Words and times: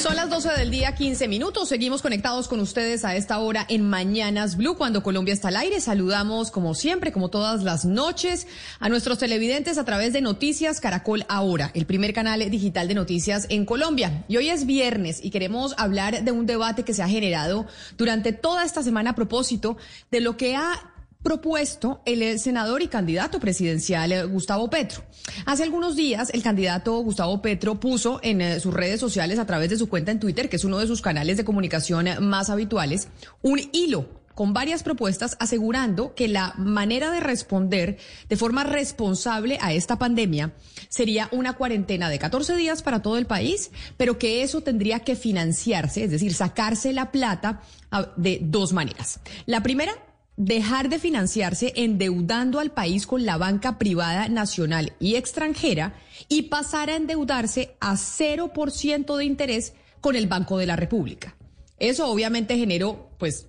Son 0.00 0.14
las 0.14 0.30
12 0.30 0.50
del 0.50 0.70
día, 0.70 0.94
15 0.94 1.26
minutos. 1.26 1.68
Seguimos 1.68 2.02
conectados 2.02 2.46
con 2.46 2.60
ustedes 2.60 3.04
a 3.04 3.16
esta 3.16 3.40
hora 3.40 3.66
en 3.68 3.88
Mañanas 3.88 4.56
Blue, 4.56 4.76
cuando 4.76 5.02
Colombia 5.02 5.34
está 5.34 5.48
al 5.48 5.56
aire. 5.56 5.80
Saludamos, 5.80 6.52
como 6.52 6.74
siempre, 6.74 7.10
como 7.10 7.30
todas 7.30 7.64
las 7.64 7.84
noches, 7.84 8.46
a 8.78 8.88
nuestros 8.88 9.18
televidentes 9.18 9.76
a 9.76 9.84
través 9.84 10.12
de 10.12 10.20
Noticias 10.20 10.80
Caracol 10.80 11.24
Ahora, 11.28 11.72
el 11.74 11.84
primer 11.84 12.12
canal 12.12 12.48
digital 12.48 12.86
de 12.86 12.94
noticias 12.94 13.46
en 13.48 13.64
Colombia. 13.64 14.24
Y 14.28 14.36
hoy 14.36 14.50
es 14.50 14.66
viernes 14.66 15.18
y 15.20 15.30
queremos 15.30 15.74
hablar 15.78 16.22
de 16.22 16.30
un 16.30 16.46
debate 16.46 16.84
que 16.84 16.94
se 16.94 17.02
ha 17.02 17.08
generado 17.08 17.66
durante 17.96 18.32
toda 18.32 18.64
esta 18.64 18.84
semana 18.84 19.10
a 19.10 19.14
propósito 19.16 19.78
de 20.12 20.20
lo 20.20 20.36
que 20.36 20.54
ha 20.54 20.92
propuesto 21.22 22.00
el 22.04 22.38
senador 22.38 22.82
y 22.82 22.88
candidato 22.88 23.40
presidencial 23.40 24.12
eh, 24.12 24.24
Gustavo 24.24 24.70
Petro. 24.70 25.02
Hace 25.46 25.64
algunos 25.64 25.96
días 25.96 26.30
el 26.32 26.42
candidato 26.42 26.98
Gustavo 27.00 27.42
Petro 27.42 27.80
puso 27.80 28.20
en 28.22 28.40
eh, 28.40 28.60
sus 28.60 28.72
redes 28.72 29.00
sociales 29.00 29.38
a 29.38 29.46
través 29.46 29.70
de 29.70 29.78
su 29.78 29.88
cuenta 29.88 30.12
en 30.12 30.20
Twitter, 30.20 30.48
que 30.48 30.56
es 30.56 30.64
uno 30.64 30.78
de 30.78 30.86
sus 30.86 31.02
canales 31.02 31.36
de 31.36 31.44
comunicación 31.44 32.06
eh, 32.06 32.20
más 32.20 32.50
habituales, 32.50 33.08
un 33.42 33.60
hilo 33.72 34.18
con 34.38 34.52
varias 34.52 34.84
propuestas 34.84 35.36
asegurando 35.40 36.14
que 36.14 36.28
la 36.28 36.54
manera 36.56 37.10
de 37.10 37.18
responder 37.18 37.98
de 38.28 38.36
forma 38.36 38.62
responsable 38.62 39.58
a 39.60 39.72
esta 39.72 39.98
pandemia 39.98 40.52
sería 40.88 41.28
una 41.32 41.54
cuarentena 41.54 42.08
de 42.08 42.20
14 42.20 42.54
días 42.54 42.84
para 42.84 43.02
todo 43.02 43.18
el 43.18 43.26
país, 43.26 43.72
pero 43.96 44.16
que 44.16 44.44
eso 44.44 44.60
tendría 44.60 45.00
que 45.00 45.16
financiarse, 45.16 46.04
es 46.04 46.12
decir, 46.12 46.34
sacarse 46.34 46.92
la 46.92 47.10
plata 47.10 47.62
ah, 47.90 48.12
de 48.16 48.38
dos 48.40 48.72
maneras. 48.72 49.18
La 49.46 49.64
primera, 49.64 49.92
dejar 50.38 50.88
de 50.88 51.00
financiarse 51.00 51.72
endeudando 51.74 52.60
al 52.60 52.70
país 52.70 53.06
con 53.06 53.26
la 53.26 53.36
banca 53.36 53.76
privada 53.76 54.28
nacional 54.28 54.92
y 55.00 55.16
extranjera 55.16 55.94
y 56.28 56.42
pasar 56.42 56.90
a 56.90 56.96
endeudarse 56.96 57.76
a 57.80 57.94
0% 57.94 59.16
de 59.16 59.24
interés 59.24 59.74
con 60.00 60.14
el 60.14 60.28
Banco 60.28 60.56
de 60.56 60.66
la 60.66 60.76
República. 60.76 61.36
Eso 61.80 62.08
obviamente 62.08 62.56
generó, 62.56 63.10
pues, 63.18 63.48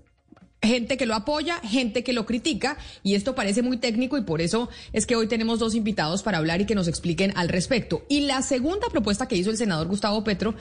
gente 0.64 0.98
que 0.98 1.06
lo 1.06 1.14
apoya, 1.14 1.60
gente 1.60 2.04
que 2.04 2.12
lo 2.12 2.26
critica, 2.26 2.78
y 3.04 3.14
esto 3.14 3.36
parece 3.36 3.62
muy 3.62 3.78
técnico 3.78 4.17
y 4.17 4.23
por 4.23 4.42
eso 4.42 4.67
es 4.92 5.06
que 5.06 5.16
hoy 5.16 5.28
tenemos 5.28 5.60
dos 5.60 5.76
invitados 5.76 6.23
para 6.23 6.39
hablar 6.39 6.60
y 6.61 6.66
que 6.66 6.76
nos 6.76 6.88
expliquen 6.88 7.32
al 7.36 7.50
respecto. 7.50 8.04
Y 8.10 8.21
la 8.21 8.42
segunda 8.42 8.89
propuesta 8.89 9.27
que 9.27 9.38
hizo 9.38 9.52
el 9.52 9.58
senador 9.58 9.88
Gustavo 9.88 10.23
Petro 10.23 10.56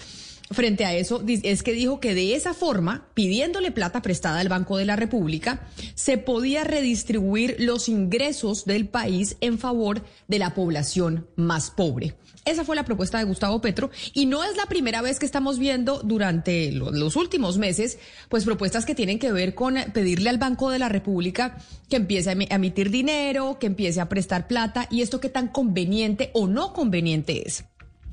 frente 0.50 0.84
a 0.84 0.94
eso 0.94 1.22
es 1.26 1.62
que 1.62 1.72
dijo 1.72 2.00
que 2.00 2.14
de 2.14 2.34
esa 2.34 2.54
forma, 2.54 3.08
pidiéndole 3.14 3.70
plata 3.70 4.02
prestada 4.02 4.40
al 4.40 4.48
Banco 4.48 4.76
de 4.76 4.84
la 4.84 4.96
República, 4.96 5.66
se 5.94 6.18
podía 6.18 6.64
redistribuir 6.64 7.56
los 7.58 7.88
ingresos 7.88 8.64
del 8.64 8.88
país 8.88 9.36
en 9.40 9.58
favor 9.58 10.02
de 10.26 10.38
la 10.38 10.54
población 10.54 11.26
más 11.36 11.70
pobre. 11.70 12.14
Esa 12.44 12.64
fue 12.64 12.76
la 12.76 12.84
propuesta 12.84 13.18
de 13.18 13.24
Gustavo 13.24 13.60
Petro 13.60 13.90
y 14.14 14.24
no 14.24 14.42
es 14.42 14.56
la 14.56 14.64
primera 14.64 15.02
vez 15.02 15.18
que 15.18 15.26
estamos 15.26 15.58
viendo 15.58 16.00
durante 16.02 16.72
los 16.72 17.14
últimos 17.16 17.58
meses, 17.58 17.98
pues 18.30 18.44
propuestas 18.44 18.86
que 18.86 18.94
tienen 18.94 19.18
que 19.18 19.32
ver 19.32 19.54
con 19.54 19.74
pedirle 19.92 20.30
al 20.30 20.38
Banco 20.38 20.70
de 20.70 20.78
la 20.78 20.88
República 20.88 21.58
que 21.90 21.96
empiece 21.96 22.30
a 22.30 22.32
emitir 22.32 22.90
dinero, 22.90 23.58
que 23.58 23.66
empiece 23.66 24.00
a 24.00 24.08
prestar 24.08 24.46
plata 24.46 24.88
y 24.90 25.02
esto 25.02 25.20
qué 25.20 25.28
tan 25.28 25.48
conveniente 25.48 26.30
o 26.32 26.46
no 26.46 26.72
conveniente 26.72 27.46
es. 27.46 27.64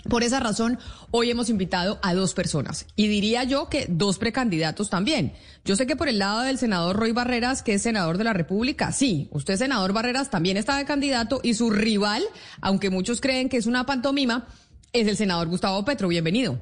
Por 0.10 0.22
esa 0.22 0.40
razón, 0.40 0.78
hoy 1.10 1.32
hemos 1.32 1.50
invitado 1.50 1.98
a 2.04 2.14
dos 2.14 2.36
personas 2.36 2.86
y 2.96 3.08
diría 3.08 3.44
yo 3.44 3.70
que 3.70 3.88
dos 3.90 4.20
precandidatos 4.20 4.92
también. 4.92 5.34
Yo 5.64 5.76
sé 5.76 5.88
que 5.88 5.96
por 5.96 6.08
el 6.08 6.20
lado 6.20 6.42
del 6.42 6.60
senador 6.60 6.96
Roy 6.96 7.12
Barreras, 7.12 7.64
que 7.64 7.74
es 7.74 7.82
senador 7.82 8.20
de 8.20 8.24
la 8.24 8.34
República, 8.34 8.92
sí, 8.92 9.30
usted 9.32 9.56
senador 9.56 9.94
Barreras 9.94 10.30
también 10.30 10.58
está 10.58 10.78
de 10.78 10.86
candidato 10.86 11.40
y 11.42 11.56
su 11.56 11.72
rival, 11.72 12.22
aunque 12.62 12.92
muchos 12.92 13.20
creen 13.20 13.50
que 13.50 13.58
es 13.58 13.66
una 13.66 13.88
pantomima, 13.88 14.46
es 14.94 15.08
el 15.08 15.18
senador 15.18 15.48
Gustavo 15.48 15.84
Petro. 15.84 16.08
Bienvenido. 16.08 16.62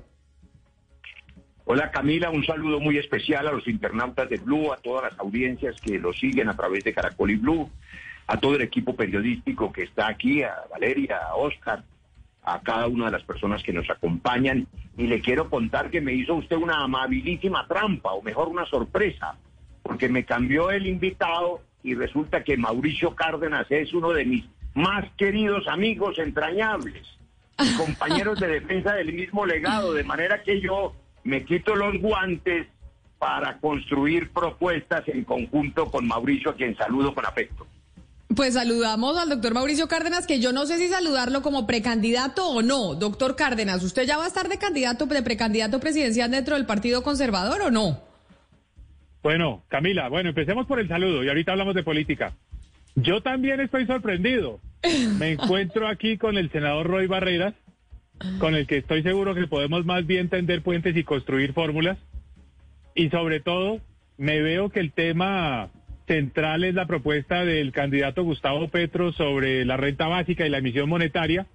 Hola 1.65 1.91
Camila, 1.91 2.29
un 2.29 2.45
saludo 2.45 2.79
muy 2.79 2.97
especial 2.97 3.47
a 3.47 3.51
los 3.51 3.67
internautas 3.67 4.29
de 4.29 4.37
Blue, 4.37 4.71
a 4.71 4.77
todas 4.77 5.11
las 5.11 5.19
audiencias 5.19 5.75
que 5.81 5.99
lo 5.99 6.13
siguen 6.13 6.47
a 6.47 6.55
través 6.55 6.85
de 6.85 6.93
Caracol 6.93 7.31
y 7.31 7.35
Blue, 7.35 7.69
a 8.27 8.39
todo 8.39 8.55
el 8.55 8.61
equipo 8.61 8.95
periodístico 8.95 9.71
que 9.71 9.83
está 9.83 10.07
aquí, 10.07 10.43
a 10.43 10.53
Valeria, 10.71 11.17
a 11.17 11.35
Oscar, 11.35 11.83
a 12.43 12.61
cada 12.61 12.87
una 12.87 13.05
de 13.05 13.11
las 13.11 13.23
personas 13.23 13.63
que 13.63 13.73
nos 13.73 13.89
acompañan 13.89 14.67
y 14.97 15.07
le 15.07 15.21
quiero 15.21 15.49
contar 15.49 15.89
que 15.89 16.01
me 16.01 16.13
hizo 16.13 16.35
usted 16.35 16.57
una 16.57 16.83
amabilísima 16.83 17.67
trampa 17.67 18.11
o 18.11 18.21
mejor 18.21 18.49
una 18.49 18.65
sorpresa, 18.65 19.35
porque 19.81 20.09
me 20.09 20.25
cambió 20.25 20.71
el 20.71 20.85
invitado 20.87 21.61
y 21.83 21.95
resulta 21.95 22.43
que 22.43 22.57
Mauricio 22.57 23.15
Cárdenas 23.15 23.67
es 23.69 23.93
uno 23.93 24.11
de 24.11 24.25
mis 24.25 24.45
más 24.73 25.05
queridos 25.17 25.67
amigos 25.67 26.17
entrañables, 26.19 27.07
compañeros 27.77 28.39
de 28.39 28.47
defensa 28.47 28.93
del 28.93 29.13
mismo 29.13 29.45
legado, 29.45 29.93
de 29.93 30.03
manera 30.03 30.43
que 30.43 30.59
yo 30.59 30.95
me 31.23 31.45
quito 31.45 31.75
los 31.75 31.97
guantes 31.99 32.67
para 33.17 33.57
construir 33.59 34.31
propuestas 34.31 35.07
en 35.07 35.23
conjunto 35.23 35.89
con 35.89 36.05
Mauricio, 36.05 36.51
a 36.51 36.55
quien 36.55 36.75
saludo 36.75 37.13
con 37.13 37.25
afecto. 37.25 37.65
Pues 38.35 38.53
saludamos 38.53 39.17
al 39.17 39.29
doctor 39.29 39.53
Mauricio 39.53 39.87
Cárdenas, 39.87 40.25
que 40.25 40.39
yo 40.39 40.53
no 40.53 40.65
sé 40.65 40.77
si 40.77 40.87
saludarlo 40.87 41.41
como 41.41 41.67
precandidato 41.67 42.47
o 42.47 42.61
no. 42.61 42.95
Doctor 42.95 43.35
Cárdenas, 43.35 43.83
¿usted 43.83 44.03
ya 44.03 44.17
va 44.17 44.25
a 44.25 44.27
estar 44.27 44.47
de 44.47 44.57
candidato, 44.57 45.05
de 45.05 45.21
precandidato 45.21 45.79
presidencial 45.79 46.31
dentro 46.31 46.55
del 46.55 46.65
Partido 46.65 47.03
Conservador 47.03 47.61
o 47.61 47.71
no? 47.71 48.01
Bueno, 49.21 49.63
Camila, 49.67 50.09
bueno, 50.09 50.29
empecemos 50.29 50.65
por 50.67 50.79
el 50.79 50.87
saludo 50.87 51.23
y 51.23 51.29
ahorita 51.29 51.51
hablamos 51.51 51.75
de 51.75 51.83
política. 51.83 52.33
Yo 52.95 53.21
también 53.21 53.59
estoy 53.59 53.85
sorprendido. 53.85 54.59
Me 55.19 55.31
encuentro 55.33 55.87
aquí 55.87 56.17
con 56.17 56.37
el 56.37 56.51
senador 56.51 56.87
Roy 56.87 57.07
Barreras, 57.07 57.53
con 58.39 58.55
el 58.55 58.67
que 58.67 58.77
estoy 58.77 59.03
seguro 59.03 59.35
que 59.35 59.47
podemos 59.47 59.85
más 59.85 60.05
bien 60.05 60.29
tender 60.29 60.61
puentes 60.61 60.95
y 60.95 61.03
construir 61.03 61.53
fórmulas. 61.53 61.97
Y 62.95 63.09
sobre 63.09 63.39
todo, 63.39 63.79
me 64.17 64.41
veo 64.41 64.69
que 64.69 64.79
el 64.79 64.91
tema 64.91 65.69
central 66.07 66.63
es 66.63 66.73
la 66.73 66.85
propuesta 66.85 67.45
del 67.45 67.71
candidato 67.71 68.23
Gustavo 68.23 68.67
Petro 68.67 69.11
sobre 69.13 69.65
la 69.65 69.77
renta 69.77 70.07
básica 70.07 70.45
y 70.45 70.49
la 70.49 70.57
emisión 70.57 70.89
monetaria. 70.89 71.47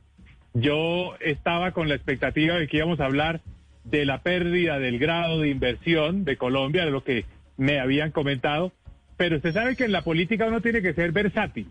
Yo 0.54 1.14
estaba 1.20 1.72
con 1.72 1.88
la 1.88 1.94
expectativa 1.94 2.56
de 2.56 2.66
que 2.66 2.78
íbamos 2.78 3.00
a 3.00 3.06
hablar 3.06 3.40
de 3.84 4.04
la 4.04 4.22
pérdida 4.22 4.78
del 4.78 4.98
grado 4.98 5.40
de 5.40 5.50
inversión 5.50 6.24
de 6.24 6.36
Colombia, 6.36 6.84
de 6.84 6.90
lo 6.90 7.04
que 7.04 7.24
me 7.56 7.80
habían 7.80 8.10
comentado, 8.10 8.72
pero 9.16 9.36
usted 9.36 9.52
sabe 9.52 9.76
que 9.76 9.84
en 9.84 9.92
la 9.92 10.02
política 10.02 10.46
uno 10.46 10.60
tiene 10.60 10.82
que 10.82 10.94
ser 10.94 11.12
versátil. 11.12 11.68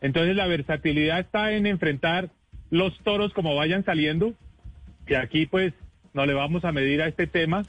Entonces 0.00 0.36
la 0.36 0.46
versatilidad 0.46 1.20
está 1.20 1.52
en 1.52 1.66
enfrentar 1.66 2.30
los 2.70 2.98
toros 3.00 3.32
como 3.32 3.56
vayan 3.56 3.84
saliendo, 3.84 4.34
que 5.06 5.16
aquí 5.16 5.46
pues 5.46 5.72
no 6.12 6.26
le 6.26 6.34
vamos 6.34 6.64
a 6.64 6.72
medir 6.72 7.02
a 7.02 7.08
este 7.08 7.26
tema, 7.26 7.64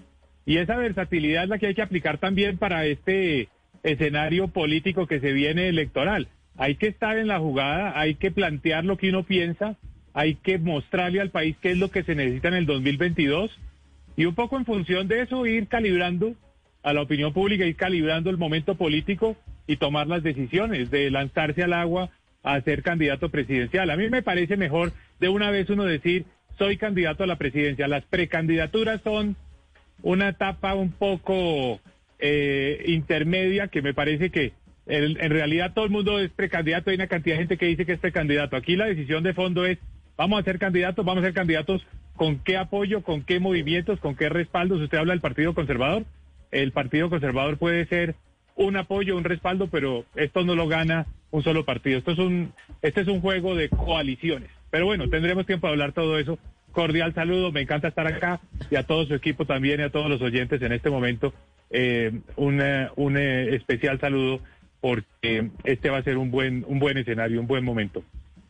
y 0.45 0.57
esa 0.57 0.75
versatilidad 0.75 1.43
es 1.43 1.49
la 1.49 1.59
que 1.59 1.67
hay 1.67 1.75
que 1.75 1.81
aplicar 1.81 2.17
también 2.17 2.57
para 2.57 2.85
este 2.85 3.49
escenario 3.83 4.47
político 4.47 5.07
que 5.07 5.19
se 5.19 5.33
viene 5.33 5.67
electoral. 5.67 6.27
Hay 6.57 6.75
que 6.75 6.87
estar 6.87 7.17
en 7.17 7.27
la 7.27 7.39
jugada, 7.39 7.99
hay 7.99 8.15
que 8.15 8.31
plantear 8.31 8.85
lo 8.85 8.97
que 8.97 9.09
uno 9.09 9.23
piensa, 9.23 9.77
hay 10.13 10.35
que 10.35 10.57
mostrarle 10.57 11.21
al 11.21 11.29
país 11.29 11.55
qué 11.61 11.71
es 11.71 11.77
lo 11.77 11.89
que 11.89 12.03
se 12.03 12.15
necesita 12.15 12.49
en 12.49 12.55
el 12.55 12.65
2022 12.65 13.57
y 14.17 14.25
un 14.25 14.35
poco 14.35 14.57
en 14.57 14.65
función 14.65 15.07
de 15.07 15.21
eso 15.21 15.45
ir 15.45 15.67
calibrando 15.67 16.35
a 16.83 16.93
la 16.93 17.01
opinión 17.01 17.33
pública, 17.33 17.65
ir 17.65 17.75
calibrando 17.75 18.29
el 18.29 18.37
momento 18.37 18.75
político 18.75 19.35
y 19.67 19.77
tomar 19.77 20.07
las 20.07 20.23
decisiones 20.23 20.91
de 20.91 21.09
lanzarse 21.11 21.63
al 21.63 21.73
agua 21.73 22.09
a 22.43 22.59
ser 22.61 22.83
candidato 22.83 23.29
presidencial. 23.29 23.89
A 23.89 23.97
mí 23.97 24.09
me 24.09 24.23
parece 24.23 24.57
mejor 24.57 24.91
de 25.19 25.29
una 25.29 25.51
vez 25.51 25.69
uno 25.69 25.85
decir, 25.85 26.25
soy 26.57 26.77
candidato 26.77 27.23
a 27.23 27.27
la 27.27 27.37
presidencia. 27.37 27.87
Las 27.87 28.03
precandidaturas 28.05 29.01
son 29.03 29.35
una 30.01 30.29
etapa 30.29 30.73
un 30.73 30.91
poco 30.91 31.79
eh, 32.21 32.83
intermedia 32.87 33.67
que 33.67 33.81
me 33.81 33.93
parece 33.93 34.29
que 34.29 34.53
en, 34.87 35.15
realidad 35.29 35.73
todo 35.73 35.85
el 35.85 35.91
mundo 35.91 36.19
es 36.19 36.31
precandidato. 36.31 36.89
Hay 36.89 36.95
una 36.95 37.07
cantidad 37.07 37.35
de 37.35 37.41
gente 37.41 37.57
que 37.57 37.65
dice 37.65 37.85
que 37.85 37.93
es 37.93 37.99
precandidato. 37.99 38.55
Aquí 38.55 38.75
la 38.75 38.85
decisión 38.85 39.23
de 39.23 39.33
fondo 39.33 39.65
es, 39.65 39.77
vamos 40.17 40.39
a 40.39 40.43
ser 40.43 40.59
candidatos, 40.59 41.05
vamos 41.05 41.23
a 41.23 41.27
ser 41.27 41.33
candidatos 41.33 41.85
con 42.15 42.39
qué 42.39 42.57
apoyo, 42.57 43.01
con 43.01 43.23
qué 43.23 43.39
movimientos, 43.39 43.99
con 43.99 44.15
qué 44.15 44.29
respaldos. 44.29 44.81
Usted 44.81 44.97
habla 44.97 45.13
del 45.13 45.21
Partido 45.21 45.53
Conservador. 45.53 46.05
El 46.51 46.71
Partido 46.71 47.09
Conservador 47.09 47.57
puede 47.57 47.85
ser 47.85 48.15
un 48.55 48.75
apoyo, 48.77 49.17
un 49.17 49.23
respaldo, 49.23 49.67
pero 49.67 50.05
esto 50.15 50.43
no 50.43 50.55
lo 50.55 50.67
gana 50.67 51.07
un 51.31 51.43
solo 51.43 51.65
partido. 51.65 51.97
Esto 51.97 52.11
es 52.11 52.19
un, 52.19 52.53
este 52.81 53.01
es 53.01 53.07
un 53.07 53.21
juego 53.21 53.55
de 53.55 53.69
coaliciones. 53.69 54.49
Pero 54.69 54.85
bueno, 54.85 55.09
tendremos 55.09 55.45
tiempo 55.45 55.67
de 55.67 55.73
hablar 55.73 55.93
todo 55.93 56.19
eso. 56.19 56.37
Cordial 56.71 57.13
saludo, 57.13 57.51
me 57.51 57.61
encanta 57.61 57.89
estar 57.89 58.07
acá 58.07 58.39
y 58.69 58.75
a 58.75 58.83
todo 58.83 59.05
su 59.05 59.13
equipo 59.13 59.45
también 59.45 59.79
y 59.79 59.83
a 59.83 59.89
todos 59.91 60.09
los 60.09 60.21
oyentes 60.21 60.61
en 60.61 60.71
este 60.71 60.89
momento. 60.89 61.33
Eh, 61.69 62.11
un, 62.35 62.61
eh, 62.61 62.87
eh, 62.97 63.55
especial 63.55 63.99
saludo 63.99 64.39
porque 64.81 65.51
este 65.63 65.89
va 65.89 65.97
a 65.99 66.03
ser 66.03 66.17
un 66.17 66.31
buen, 66.31 66.65
un 66.67 66.79
buen 66.79 66.97
escenario, 66.97 67.39
un 67.39 67.47
buen 67.47 67.63
momento. 67.63 68.03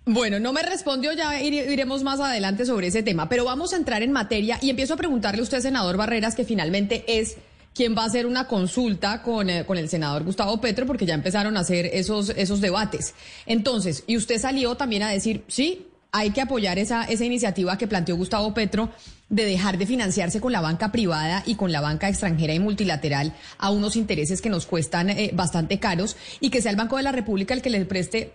Bueno, 0.05 0.39
no 0.39 0.53
me 0.53 0.63
respondió, 0.63 1.13
ya 1.13 1.39
ire- 1.41 1.71
iremos 1.71 2.03
más 2.03 2.19
adelante 2.19 2.65
sobre 2.65 2.87
ese 2.87 3.03
tema, 3.03 3.29
pero 3.29 3.45
vamos 3.45 3.73
a 3.73 3.77
entrar 3.77 4.01
en 4.01 4.11
materia 4.11 4.57
y 4.61 4.69
empiezo 4.69 4.95
a 4.95 4.97
preguntarle 4.97 5.41
a 5.41 5.43
usted, 5.43 5.59
senador 5.59 5.97
Barreras, 5.97 6.33
que 6.35 6.43
finalmente 6.43 7.03
es 7.07 7.37
quien 7.75 7.95
va 7.95 8.03
a 8.03 8.05
hacer 8.07 8.25
una 8.25 8.47
consulta 8.47 9.21
con, 9.21 9.47
con 9.67 9.77
el 9.77 9.87
senador 9.89 10.23
Gustavo 10.23 10.59
Petro, 10.59 10.85
porque 10.87 11.05
ya 11.05 11.13
empezaron 11.13 11.55
a 11.55 11.61
hacer 11.61 11.85
esos, 11.93 12.29
esos 12.31 12.59
debates. 12.61 13.13
Entonces, 13.45 14.03
y 14.07 14.17
usted 14.17 14.39
salió 14.39 14.75
también 14.75 15.03
a 15.03 15.09
decir, 15.09 15.43
sí, 15.47 15.85
hay 16.11 16.31
que 16.31 16.41
apoyar 16.41 16.77
esa, 16.77 17.03
esa 17.05 17.25
iniciativa 17.25 17.77
que 17.77 17.87
planteó 17.87 18.17
Gustavo 18.17 18.53
Petro 18.53 18.89
de 19.29 19.45
dejar 19.45 19.77
de 19.77 19.85
financiarse 19.85 20.41
con 20.41 20.51
la 20.51 20.59
banca 20.59 20.91
privada 20.91 21.43
y 21.45 21.55
con 21.55 21.71
la 21.71 21.79
banca 21.79 22.09
extranjera 22.09 22.53
y 22.53 22.59
multilateral 22.59 23.33
a 23.57 23.71
unos 23.71 23.95
intereses 23.95 24.41
que 24.41 24.49
nos 24.49 24.65
cuestan 24.65 25.09
eh, 25.09 25.31
bastante 25.33 25.79
caros 25.79 26.17
y 26.41 26.49
que 26.49 26.61
sea 26.61 26.71
el 26.71 26.77
Banco 26.77 26.97
de 26.97 27.03
la 27.03 27.13
República 27.13 27.53
el 27.53 27.61
que 27.61 27.69
le 27.69 27.85
preste 27.85 28.33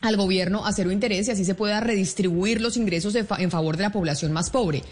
al 0.00 0.16
gobierno 0.16 0.66
a 0.66 0.72
cero 0.72 0.90
interés 0.90 1.28
y 1.28 1.30
así 1.30 1.44
se 1.44 1.54
pueda 1.54 1.78
redistribuir 1.80 2.60
los 2.60 2.76
ingresos 2.76 3.14
en 3.14 3.50
favor 3.50 3.76
de 3.76 3.84
la 3.84 3.92
población 3.92 4.32
más 4.32 4.50
pobre. 4.50 4.82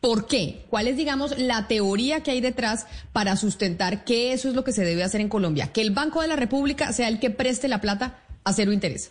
¿Por 0.00 0.26
qué? 0.26 0.64
¿Cuál 0.70 0.86
es, 0.86 0.96
digamos, 0.96 1.36
la 1.38 1.66
teoría 1.68 2.22
que 2.22 2.30
hay 2.30 2.40
detrás 2.40 2.86
para 3.12 3.36
sustentar 3.36 4.04
que 4.04 4.32
eso 4.32 4.48
es 4.48 4.54
lo 4.54 4.64
que 4.64 4.72
se 4.72 4.84
debe 4.84 5.02
hacer 5.02 5.20
en 5.20 5.28
Colombia? 5.28 5.72
Que 5.72 5.82
el 5.82 5.90
Banco 5.90 6.22
de 6.22 6.28
la 6.28 6.36
República 6.36 6.92
sea 6.92 7.08
el 7.08 7.18
que 7.18 7.30
preste 7.30 7.68
la 7.68 7.80
plata 7.80 8.22
a 8.44 8.52
cero 8.52 8.72
interés. 8.72 9.10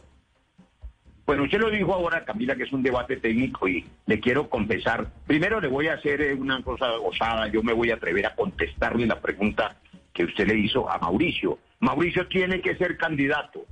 Bueno, 1.29 1.43
usted 1.43 1.59
lo 1.59 1.69
dijo 1.69 1.93
ahora, 1.93 2.25
Camila, 2.25 2.55
que 2.55 2.63
es 2.63 2.71
un 2.71 2.81
debate 2.81 3.17
técnico 3.17 3.67
y 3.67 3.85
le 4.07 4.19
quiero 4.19 4.49
confesar. 4.49 5.11
Primero 5.27 5.61
le 5.61 5.67
voy 5.67 5.85
a 5.85 5.93
hacer 5.93 6.19
eh, 6.21 6.33
una 6.33 6.59
cosa 6.63 6.89
gozada. 6.97 7.47
Yo 7.49 7.61
me 7.61 7.71
voy 7.71 7.91
a 7.91 7.97
atrever 7.97 8.25
a 8.25 8.33
contestarle 8.33 9.05
la 9.05 9.21
pregunta 9.21 9.75
que 10.11 10.23
usted 10.23 10.47
le 10.47 10.57
hizo 10.57 10.89
a 10.89 10.97
Mauricio. 10.97 11.59
Mauricio 11.81 12.27
tiene 12.29 12.61
que 12.61 12.75
ser 12.77 12.97
candidato. 12.97 13.63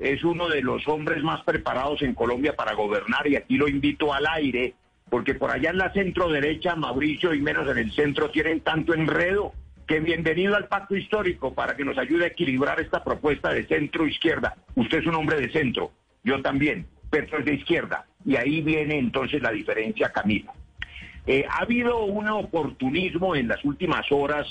Es 0.00 0.24
uno 0.24 0.48
de 0.48 0.62
los 0.62 0.88
hombres 0.88 1.22
más 1.22 1.44
preparados 1.44 2.02
en 2.02 2.12
Colombia 2.12 2.56
para 2.56 2.74
gobernar 2.74 3.24
y 3.28 3.36
aquí 3.36 3.56
lo 3.56 3.68
invito 3.68 4.12
al 4.12 4.26
aire, 4.26 4.74
porque 5.08 5.36
por 5.36 5.52
allá 5.52 5.70
en 5.70 5.78
la 5.78 5.92
centro 5.92 6.28
derecha, 6.28 6.74
Mauricio 6.74 7.32
y 7.34 7.40
menos 7.40 7.68
en 7.68 7.78
el 7.78 7.92
centro 7.92 8.32
tienen 8.32 8.62
tanto 8.62 8.94
enredo 8.94 9.52
que 9.86 10.00
bienvenido 10.00 10.56
al 10.56 10.66
pacto 10.66 10.96
histórico 10.96 11.54
para 11.54 11.76
que 11.76 11.84
nos 11.84 11.98
ayude 11.98 12.24
a 12.24 12.28
equilibrar 12.30 12.80
esta 12.80 13.04
propuesta 13.04 13.50
de 13.50 13.64
centro 13.68 14.08
izquierda. 14.08 14.56
Usted 14.74 14.98
es 14.98 15.06
un 15.06 15.14
hombre 15.14 15.40
de 15.40 15.52
centro, 15.52 15.92
yo 16.24 16.42
también. 16.42 16.88
Petro 17.10 17.38
es 17.38 17.44
de 17.44 17.54
izquierda. 17.54 18.06
Y 18.24 18.36
ahí 18.36 18.60
viene 18.62 18.98
entonces 18.98 19.42
la 19.42 19.50
diferencia, 19.50 20.10
Camila. 20.12 20.52
Eh, 21.26 21.44
ha 21.48 21.62
habido 21.62 22.04
un 22.04 22.28
oportunismo 22.28 23.34
en 23.34 23.48
las 23.48 23.64
últimas 23.64 24.06
horas 24.10 24.46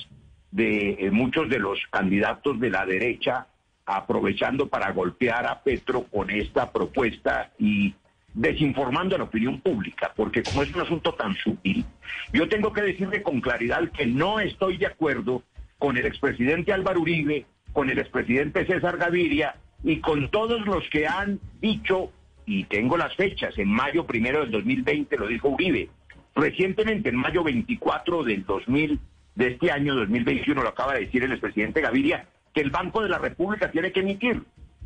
de 0.52 0.98
eh, 1.00 1.12
muchos 1.12 1.50
de 1.50 1.60
los 1.60 1.80
candidatos 1.90 2.60
de 2.60 2.70
la 2.70 2.86
derecha 2.86 3.48
aprovechando 3.86 4.68
para 4.68 4.92
golpear 4.92 5.46
a 5.46 5.62
Petro 5.62 6.06
con 6.06 6.30
esta 6.30 6.72
propuesta 6.72 7.52
y 7.60 7.94
desinformando 8.34 9.16
a 9.16 9.20
la 9.20 9.26
opinión 9.26 9.62
pública, 9.62 10.12
porque 10.16 10.44
como 10.44 10.64
es 10.64 10.74
un 10.74 10.82
asunto 10.82 11.14
tan 11.14 11.36
sutil, 11.36 11.86
yo 12.34 12.50
tengo 12.50 12.74
que 12.74 12.82
decirle 12.82 13.22
con 13.22 13.40
claridad 13.40 13.90
que 13.92 14.06
no 14.06 14.40
estoy 14.40 14.78
de 14.78 14.88
acuerdo 14.88 15.44
con 15.78 15.98
el 15.98 16.06
expresidente 16.06 16.74
Álvaro 16.74 17.02
Uribe, 17.02 17.46
con 17.72 17.90
el 17.90 18.00
expresidente 18.00 18.66
César 18.66 18.98
Gaviria 18.98 19.56
y 19.84 20.00
con 20.00 20.30
todos 20.30 20.66
los 20.66 20.84
que 20.90 21.08
han 21.08 21.40
dicho, 21.62 22.12
y 22.46 22.66
tengo 22.66 22.98
las 22.98 23.16
fechas, 23.16 23.58
en 23.58 23.70
mayo 23.70 24.06
primero 24.06 24.42
del 24.42 24.52
2020 24.52 25.18
lo 25.18 25.28
dijo 25.28 25.50
Uribe, 25.50 25.90
recientemente 26.36 27.10
en 27.10 27.16
mayo 27.16 27.44
24 27.44 28.24
del 28.24 28.46
2000, 28.46 29.00
de 29.36 29.48
este 29.48 29.72
año 29.72 29.96
2021, 29.96 30.64
lo 30.64 30.70
acaba 30.70 30.94
de 30.94 31.02
decir 31.02 31.24
el 31.24 31.32
expresidente 31.32 31.82
Gaviria, 31.82 32.26
que 32.54 32.62
el 32.62 32.72
Banco 32.72 33.02
de 33.02 33.10
la 33.10 33.18
República 33.18 33.70
tiene 33.70 33.92
que 33.92 34.00
emitir, 34.00 34.44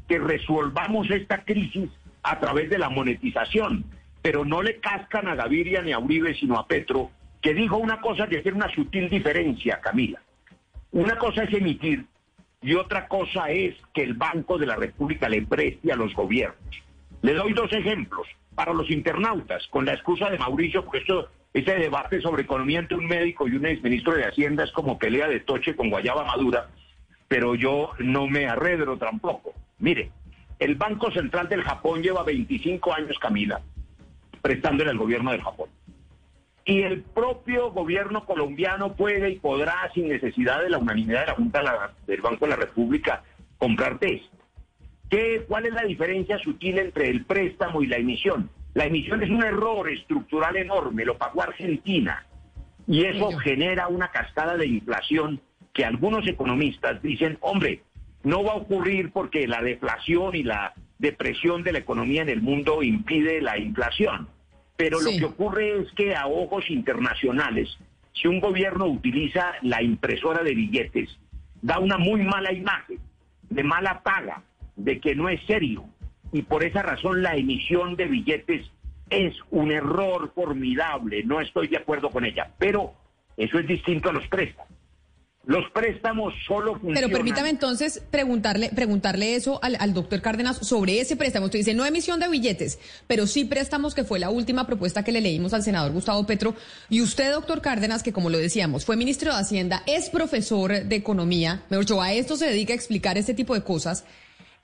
que 0.07 0.17
resolvamos 0.17 1.09
esta 1.11 1.44
crisis 1.44 1.89
a 2.23 2.39
través 2.39 2.69
de 2.69 2.79
la 2.79 2.89
monetización, 2.89 3.85
pero 4.21 4.44
no 4.44 4.61
le 4.63 4.79
cascan 4.79 5.27
a 5.27 5.35
Gaviria 5.35 5.81
ni 5.81 5.91
a 5.91 6.00
Uribe, 6.00 6.33
sino 6.33 6.57
a 6.57 6.67
Petro, 6.67 7.11
que 7.41 7.53
dijo 7.53 7.77
una 7.77 8.01
cosa 8.01 8.27
que 8.27 8.41
tiene 8.41 8.57
una 8.57 8.73
sutil 8.73 9.07
diferencia, 9.07 9.79
Camila. 9.81 10.19
Una 10.91 11.15
cosa 11.17 11.44
es 11.44 11.53
emitir 11.53 12.06
y 12.61 12.73
otra 12.73 13.07
cosa 13.07 13.50
es 13.50 13.75
que 13.94 14.03
el 14.03 14.15
Banco 14.15 14.57
de 14.57 14.65
la 14.65 14.75
República 14.75 15.29
le 15.29 15.44
preste 15.44 15.91
a 15.91 15.95
los 15.95 16.13
gobiernos. 16.13 16.83
Le 17.21 17.33
doy 17.33 17.54
dos 17.54 17.71
ejemplos 17.74 18.27
para 18.56 18.74
los 18.74 18.89
internautas, 18.89 19.68
con 19.68 19.86
la 19.86 19.94
excusa 19.94 20.30
de 20.30 20.38
Mauricio, 20.38 20.83
porque 20.83 21.00
esto, 21.00 21.30
este 21.54 21.77
debate 21.77 22.21
sobre 22.21 22.44
economía 22.44 22.80
entre 22.80 22.98
un 22.98 23.07
médico 23.07 23.48
y 23.48 23.56
un 23.56 23.66
exministro 23.66 24.13
de 24.13 24.25
Hacienda 24.25 24.63
es 24.63 24.71
como 24.71 24.98
pelea 24.98 25.27
de 25.27 25.42
toche 25.42 25.75
con 25.75 25.89
guayaba 25.89 26.25
madura, 26.25 26.69
pero 27.27 27.56
yo 27.56 27.92
no 28.00 28.27
me 28.27 28.48
arredro 28.48 28.98
tampoco. 28.98 29.54
Mire, 29.80 30.12
el 30.60 30.75
Banco 30.75 31.12
Central 31.12 31.48
del 31.48 31.63
Japón 31.63 32.01
lleva 32.01 32.24
25 32.24 32.94
años, 32.94 33.18
Camila, 33.19 33.62
prestándole 34.42 34.89
al 34.89 34.98
gobierno 34.98 35.31
del 35.31 35.42
Japón. 35.42 35.69
Y 36.66 36.81
el 36.81 37.01
propio 37.01 37.71
gobierno 37.71 38.25
colombiano 38.25 38.94
puede 38.94 39.31
y 39.31 39.39
podrá, 39.39 39.89
sin 39.94 40.10
necesidad 40.10 40.62
de 40.62 40.69
la 40.69 40.77
unanimidad 40.77 41.21
de 41.21 41.27
la 41.27 41.36
Junta 41.36 41.92
del 42.06 42.21
Banco 42.21 42.45
de 42.45 42.51
la 42.51 42.57
República, 42.57 43.24
comprar 43.57 43.98
test. 44.00 44.25
¿Qué, 45.09 45.44
¿Cuál 45.47 45.65
es 45.65 45.73
la 45.73 45.83
diferencia 45.83 46.38
sutil 46.39 46.77
entre 46.77 47.09
el 47.09 47.25
préstamo 47.25 47.81
y 47.81 47.88
la 47.88 47.97
emisión? 47.97 48.50
La 48.73 48.85
emisión 48.85 49.23
es 49.23 49.29
un 49.29 49.44
error 49.44 49.89
estructural 49.89 50.56
enorme, 50.56 51.06
lo 51.06 51.17
pagó 51.17 51.41
Argentina. 51.41 52.25
Y 52.88 53.06
eso 53.06 53.31
genera 53.38 53.88
una 53.88 54.09
cascada 54.09 54.57
de 54.57 54.67
inflación 54.67 55.41
que 55.73 55.85
algunos 55.85 56.27
economistas 56.27 57.01
dicen, 57.01 57.38
hombre, 57.41 57.81
no 58.23 58.44
va 58.44 58.54
a 58.54 58.57
ocurrir 58.57 59.11
porque 59.11 59.47
la 59.47 59.61
deflación 59.61 60.35
y 60.35 60.44
la 60.44 60.73
depresión 60.97 61.63
de 61.63 61.71
la 61.71 61.80
economía 61.80 62.21
en 62.21 62.30
el 62.30 62.42
mundo 62.42 62.83
impide 62.83 63.42
la 63.42 63.57
inflación. 63.57 64.28
Pero 64.75 64.99
lo 65.01 65.09
que 65.11 65.25
ocurre 65.25 65.81
es 65.81 65.92
que 65.94 66.16
a 66.16 66.28
ojos 66.28 66.69
internacionales, 66.69 67.78
si 68.13 68.28
un 68.28 68.39
gobierno 68.39 68.85
utiliza 68.85 69.54
la 69.61 69.81
impresora 69.81 70.44
de 70.44 70.54
billetes, 70.54 71.09
da 71.61 71.80
una 71.80 71.97
muy 71.97 72.23
mala 72.23 72.54
imagen, 72.54 72.99
de 73.49 73.63
mala 73.63 74.01
paga, 74.01 74.44
de 74.80 75.00
que 75.00 75.16
no 75.16 75.30
es 75.30 75.40
serio. 75.45 75.86
Y 76.31 76.44
por 76.44 76.64
esa 76.64 76.81
razón 76.81 77.21
la 77.21 77.36
emisión 77.36 77.95
de 77.95 78.06
billetes 78.06 78.66
es 79.09 79.36
un 79.52 79.71
error 79.71 80.31
formidable. 80.33 81.24
No 81.24 81.42
estoy 81.42 81.68
de 81.68 81.78
acuerdo 81.78 82.09
con 82.09 82.26
ella. 82.26 82.52
Pero 82.57 82.94
eso 83.38 83.59
es 83.59 83.68
distinto 83.68 84.09
a 84.09 84.14
los 84.14 84.28
préstamos. 84.28 84.69
Los 85.45 85.71
préstamos 85.71 86.33
solo 86.45 86.74
funcionan. 86.74 86.95
Pero 86.95 87.09
permítame 87.09 87.50
entonces 87.50 88.04
preguntarle, 88.12 88.69
preguntarle 88.69 89.36
eso 89.36 89.59
al, 89.64 89.94
doctor 89.94 90.21
Cárdenas 90.21 90.57
sobre 90.57 91.00
ese 91.00 91.16
préstamo. 91.16 91.45
Usted 91.45 91.59
dice 91.59 91.74
no 91.74 91.86
emisión 91.86 92.19
de 92.19 92.28
billetes, 92.28 92.78
pero 93.07 93.26
sí 93.26 93.45
préstamos, 93.45 93.95
que 93.95 94.04
fue 94.04 94.19
la 94.19 94.30
última 94.30 94.68
propuesta 94.68 95.04
que 95.04 95.12
le 95.12 95.21
leímos 95.21 95.54
al 95.54 95.64
senador 95.64 95.92
Gustavo 95.92 96.28
Petro. 96.28 96.56
Y 96.90 97.02
usted, 97.02 97.31
doctor 97.31 97.62
Cárdenas, 97.62 98.04
que 98.04 98.14
como 98.14 98.30
lo 98.30 98.38
decíamos, 98.38 98.86
fue 98.86 98.95
ministro 98.95 99.33
de 99.33 99.40
Hacienda, 99.40 99.81
es 99.88 100.12
profesor 100.12 100.83
de 100.83 100.95
economía, 100.95 101.64
mejor 101.69 101.86
dicho, 101.86 102.02
a 102.02 102.14
esto 102.14 102.36
se 102.36 102.45
dedica 102.45 102.74
a 102.74 102.76
explicar 102.76 103.18
este 103.18 103.33
tipo 103.33 103.56
de 103.56 103.64
cosas. 103.64 104.06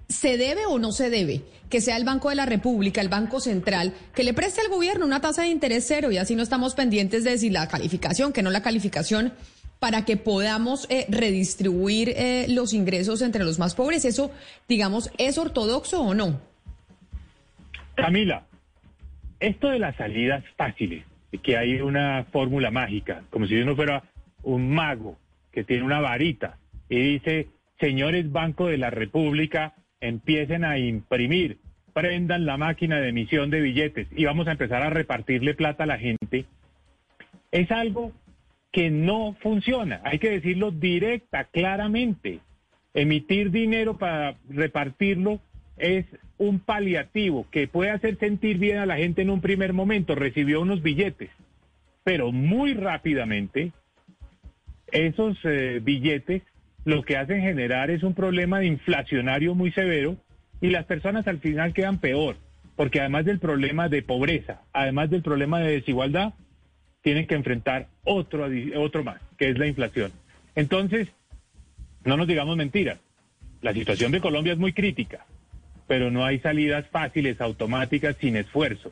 ¿Se 0.08 0.38
debe 0.38 0.66
o 0.68 0.78
no 0.78 0.92
se 0.92 1.10
debe 1.10 1.42
que 1.70 1.82
sea 1.82 1.98
el 1.98 2.04
Banco 2.04 2.30
de 2.30 2.36
la 2.36 2.46
República, 2.46 3.02
el 3.02 3.10
Banco 3.10 3.40
Central, 3.40 3.94
que 4.14 4.24
le 4.24 4.34
preste 4.34 4.62
al 4.62 4.70
gobierno 4.70 5.06
una 5.06 5.22
tasa 5.22 5.42
de 5.44 5.50
interés 5.50 5.86
cero 5.88 6.12
y 6.12 6.18
así 6.18 6.36
no 6.36 6.44
estamos 6.44 6.76
pendientes 6.76 7.24
de 7.24 7.38
si 7.38 7.50
la 7.50 7.68
calificación, 7.68 8.34
que 8.34 8.44
no 8.44 8.52
la 8.52 8.62
calificación, 8.62 9.34
para 9.80 10.06
que 10.06 10.18
podamos 10.18 10.88
eh, 10.90 11.06
redistribuir 11.10 12.10
eh, 12.10 12.46
los 12.50 12.74
ingresos 12.74 13.22
entre 13.22 13.44
los 13.44 13.60
más 13.60 13.76
pobres? 13.76 14.06
¿Eso, 14.06 14.32
digamos, 14.68 15.12
es 15.18 15.38
ortodoxo 15.38 16.02
o 16.02 16.14
no? 16.14 16.40
Camila, 17.96 18.46
esto 19.40 19.70
de 19.70 19.80
las 19.80 19.96
salidas 19.96 20.44
fáciles, 20.56 21.04
que 21.44 21.58
hay 21.58 21.82
una 21.82 22.26
fórmula 22.32 22.72
mágica, 22.72 23.24
como 23.30 23.48
si 23.48 23.56
uno 23.56 23.76
fuera 23.76 24.04
un 24.44 24.70
mago 24.70 25.18
que 25.52 25.64
tiene 25.64 25.84
una 25.84 26.00
varita 26.00 26.58
y 26.90 27.14
dice, 27.14 27.50
señores 27.80 28.32
Banco 28.32 28.68
de 28.68 28.78
la 28.78 28.90
República, 28.90 29.74
empiecen 30.08 30.64
a 30.64 30.78
imprimir, 30.78 31.58
prendan 31.94 32.46
la 32.46 32.58
máquina 32.58 33.00
de 33.00 33.10
emisión 33.10 33.50
de 33.50 33.62
billetes 33.62 34.08
y 34.16 34.26
vamos 34.26 34.48
a 34.48 34.52
empezar 34.52 34.82
a 34.82 34.90
repartirle 34.90 35.54
plata 35.54 35.84
a 35.84 35.88
la 35.88 35.98
gente, 35.98 36.46
es 37.52 37.72
algo 37.72 38.12
que 38.72 38.90
no 38.90 39.38
funciona. 39.40 40.02
Hay 40.04 40.20
que 40.20 40.30
decirlo 40.30 40.72
directa, 40.72 41.46
claramente. 41.46 42.42
Emitir 42.94 43.52
dinero 43.52 43.98
para 43.98 44.36
repartirlo 44.50 45.40
es 45.78 46.06
un 46.38 46.60
paliativo 46.60 47.48
que 47.52 47.68
puede 47.68 47.92
hacer 47.92 48.18
sentir 48.18 48.58
bien 48.58 48.78
a 48.80 48.86
la 48.86 48.98
gente 48.98 49.22
en 49.22 49.30
un 49.30 49.40
primer 49.40 49.72
momento. 49.72 50.16
Recibió 50.16 50.62
unos 50.62 50.82
billetes, 50.82 51.30
pero 52.04 52.34
muy 52.34 52.74
rápidamente 52.74 53.72
esos 54.92 55.38
eh, 55.46 55.80
billetes 55.82 56.42
lo 56.86 57.02
que 57.02 57.18
hacen 57.18 57.42
generar 57.42 57.90
es 57.90 58.04
un 58.04 58.14
problema 58.14 58.60
de 58.60 58.68
inflacionario 58.68 59.56
muy 59.56 59.72
severo 59.72 60.16
y 60.62 60.70
las 60.70 60.86
personas 60.86 61.28
al 61.28 61.40
final 61.40 61.74
quedan 61.74 61.98
peor, 61.98 62.38
porque 62.76 63.00
además 63.00 63.26
del 63.26 63.40
problema 63.40 63.90
de 63.90 64.04
pobreza, 64.04 64.62
además 64.72 65.10
del 65.10 65.24
problema 65.24 65.60
de 65.60 65.74
desigualdad, 65.74 66.34
tienen 67.02 67.28
que 67.28 67.36
enfrentar 67.36 67.88
otro, 68.04 68.48
otro 68.78 69.04
más, 69.04 69.20
que 69.38 69.50
es 69.50 69.58
la 69.58 69.68
inflación. 69.68 70.12
Entonces, 70.56 71.10
no 72.04 72.18
nos 72.18 72.28
digamos 72.28 72.56
mentiras, 72.56 73.00
la 73.62 73.74
situación 73.74 74.12
de 74.12 74.22
Colombia 74.22 74.54
es 74.54 74.60
muy 74.60 74.74
crítica, 74.74 75.26
pero 75.88 76.12
no 76.12 76.24
hay 76.24 76.40
salidas 76.40 76.88
fáciles, 76.88 77.42
automáticas, 77.42 78.16
sin 78.18 78.36
esfuerzo. 78.36 78.92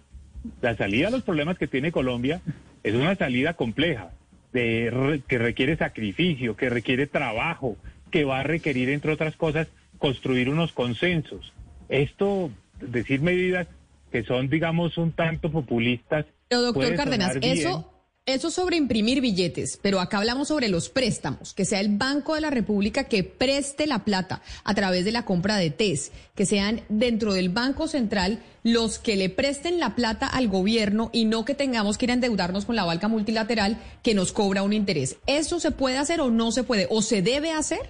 La 0.62 0.76
salida 0.76 1.08
a 1.08 1.12
los 1.12 1.24
problemas 1.24 1.58
que 1.58 1.68
tiene 1.68 1.92
Colombia 1.92 2.42
es 2.84 2.96
una 2.96 3.16
salida 3.16 3.54
compleja, 3.54 4.12
de, 4.54 5.22
que 5.28 5.38
requiere 5.38 5.76
sacrificio, 5.76 6.56
que 6.56 6.70
requiere 6.70 7.08
trabajo, 7.08 7.78
que 8.12 8.24
va 8.24 8.40
a 8.40 8.44
requerir, 8.44 8.90
entre 8.90 9.12
otras 9.12 9.36
cosas, 9.36 9.68
construir 9.98 10.50
unos 10.50 10.72
consensos. 10.72 11.54
Esto, 11.90 12.52
decir 12.80 13.22
medidas 13.22 13.68
que 14.12 14.24
son, 14.24 14.50
digamos, 14.50 14.98
un 14.98 15.12
tanto 15.12 15.52
populistas. 15.52 16.26
Pero, 16.48 16.62
doctor 16.62 16.96
Cárdenas, 16.96 17.38
eso, 17.42 17.93
eso 18.26 18.52
sobre 18.52 18.78
imprimir 18.78 19.20
billetes, 19.20 19.78
pero 19.82 20.00
acá 20.00 20.18
hablamos 20.18 20.48
sobre 20.48 20.70
los 20.70 20.88
préstamos, 20.88 21.54
que 21.54 21.66
sea 21.66 21.82
el 21.82 21.98
Banco 21.98 22.36
de 22.36 22.42
la 22.42 22.50
República 22.50 23.10
que 23.10 23.26
preste 23.26 23.86
la 23.86 24.06
plata 24.06 24.42
a 24.64 24.74
través 24.74 25.04
de 25.04 25.12
la 25.12 25.26
compra 25.26 25.58
de 25.58 25.72
TES, 25.72 26.14
que 26.34 26.46
sean 26.46 26.82
dentro 26.88 27.34
del 27.34 27.50
Banco 27.50 27.90
Central 27.90 28.40
los 28.64 28.98
que 28.98 29.18
le 29.18 29.30
presten 29.30 29.78
la 29.78 29.96
plata 29.96 30.26
al 30.26 30.48
gobierno 30.48 31.10
y 31.12 31.26
no 31.26 31.44
que 31.44 31.54
tengamos 31.54 31.98
que 31.98 32.06
ir 32.06 32.12
a 32.12 32.14
endeudarnos 32.14 32.64
con 32.64 32.78
la 32.78 32.86
banca 32.86 33.10
multilateral 33.10 33.78
que 34.04 34.14
nos 34.14 34.32
cobra 34.32 34.64
un 34.64 34.72
interés. 34.72 35.20
¿Eso 35.28 35.60
se 35.60 35.72
puede 35.72 35.98
hacer 35.98 36.22
o 36.22 36.32
no 36.32 36.54
se 36.54 36.64
puede 36.64 36.88
o 36.90 37.02
se 37.02 37.22
debe 37.22 37.52
hacer? 37.52 37.90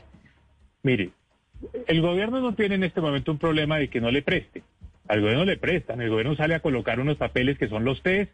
Mire, 0.81 1.11
el 1.85 2.01
gobierno 2.01 2.41
no 2.41 2.55
tiene 2.55 2.73
en 2.73 2.83
este 2.83 3.01
momento 3.01 3.31
un 3.31 3.37
problema 3.37 3.77
de 3.77 3.87
que 3.87 4.01
no 4.01 4.09
le 4.09 4.23
preste. 4.23 4.63
Al 5.07 5.21
gobierno 5.21 5.45
le 5.45 5.57
prestan, 5.57 6.01
el 6.01 6.09
gobierno 6.09 6.35
sale 6.35 6.55
a 6.55 6.61
colocar 6.61 6.99
unos 6.99 7.17
papeles 7.17 7.59
que 7.59 7.69
son 7.69 7.85
los 7.85 8.01
TES 8.01 8.29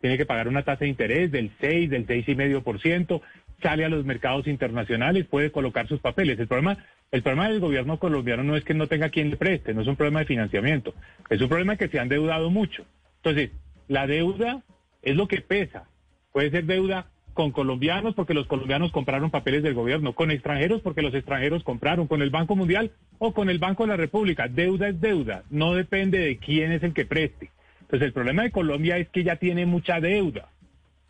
tiene 0.00 0.16
que 0.16 0.26
pagar 0.26 0.48
una 0.48 0.62
tasa 0.62 0.84
de 0.84 0.90
interés 0.90 1.30
del 1.30 1.50
6, 1.60 1.90
del 1.90 2.06
6,5%, 2.06 3.20
sale 3.62 3.84
a 3.84 3.88
los 3.88 4.04
mercados 4.04 4.46
internacionales, 4.46 5.26
puede 5.26 5.50
colocar 5.50 5.88
sus 5.88 6.00
papeles. 6.00 6.38
El 6.38 6.46
problema, 6.46 6.78
el 7.10 7.22
problema 7.22 7.48
del 7.48 7.60
gobierno 7.60 7.98
colombiano 7.98 8.42
no 8.44 8.56
es 8.56 8.64
que 8.64 8.74
no 8.74 8.86
tenga 8.86 9.10
quien 9.10 9.30
le 9.30 9.36
preste, 9.36 9.74
no 9.74 9.82
es 9.82 9.88
un 9.88 9.96
problema 9.96 10.20
de 10.20 10.26
financiamiento, 10.26 10.94
es 11.28 11.40
un 11.40 11.48
problema 11.48 11.76
que 11.76 11.88
se 11.88 11.98
han 11.98 12.08
deudado 12.08 12.50
mucho. 12.50 12.84
Entonces, 13.16 13.50
la 13.88 14.06
deuda 14.06 14.62
es 15.02 15.16
lo 15.16 15.26
que 15.26 15.40
pesa. 15.40 15.88
Puede 16.32 16.50
ser 16.50 16.66
deuda 16.66 17.06
con 17.34 17.52
colombianos 17.52 18.14
porque 18.14 18.34
los 18.34 18.46
colombianos 18.46 18.90
compraron 18.90 19.30
papeles 19.30 19.62
del 19.62 19.74
gobierno, 19.74 20.12
con 20.12 20.30
extranjeros 20.30 20.82
porque 20.82 21.02
los 21.02 21.14
extranjeros 21.14 21.62
compraron, 21.62 22.06
con 22.06 22.20
el 22.20 22.30
Banco 22.30 22.56
Mundial 22.56 22.90
o 23.18 23.32
con 23.32 23.48
el 23.48 23.58
Banco 23.58 23.84
de 23.84 23.90
la 23.90 23.96
República. 23.96 24.48
Deuda 24.48 24.88
es 24.88 25.00
deuda, 25.00 25.44
no 25.50 25.74
depende 25.74 26.18
de 26.18 26.36
quién 26.38 26.72
es 26.72 26.82
el 26.82 26.94
que 26.94 27.06
preste. 27.06 27.50
Pues 27.88 28.02
el 28.02 28.12
problema 28.12 28.42
de 28.42 28.50
Colombia 28.50 28.98
es 28.98 29.08
que 29.08 29.24
ya 29.24 29.36
tiene 29.36 29.66
mucha 29.66 30.00
deuda. 30.00 30.50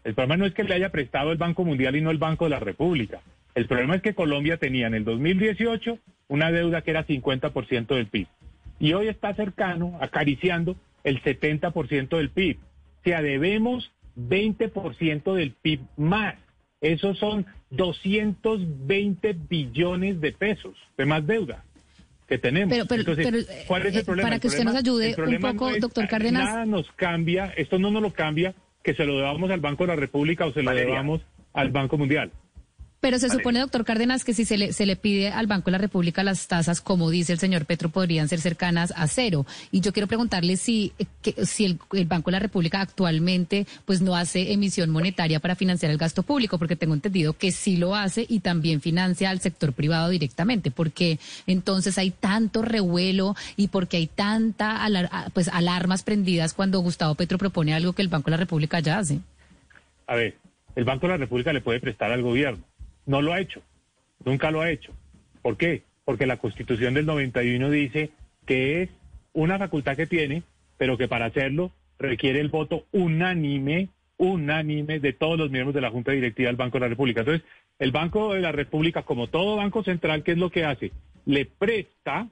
El 0.04 0.14
problema 0.14 0.36
no 0.36 0.46
es 0.46 0.54
que 0.54 0.62
le 0.62 0.74
haya 0.74 0.90
prestado 0.90 1.32
el 1.32 1.38
Banco 1.38 1.64
Mundial 1.64 1.96
y 1.96 2.00
no 2.00 2.10
el 2.10 2.18
Banco 2.18 2.44
de 2.44 2.50
la 2.50 2.60
República. 2.60 3.20
El 3.54 3.66
problema 3.66 3.96
es 3.96 4.02
que 4.02 4.14
Colombia 4.14 4.58
tenía 4.58 4.86
en 4.86 4.94
el 4.94 5.04
2018 5.04 5.98
una 6.28 6.52
deuda 6.52 6.82
que 6.82 6.92
era 6.92 7.04
50% 7.04 7.86
del 7.88 8.06
PIB. 8.06 8.28
Y 8.78 8.92
hoy 8.92 9.08
está 9.08 9.34
cercano, 9.34 9.98
acariciando 10.00 10.76
el 11.02 11.20
70% 11.20 12.16
del 12.16 12.30
PIB. 12.30 12.58
O 12.58 13.02
sea, 13.04 13.22
debemos 13.22 13.90
20% 14.16 15.34
del 15.34 15.50
PIB 15.50 15.80
más. 15.96 16.36
Esos 16.80 17.18
son 17.18 17.46
220 17.70 19.36
billones 19.48 20.20
de 20.20 20.30
pesos 20.30 20.76
de 20.96 21.06
más 21.06 21.26
deuda 21.26 21.64
que 22.28 22.38
tenemos. 22.38 22.70
Pero, 22.88 23.00
Entonces, 23.00 23.64
¿cuál 23.66 23.86
es 23.86 23.94
el 23.94 24.00
eh, 24.02 24.04
problema? 24.04 24.28
Para 24.28 24.38
que 24.38 24.48
usted 24.48 24.64
nos 24.64 24.76
ayude 24.76 25.16
un 25.18 25.40
poco, 25.40 25.70
doctor 25.80 26.06
Cárdenas. 26.06 26.44
Nada 26.44 26.66
nos 26.66 26.90
cambia, 26.92 27.52
esto 27.56 27.78
no 27.78 27.90
nos 27.90 28.02
lo 28.02 28.12
cambia, 28.12 28.54
que 28.84 28.94
se 28.94 29.04
lo 29.04 29.16
debamos 29.16 29.50
al 29.50 29.60
Banco 29.60 29.84
de 29.84 29.88
la 29.88 29.96
República 29.96 30.46
o 30.46 30.52
se 30.52 30.62
lo 30.62 30.70
debamos 30.72 31.22
al 31.54 31.70
Banco 31.70 31.96
Mundial. 31.96 32.30
Pero 33.00 33.18
se 33.20 33.30
supone, 33.30 33.60
doctor 33.60 33.84
Cárdenas, 33.84 34.24
que 34.24 34.34
si 34.34 34.44
se 34.44 34.58
le, 34.58 34.72
se 34.72 34.84
le 34.84 34.96
pide 34.96 35.28
al 35.28 35.46
Banco 35.46 35.66
de 35.66 35.72
la 35.72 35.78
República 35.78 36.24
las 36.24 36.48
tasas, 36.48 36.80
como 36.80 37.10
dice 37.10 37.32
el 37.32 37.38
señor 37.38 37.64
Petro, 37.64 37.90
podrían 37.90 38.28
ser 38.28 38.40
cercanas 38.40 38.92
a 38.96 39.06
cero. 39.06 39.46
Y 39.70 39.80
yo 39.80 39.92
quiero 39.92 40.08
preguntarle 40.08 40.56
si, 40.56 40.92
que, 41.22 41.46
si 41.46 41.64
el, 41.64 41.78
el, 41.92 42.06
Banco 42.06 42.30
de 42.30 42.32
la 42.32 42.38
República 42.40 42.80
actualmente 42.80 43.66
pues 43.84 44.00
no 44.00 44.16
hace 44.16 44.52
emisión 44.52 44.90
monetaria 44.90 45.38
para 45.38 45.54
financiar 45.54 45.92
el 45.92 45.98
gasto 45.98 46.24
público, 46.24 46.58
porque 46.58 46.74
tengo 46.74 46.94
entendido 46.94 47.34
que 47.34 47.52
sí 47.52 47.76
lo 47.76 47.94
hace 47.94 48.26
y 48.28 48.40
también 48.40 48.80
financia 48.80 49.30
al 49.30 49.40
sector 49.40 49.72
privado 49.72 50.08
directamente. 50.08 50.72
porque 50.72 51.20
entonces 51.46 51.98
hay 51.98 52.10
tanto 52.10 52.62
revuelo 52.62 53.36
y 53.56 53.68
porque 53.68 53.98
hay 53.98 54.08
tanta 54.08 54.84
pues 55.32 55.48
alarmas 55.48 56.02
prendidas 56.02 56.52
cuando 56.52 56.80
Gustavo 56.80 57.14
Petro 57.14 57.38
propone 57.38 57.74
algo 57.74 57.92
que 57.92 58.02
el 58.02 58.08
Banco 58.08 58.26
de 58.26 58.30
la 58.32 58.36
República 58.38 58.80
ya 58.80 58.98
hace? 58.98 59.20
A 60.06 60.16
ver, 60.16 60.36
el 60.74 60.84
Banco 60.84 61.06
de 61.06 61.12
la 61.12 61.16
República 61.18 61.52
le 61.52 61.60
puede 61.60 61.80
prestar 61.80 62.10
al 62.10 62.22
gobierno 62.22 62.67
no 63.08 63.22
lo 63.22 63.32
ha 63.32 63.40
hecho, 63.40 63.62
nunca 64.24 64.50
lo 64.50 64.60
ha 64.60 64.70
hecho. 64.70 64.92
¿Por 65.40 65.56
qué? 65.56 65.82
Porque 66.04 66.26
la 66.26 66.36
Constitución 66.36 66.94
del 66.94 67.06
91 67.06 67.70
dice 67.70 68.10
que 68.46 68.82
es 68.82 68.90
una 69.32 69.58
facultad 69.58 69.96
que 69.96 70.06
tiene, 70.06 70.42
pero 70.76 70.98
que 70.98 71.08
para 71.08 71.26
hacerlo 71.26 71.72
requiere 71.98 72.38
el 72.40 72.48
voto 72.48 72.84
unánime, 72.92 73.88
unánime 74.18 75.00
de 75.00 75.14
todos 75.14 75.38
los 75.38 75.50
miembros 75.50 75.74
de 75.74 75.80
la 75.80 75.90
Junta 75.90 76.12
Directiva 76.12 76.48
del 76.48 76.56
Banco 76.56 76.76
de 76.76 76.82
la 76.82 76.88
República. 76.88 77.20
Entonces, 77.20 77.46
el 77.78 77.92
Banco 77.92 78.34
de 78.34 78.40
la 78.40 78.52
República, 78.52 79.02
como 79.02 79.28
todo 79.28 79.56
banco 79.56 79.82
central, 79.82 80.22
¿qué 80.22 80.32
es 80.32 80.38
lo 80.38 80.50
que 80.50 80.66
hace? 80.66 80.92
Le 81.24 81.46
presta, 81.46 82.28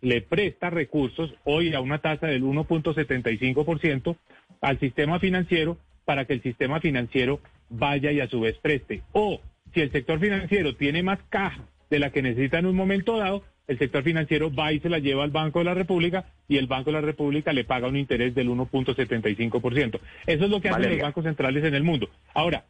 le 0.00 0.20
presta 0.20 0.68
recursos 0.68 1.32
hoy 1.44 1.74
a 1.74 1.80
una 1.80 1.98
tasa 1.98 2.26
del 2.26 2.42
1.75% 2.42 4.16
al 4.60 4.80
sistema 4.80 5.20
financiero 5.20 5.78
para 6.04 6.24
que 6.24 6.32
el 6.32 6.42
sistema 6.42 6.80
financiero 6.80 7.40
vaya 7.68 8.10
y 8.10 8.18
a 8.18 8.28
su 8.28 8.40
vez 8.40 8.56
preste. 8.58 9.02
O 9.12 9.40
si 9.74 9.80
el 9.80 9.92
sector 9.92 10.18
financiero 10.20 10.74
tiene 10.76 11.02
más 11.02 11.18
caja 11.28 11.64
de 11.90 11.98
la 11.98 12.10
que 12.10 12.22
necesita 12.22 12.58
en 12.58 12.66
un 12.66 12.76
momento 12.76 13.18
dado, 13.18 13.42
el 13.66 13.78
sector 13.78 14.02
financiero 14.02 14.54
va 14.54 14.72
y 14.72 14.80
se 14.80 14.88
la 14.88 14.98
lleva 14.98 15.24
al 15.24 15.30
Banco 15.30 15.58
de 15.58 15.64
la 15.64 15.74
República 15.74 16.26
y 16.48 16.56
el 16.56 16.66
Banco 16.66 16.90
de 16.90 17.00
la 17.00 17.00
República 17.00 17.52
le 17.52 17.64
paga 17.64 17.88
un 17.88 17.96
interés 17.96 18.34
del 18.34 18.48
1.75%. 18.48 20.00
Eso 20.26 20.44
es 20.44 20.50
lo 20.50 20.60
que 20.60 20.68
hacen 20.68 20.90
los 20.90 21.00
bancos 21.00 21.24
centrales 21.24 21.64
en 21.64 21.74
el 21.74 21.82
mundo. 21.82 22.08
Ahora, 22.34 22.64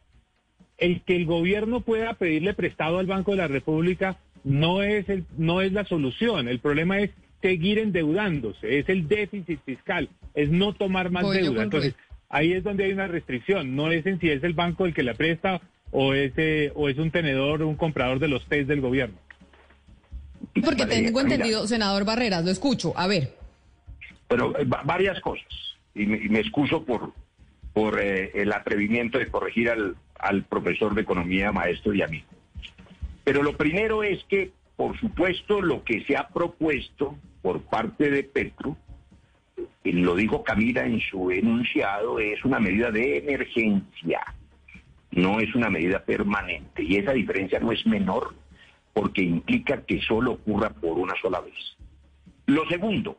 el 0.77 1.01
que 1.01 1.15
el 1.15 1.25
gobierno 1.25 1.81
pueda 1.81 2.13
pedirle 2.15 2.53
prestado 2.53 2.99
al 2.99 3.05
Banco 3.05 3.31
de 3.31 3.37
la 3.37 3.47
República 3.47 4.17
no 4.43 4.81
es, 4.81 5.07
el, 5.09 5.25
no 5.37 5.61
es 5.61 5.71
la 5.71 5.85
solución. 5.85 6.47
El 6.47 6.59
problema 6.59 6.99
es 6.99 7.11
seguir 7.41 7.79
endeudándose, 7.79 8.79
es 8.79 8.89
el 8.89 9.07
déficit 9.07 9.59
fiscal, 9.63 10.09
es 10.33 10.49
no 10.49 10.73
tomar 10.73 11.11
más 11.11 11.29
deuda. 11.29 11.63
Entonces, 11.63 11.95
ahí 12.29 12.53
es 12.53 12.63
donde 12.63 12.85
hay 12.85 12.93
una 12.93 13.07
restricción. 13.07 13.75
No 13.75 13.91
es 13.91 14.05
en 14.05 14.19
si 14.19 14.29
es 14.29 14.43
el 14.43 14.53
banco 14.53 14.85
el 14.85 14.93
que 14.93 15.03
le 15.03 15.13
presta 15.13 15.61
o 15.91 16.13
es, 16.13 16.33
o 16.75 16.89
es 16.89 16.97
un 16.97 17.11
tenedor, 17.11 17.63
un 17.63 17.75
comprador 17.75 18.19
de 18.19 18.27
los 18.27 18.45
test 18.45 18.67
del 18.67 18.81
gobierno. 18.81 19.17
Porque 20.63 20.85
tengo 20.85 21.21
entendido, 21.21 21.67
senador 21.67 22.05
Barreras, 22.05 22.43
lo 22.43 22.51
escucho. 22.51 22.93
A 22.95 23.07
ver. 23.07 23.33
Bueno, 24.29 24.53
eh, 24.57 24.65
varias 24.65 25.19
cosas. 25.21 25.47
Y 25.95 26.05
me, 26.05 26.39
excuso 26.39 26.83
por, 26.83 27.13
por 27.73 27.99
eh, 27.99 28.31
el 28.35 28.51
atrevimiento 28.53 29.17
de 29.17 29.27
corregir 29.27 29.69
al, 29.69 29.95
al 30.19 30.43
profesor 30.43 30.93
de 30.93 31.01
economía, 31.01 31.51
maestro 31.51 31.93
y 31.93 32.01
amigo. 32.01 32.27
Pero 33.23 33.43
lo 33.43 33.57
primero 33.57 34.03
es 34.03 34.23
que, 34.25 34.51
por 34.75 34.99
supuesto, 34.99 35.61
lo 35.61 35.83
que 35.83 36.03
se 36.05 36.15
ha 36.15 36.27
propuesto 36.27 37.17
por 37.41 37.61
parte 37.61 38.11
de 38.11 38.23
Petro, 38.23 38.77
y 39.83 39.91
lo 39.93 40.15
dijo 40.15 40.43
Camila 40.43 40.85
en 40.85 40.99
su 40.99 41.31
enunciado, 41.31 42.19
es 42.19 42.43
una 42.45 42.59
medida 42.59 42.91
de 42.91 43.17
emergencia 43.17 44.21
no 45.17 45.39
es 45.39 45.53
una 45.55 45.69
medida 45.69 45.99
permanente 45.99 46.83
y 46.83 46.95
esa 46.95 47.11
diferencia 47.11 47.59
no 47.59 47.71
es 47.71 47.85
menor 47.85 48.35
porque 48.93 49.23
implica 49.23 49.81
que 49.81 49.99
solo 50.01 50.33
ocurra 50.33 50.69
por 50.69 50.97
una 50.97 51.13
sola 51.21 51.41
vez. 51.41 51.75
Lo 52.45 52.67
segundo, 52.67 53.17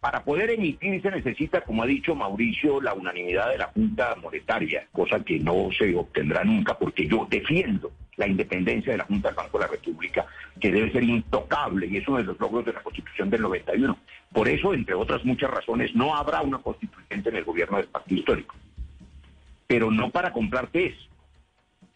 para 0.00 0.24
poder 0.24 0.50
emitir 0.50 1.02
se 1.02 1.10
necesita, 1.10 1.60
como 1.60 1.82
ha 1.82 1.86
dicho 1.86 2.14
Mauricio, 2.14 2.80
la 2.80 2.94
unanimidad 2.94 3.50
de 3.50 3.58
la 3.58 3.66
Junta 3.66 4.16
Monetaria, 4.22 4.86
cosa 4.90 5.22
que 5.22 5.38
no 5.38 5.68
se 5.76 5.94
obtendrá 5.94 6.44
nunca 6.44 6.78
porque 6.78 7.06
yo 7.06 7.26
defiendo 7.28 7.92
la 8.16 8.26
independencia 8.26 8.92
de 8.92 8.98
la 8.98 9.04
Junta 9.04 9.28
del 9.28 9.36
Banco 9.36 9.58
de 9.58 9.64
la 9.66 9.70
República, 9.70 10.26
que 10.58 10.72
debe 10.72 10.90
ser 10.92 11.04
intocable 11.04 11.86
y 11.86 11.98
es 11.98 12.08
uno 12.08 12.18
de 12.18 12.24
los 12.24 12.40
logros 12.40 12.64
de 12.64 12.72
la 12.72 12.82
Constitución 12.82 13.28
del 13.28 13.42
91. 13.42 13.98
Por 14.32 14.48
eso, 14.48 14.72
entre 14.72 14.94
otras 14.94 15.24
muchas 15.24 15.50
razones, 15.50 15.94
no 15.94 16.16
habrá 16.16 16.40
una 16.40 16.58
constituyente 16.58 17.28
en 17.28 17.36
el 17.36 17.44
gobierno 17.44 17.76
del 17.76 17.86
Partido 17.86 18.18
Histórico. 18.20 18.56
Pero 19.66 19.90
no 19.90 20.10
para 20.10 20.32
comprar 20.32 20.68
test, 20.68 20.98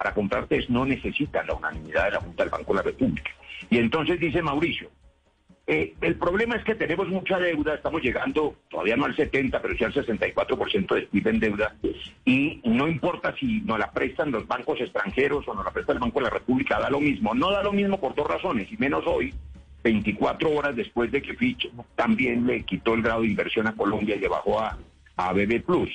para 0.02 0.14
comprar 0.14 0.48
test 0.48 0.68
no 0.68 0.84
necesitan 0.84 1.46
la 1.46 1.54
unanimidad 1.54 2.06
de 2.06 2.10
la 2.10 2.20
Junta 2.20 2.42
del 2.42 2.50
Banco 2.50 2.72
de 2.72 2.76
la 2.76 2.82
República. 2.82 3.30
Y 3.70 3.78
entonces 3.78 4.18
dice 4.18 4.42
Mauricio, 4.42 4.90
eh, 5.68 5.94
el 6.00 6.16
problema 6.16 6.56
es 6.56 6.64
que 6.64 6.74
tenemos 6.74 7.06
mucha 7.06 7.38
deuda, 7.38 7.76
estamos 7.76 8.02
llegando 8.02 8.56
todavía 8.68 8.96
no 8.96 9.04
al 9.04 9.14
70, 9.14 9.62
pero 9.62 9.76
sí 9.76 9.84
al 9.84 9.94
64% 9.94 10.94
de 10.96 11.02
PIB 11.02 11.28
en 11.28 11.38
deuda, 11.38 11.76
y 12.24 12.60
no 12.64 12.88
importa 12.88 13.32
si 13.38 13.60
nos 13.60 13.78
la 13.78 13.92
prestan 13.92 14.32
los 14.32 14.44
bancos 14.48 14.80
extranjeros 14.80 15.46
o 15.46 15.54
nos 15.54 15.64
la 15.64 15.70
presta 15.70 15.92
el 15.92 16.00
Banco 16.00 16.18
de 16.18 16.24
la 16.24 16.30
República, 16.30 16.80
da 16.80 16.90
lo 16.90 16.98
mismo. 16.98 17.32
No 17.32 17.52
da 17.52 17.62
lo 17.62 17.72
mismo 17.72 18.00
por 18.00 18.16
dos 18.16 18.26
razones, 18.26 18.72
y 18.72 18.76
menos 18.78 19.04
hoy, 19.06 19.32
24 19.84 20.50
horas 20.50 20.74
después 20.74 21.12
de 21.12 21.22
que 21.22 21.34
Fitch 21.34 21.70
también 21.94 22.44
le 22.44 22.64
quitó 22.64 22.94
el 22.94 23.02
grado 23.02 23.20
de 23.20 23.28
inversión 23.28 23.68
a 23.68 23.76
Colombia 23.76 24.16
y 24.16 24.18
le 24.20 24.28
bajó 24.28 24.58
a, 24.58 24.76
a 25.14 25.32
BB 25.32 25.62
Plus, 25.64 25.90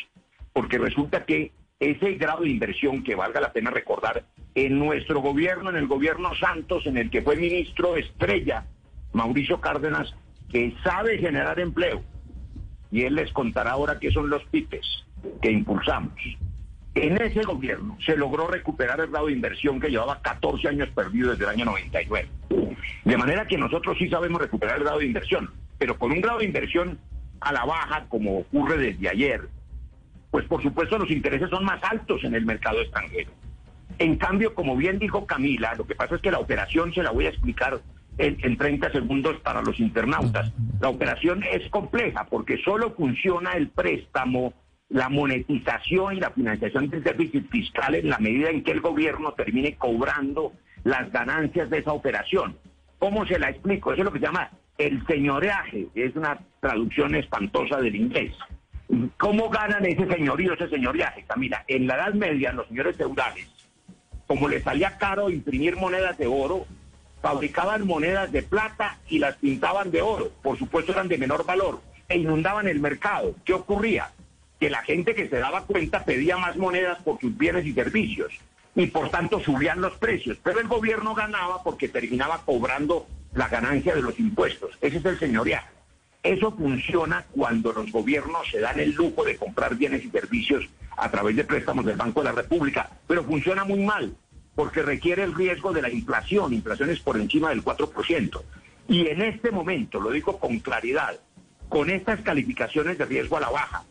porque 0.54 0.78
resulta 0.78 1.26
que 1.26 1.52
ese 1.80 2.14
grado 2.14 2.44
de 2.44 2.50
inversión 2.50 3.04
que 3.04 3.16
valga 3.16 3.40
la 3.40 3.54
pena 3.54 3.70
recordar, 3.70 4.24
en 4.56 4.80
nuestro 4.80 5.22
gobierno, 5.22 5.70
en 5.70 5.76
el 5.76 5.88
gobierno 5.88 6.34
Santos, 6.36 6.86
en 6.88 6.98
el 6.98 7.10
que 7.10 7.22
fue 7.22 7.36
ministro 7.36 7.96
estrella, 7.96 8.66
Mauricio 9.14 9.62
Cárdenas, 9.62 10.14
que 10.50 10.74
sabe 10.84 11.18
generar 11.20 11.60
empleo, 11.60 12.02
y 12.92 13.04
él 13.04 13.16
les 13.16 13.32
contará 13.32 13.72
ahora 13.72 14.00
qué 14.00 14.12
son 14.12 14.30
los 14.30 14.44
PIPES 14.46 15.06
que 15.42 15.52
impulsamos. 15.52 16.14
En 16.96 17.22
ese 17.22 17.44
gobierno 17.44 17.96
se 18.04 18.18
logró 18.18 18.48
recuperar 18.48 19.00
el 19.00 19.08
grado 19.08 19.28
de 19.28 19.34
inversión 19.34 19.80
que 19.80 19.90
llevaba 19.90 20.20
14 20.22 20.70
años 20.70 20.90
perdido 20.90 21.32
desde 21.32 21.44
el 21.44 21.52
año 21.52 21.66
99. 21.66 22.28
De 23.06 23.18
manera 23.18 23.48
que 23.48 23.58
nosotros 23.58 23.98
sí 24.00 24.10
sabemos 24.10 24.42
recuperar 24.42 24.78
el 24.78 24.84
grado 24.84 25.00
de 25.00 25.06
inversión, 25.06 25.52
pero 25.78 26.00
con 26.00 26.12
un 26.12 26.22
grado 26.22 26.40
de 26.40 26.46
inversión 26.46 26.98
a 27.40 27.54
la 27.54 27.66
baja, 27.66 28.06
como 28.10 28.40
ocurre 28.40 28.78
desde 28.78 29.10
ayer, 29.10 29.48
pues 30.32 30.46
por 30.46 30.62
supuesto 30.62 30.98
los 30.98 31.10
intereses 31.10 31.50
son 31.50 31.66
más 31.66 31.84
altos 31.84 32.24
en 32.24 32.36
el 32.36 32.46
mercado 32.46 32.82
extranjero. 32.82 33.32
En 34.00 34.16
cambio, 34.18 34.54
como 34.54 34.76
bien 34.76 35.00
dijo 35.00 35.26
Camila, 35.26 35.74
lo 35.76 35.88
que 35.88 35.96
pasa 35.96 36.16
es 36.16 36.22
que 36.22 36.32
la 36.32 36.40
operación 36.40 36.94
se 36.94 37.02
la 37.02 37.12
voy 37.12 37.26
a 37.26 37.30
explicar 37.30 37.80
en, 38.18 38.38
en 38.42 38.58
30 38.58 38.92
segundos 38.92 39.40
para 39.42 39.62
los 39.62 39.80
internautas. 39.80 40.52
La 40.80 40.90
operación 40.90 41.44
es 41.44 41.68
compleja 41.70 42.26
porque 42.26 42.58
solo 42.64 42.92
funciona 42.92 43.54
el 43.54 43.70
préstamo, 43.70 44.54
la 44.90 45.10
monetización 45.10 46.18
y 46.18 46.20
la 46.20 46.32
financiación 46.32 46.90
del 46.90 47.04
déficit 47.04 47.50
fiscal 47.50 47.96
en 47.96 48.10
la 48.10 48.20
medida 48.20 48.50
en 48.50 48.64
que 48.64 48.72
el 48.72 48.82
gobierno 48.82 49.34
termine 49.34 49.76
cobrando 49.76 50.54
las 50.84 51.12
ganancias 51.12 51.70
de 51.70 51.80
esa 51.80 51.92
operación. 51.92 52.56
¿Cómo 53.00 53.26
se 53.26 53.40
la 53.40 53.50
explico? 53.50 53.92
Eso 53.92 54.02
es 54.02 54.06
lo 54.06 54.14
que 54.14 54.20
se 54.20 54.26
llama 54.26 54.50
el 54.78 55.06
señoreaje, 55.08 55.88
es 55.96 56.16
una 56.16 56.40
traducción 56.60 57.16
espantosa 57.16 57.78
del 57.82 57.96
inglés. 57.96 58.34
¿Cómo 59.18 59.50
ganan 59.50 59.86
ese 59.86 60.08
señorío, 60.08 60.54
ese 60.54 60.70
señoreaje? 60.70 61.26
Mira, 61.36 61.64
en 61.68 61.88
la 61.88 61.96
Edad 61.96 62.14
Media 62.14 62.54
los 62.54 62.68
señores 62.68 62.96
feudales, 62.96 63.48
como 64.26 64.48
les 64.48 64.64
salía 64.64 64.98
caro 64.98 65.30
imprimir 65.30 65.76
monedas 65.76 66.18
de 66.18 66.28
oro, 66.28 66.66
fabricaban 67.22 67.86
monedas 67.86 68.32
de 68.32 68.44
plata 68.44 68.98
y 69.10 69.20
las 69.20 69.36
pintaban 69.36 69.92
de 69.92 70.02
oro. 70.02 70.32
Por 70.42 70.58
supuesto 70.58 70.94
eran 70.94 71.08
de 71.08 71.18
menor 71.18 71.46
valor 71.46 71.82
e 72.08 72.18
inundaban 72.18 72.68
el 72.68 72.80
mercado. 72.80 73.36
¿Qué 73.44 73.54
ocurría? 73.54 74.12
Que 74.60 74.70
la 74.70 74.82
gente 74.84 75.14
que 75.14 75.28
se 75.28 75.38
daba 75.38 75.66
cuenta 75.66 76.06
pedía 76.06 76.38
más 76.38 76.56
monedas 76.56 77.00
por 77.04 77.20
sus 77.20 77.38
bienes 77.38 77.66
y 77.66 77.74
servicios 77.74 78.34
y 78.76 78.88
por 78.88 79.10
tanto 79.10 79.40
subían 79.40 79.82
los 79.82 79.94
precios. 79.98 80.38
Pero 80.44 80.60
el 80.60 80.68
gobierno 80.68 81.14
ganaba 81.14 81.64
porque 81.64 81.90
terminaba 81.90 82.42
cobrando 82.46 83.08
la 83.34 83.50
ganancia 83.50 83.94
de 83.94 84.02
los 84.02 84.20
impuestos. 84.20 84.72
Ese 84.82 84.98
es 84.98 85.06
el 85.06 85.20
señoreaje. 85.20 85.77
Eso 86.28 86.52
funciona 86.52 87.26
cuando 87.32 87.72
los 87.72 87.90
gobiernos 87.90 88.50
se 88.52 88.60
dan 88.60 88.78
el 88.82 88.94
lujo 88.94 89.24
de 89.24 89.38
comprar 89.38 89.76
bienes 89.76 90.04
y 90.04 90.10
servicios 90.10 90.66
a 90.98 91.10
través 91.10 91.38
de 91.38 91.46
préstamos 91.46 91.86
del 91.86 91.96
Banco 91.96 92.20
de 92.20 92.26
la 92.26 92.34
República, 92.34 92.90
pero 93.08 93.24
funciona 93.24 93.64
muy 93.64 93.80
mal 93.86 94.14
porque 94.54 94.82
requiere 94.82 95.24
el 95.24 95.34
riesgo 95.34 95.72
de 95.72 95.82
la 95.82 95.90
inflación, 95.90 96.52
inflación 96.52 96.90
es 96.90 97.00
por 97.00 97.16
encima 97.16 97.52
del 97.52 97.64
4%. 97.64 98.42
Y 98.90 99.08
en 99.08 99.22
este 99.22 99.52
momento, 99.52 100.02
lo 100.02 100.12
digo 100.12 100.38
con 100.38 100.60
claridad, 100.60 101.18
con 101.70 101.90
estas 101.90 102.20
calificaciones 102.20 102.98
de 102.98 103.06
riesgo 103.06 103.38
a 103.38 103.42
la 103.42 103.50
baja, 103.50 103.86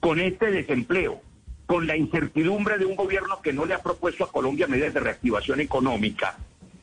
con 0.00 0.18
este 0.18 0.50
desempleo, 0.50 1.20
con 1.66 1.86
la 1.86 1.98
incertidumbre 1.98 2.78
de 2.78 2.86
un 2.86 2.96
gobierno 2.96 3.42
que 3.42 3.52
no 3.52 3.66
le 3.66 3.74
ha 3.74 3.82
propuesto 3.82 4.24
a 4.24 4.32
Colombia 4.32 4.66
medidas 4.66 4.94
de 4.94 5.00
reactivación 5.00 5.60
económica, 5.60 6.38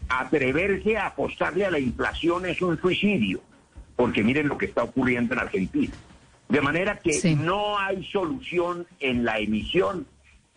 atreverse 0.07 0.97
a 0.97 1.07
apostarle 1.07 1.65
a 1.65 1.71
la 1.71 1.79
inflación 1.79 2.45
es 2.45 2.61
un 2.61 2.79
suicidio, 2.79 3.41
porque 3.99 4.23
miren 4.23 4.47
lo 4.47 4.57
que 4.57 4.65
está 4.67 4.83
ocurriendo 4.83 5.33
en 5.33 5.41
Argentina. 5.41 5.93
De 6.47 6.61
manera 6.61 6.99
que 6.99 7.11
Sí. 7.11 7.35
no 7.35 7.77
hay 7.77 8.01
solución 8.05 8.87
en 9.01 9.25
la 9.25 9.39
emisión 9.39 10.07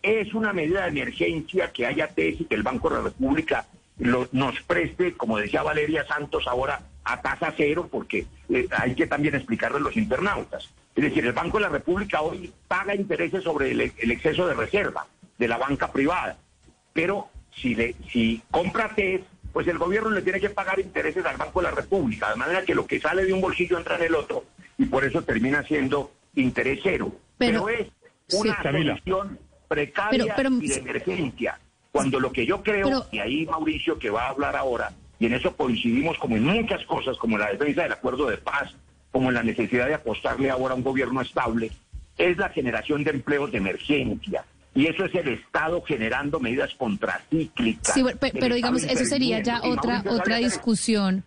es 0.01 0.33
una 0.33 0.53
medida 0.53 0.83
de 0.83 1.01
emergencia 1.01 1.69
que 1.73 1.85
haya 1.85 2.07
tesis 2.07 2.47
que 2.47 2.55
el 2.55 2.63
Banco 2.63 2.89
de 2.89 2.95
la 2.95 3.01
República 3.01 3.65
lo- 3.97 4.29
nos 4.31 4.61
preste, 4.61 5.11
como 5.17 5.37
decía 5.37 5.61
Valeria 5.61 6.05
Santos 6.07 6.47
ahora, 6.47 6.83
a 7.03 7.21
tasa 7.21 7.53
cero, 7.57 7.89
porque 7.91 8.25
eh, 8.47 8.65
hay 8.77 8.95
que 8.95 9.07
también 9.07 9.35
explicarle 9.35 9.75
a 9.77 9.81
los 9.81 9.97
internautas. 9.97 10.69
Es 10.95 11.03
decir, 11.03 11.25
el 11.25 11.33
Banco 11.33 11.57
de 11.57 11.63
la 11.63 11.69
República 11.69 12.21
hoy 12.21 12.49
paga 12.69 12.95
intereses 12.95 13.43
sobre 13.43 13.71
el, 13.71 13.81
el 13.81 14.11
exceso 14.11 14.47
de 14.47 14.53
reserva 14.53 15.05
de 15.37 15.47
la 15.49 15.57
banca 15.57 15.91
privada, 15.91 16.37
pero 16.93 17.27
si, 17.53 17.75
le, 17.75 17.93
si 18.09 18.41
compra 18.49 18.87
TES, 18.95 19.19
pues 19.53 19.67
el 19.67 19.77
gobierno 19.77 20.09
le 20.09 20.21
tiene 20.23 20.39
que 20.39 20.49
pagar 20.49 20.79
intereses 20.79 21.23
al 21.25 21.37
Banco 21.37 21.61
de 21.61 21.69
la 21.69 21.75
República, 21.75 22.29
de 22.31 22.35
manera 22.35 22.63
que 22.63 22.73
lo 22.75 22.85
que 22.87 22.99
sale 22.99 23.23
de 23.23 23.31
un 23.33 23.39
bolsillo 23.41 23.77
entra 23.77 23.95
en 23.97 24.03
el 24.03 24.15
otro, 24.15 24.43
y 24.77 24.85
por 24.85 25.05
eso 25.05 25.21
termina 25.21 25.63
siendo 25.63 26.11
interés 26.35 26.79
cero. 26.83 27.13
Pero- 27.37 27.65
pero 27.65 27.69
es 27.79 27.87
Sí. 28.27 28.37
una 28.37 28.57
Camila. 28.57 28.93
solución 28.97 29.39
precaria 29.67 30.33
Pero- 30.35 30.49
pero- 30.55 30.63
y 30.63 30.67
de 30.67 30.75
emergencia. 30.75 31.59
Cuando 31.91 32.19
lo 32.19 32.31
que 32.31 32.45
yo 32.47 32.63
creo, 32.63 32.87
Pero- 32.87 33.05
y 33.11 33.19
ahí 33.19 33.45
Mauricio 33.45 33.99
que 33.99 34.09
va 34.09 34.23
a 34.25 34.29
hablar 34.29 34.55
ahora, 34.55 34.91
y 35.19 35.27
en 35.27 35.33
eso 35.33 35.55
coincidimos 35.55 36.17
como 36.17 36.35
en 36.35 36.43
muchas 36.43 36.83
cosas, 36.85 37.15
como 37.17 37.35
en 37.35 37.41
la 37.41 37.51
defensa 37.51 37.83
del 37.83 37.91
acuerdo 37.91 38.27
de 38.27 38.37
paz, 38.37 38.75
como 39.11 39.29
en 39.29 39.35
la 39.35 39.43
necesidad 39.43 39.85
de 39.87 39.93
apostarle 39.93 40.49
ahora 40.49 40.73
a 40.73 40.77
un 40.77 40.83
gobierno 40.83 41.21
estable, 41.21 41.69
es 42.17 42.37
la 42.37 42.49
generación 42.49 43.03
de 43.03 43.11
empleos 43.11 43.51
de 43.51 43.59
emergencia. 43.59 44.43
Y 44.75 44.87
eso 44.87 45.05
es 45.05 45.13
el 45.15 45.27
Estado 45.29 45.81
generando 45.81 46.39
medidas 46.39 46.73
contracíclicas. 46.75 47.93
Sí, 47.93 48.03
pero 48.19 48.55
Estado 48.55 48.55
digamos, 48.55 48.83
eso 48.83 49.05
sería 49.05 49.41
ya 49.41 49.61
otra 49.63 50.03
otra 50.09 50.37
discusión. 50.37 51.23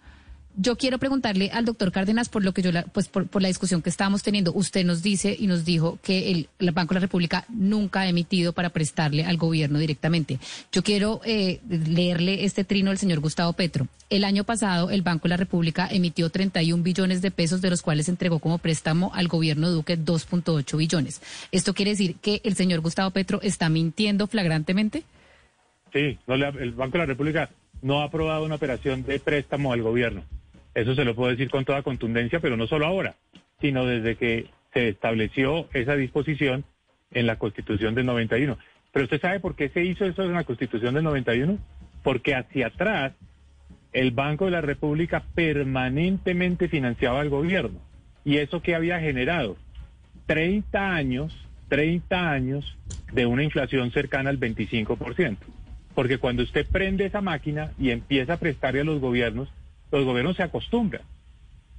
Yo 0.59 0.77
quiero 0.77 0.99
preguntarle 0.99 1.51
al 1.53 1.66
doctor 1.66 1.92
Cárdenas 1.92 2.31
por 2.31 2.42
lo 2.42 2.53
que 2.53 2.62
yo, 2.62 2.73
la- 2.73 2.85
pues 2.85 3.09
por, 3.09 3.42
la 3.42 3.49
discusión 3.49 3.83
que 3.83 3.90
estábamos 3.90 4.23
teniendo. 4.23 4.53
Usted 4.55 4.87
nos 4.87 5.03
dice 5.03 5.37
y 5.38 5.47
nos 5.47 5.66
dijo 5.66 5.99
que 6.03 6.31
el, 6.31 6.49
Banco 6.73 6.95
de 6.95 7.01
la 7.01 7.05
República 7.05 7.45
nunca 7.51 8.01
ha 8.01 8.09
emitido 8.09 8.55
para 8.55 8.71
prestarle 8.71 9.25
al 9.25 9.37
gobierno 9.37 9.79
directamente. 9.79 10.38
Yo 10.73 10.83
quiero 10.83 11.21
eh, 11.25 11.61
leerle 11.69 12.45
este 12.45 12.64
trino 12.64 12.90
del 12.90 12.99
señor 12.99 13.21
Gustavo 13.21 13.53
Petro. 13.53 13.87
El 14.09 14.25
año 14.25 14.45
pasado 14.45 14.90
el 14.90 15.03
Banco 15.03 15.25
de 15.25 15.31
la 15.31 15.37
República 15.37 15.88
emitió 15.90 16.31
31 16.31 16.83
billones 16.83 17.21
de 17.21 17.31
pesos, 17.31 17.61
de 17.61 17.69
los 17.69 17.83
cuales 17.83 18.09
entregó 18.09 18.38
como 18.38 18.57
préstamo 18.57 19.11
al 19.14 19.29
gobierno 19.29 19.71
Duque 19.71 19.99
2.8 19.99 20.77
billones. 20.79 21.21
¿Esto 21.53 21.75
quiere 21.75 21.90
decir 21.90 22.16
que 22.16 22.40
el 22.45 22.55
señor 22.55 22.81
Gustavo 22.81 23.11
Petro 23.11 23.40
está 23.42 23.69
mintiendo 23.69 24.27
flagrantemente? 24.27 25.03
Sí, 25.92 26.19
no 26.27 26.35
el 26.35 26.73
Banco 26.73 26.92
de 26.92 26.99
la 26.99 27.07
República 27.07 27.51
no 27.83 28.01
ha 28.01 28.05
aprobado 28.05 28.45
una 28.45 28.55
operación 28.55 29.03
de 29.05 29.21
préstamo 29.21 29.73
al 29.73 29.83
gobierno. 29.83 30.23
Eso 30.77 30.95
se 30.95 31.07
lo 31.07 31.15
puedo 31.15 31.31
decir 31.31 31.49
con 31.49 31.65
toda 31.65 31.83
contundencia, 31.83 32.39
pero 32.39 32.59
no 32.59 32.67
solo 32.67 32.85
ahora, 32.85 33.15
sino 33.62 33.87
desde 33.87 34.17
que 34.17 34.51
se 34.75 34.91
estableció 34.91 35.69
esa 35.73 35.97
disposición 35.97 36.67
en 37.12 37.27
la 37.27 37.39
Constitución 37.39 37.95
del 37.95 38.05
91. 38.05 38.59
Pero 38.93 39.05
usted 39.05 39.19
sabe 39.19 39.41
por 39.41 39.57
qué 39.57 39.71
se 39.71 39.83
hizo 39.83 40.05
eso 40.05 40.23
en 40.23 40.35
la 40.35 40.45
Constitución 40.45 40.93
del 40.93 41.05
91? 41.05 41.59
Porque 42.03 42.35
hacia 42.35 42.67
atrás 42.67 43.15
el 43.95 44.11
Banco 44.11 44.45
de 44.45 44.51
la 44.51 44.61
República 44.61 45.25
permanentemente 45.35 46.69
financiaba 46.69 47.23
al 47.23 47.31
gobierno. 47.31 47.81
¿Y 48.23 48.37
eso 48.37 48.61
qué 48.61 48.75
había 48.75 49.01
generado? 49.01 49.57
30 50.27 50.95
años, 50.95 51.35
30 51.69 52.31
años 52.31 52.77
de 53.12 53.25
una 53.25 53.45
inflación 53.45 53.93
cercana 53.93 54.29
al 54.29 54.39
25%. 54.39 55.39
Porque 55.95 56.19
cuando 56.19 56.43
usted 56.43 56.67
prende 56.71 57.07
esa 57.07 57.23
máquina 57.23 57.73
y 57.79 57.93
empieza 57.93 58.35
a 58.35 58.39
prestarle 58.39 58.83
a 58.83 58.85
los 58.85 59.01
gobiernos, 59.01 59.49
los 59.99 60.07
gobiernos 60.07 60.37
se 60.37 60.43
acostumbran 60.43 61.03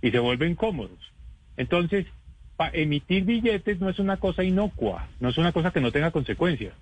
y 0.01 0.11
se 0.11 0.19
vuelven 0.19 0.55
cómodos. 0.55 0.99
Entonces, 1.57 2.05
emitir 2.73 3.23
billetes 3.23 3.79
no 3.79 3.89
es 3.89 3.99
una 3.99 4.17
cosa 4.17 4.43
inocua, 4.43 5.07
no 5.19 5.29
es 5.29 5.37
una 5.37 5.51
cosa 5.51 5.71
que 5.71 5.81
no 5.81 5.91
tenga 5.91 6.11
consecuencias. 6.11 6.73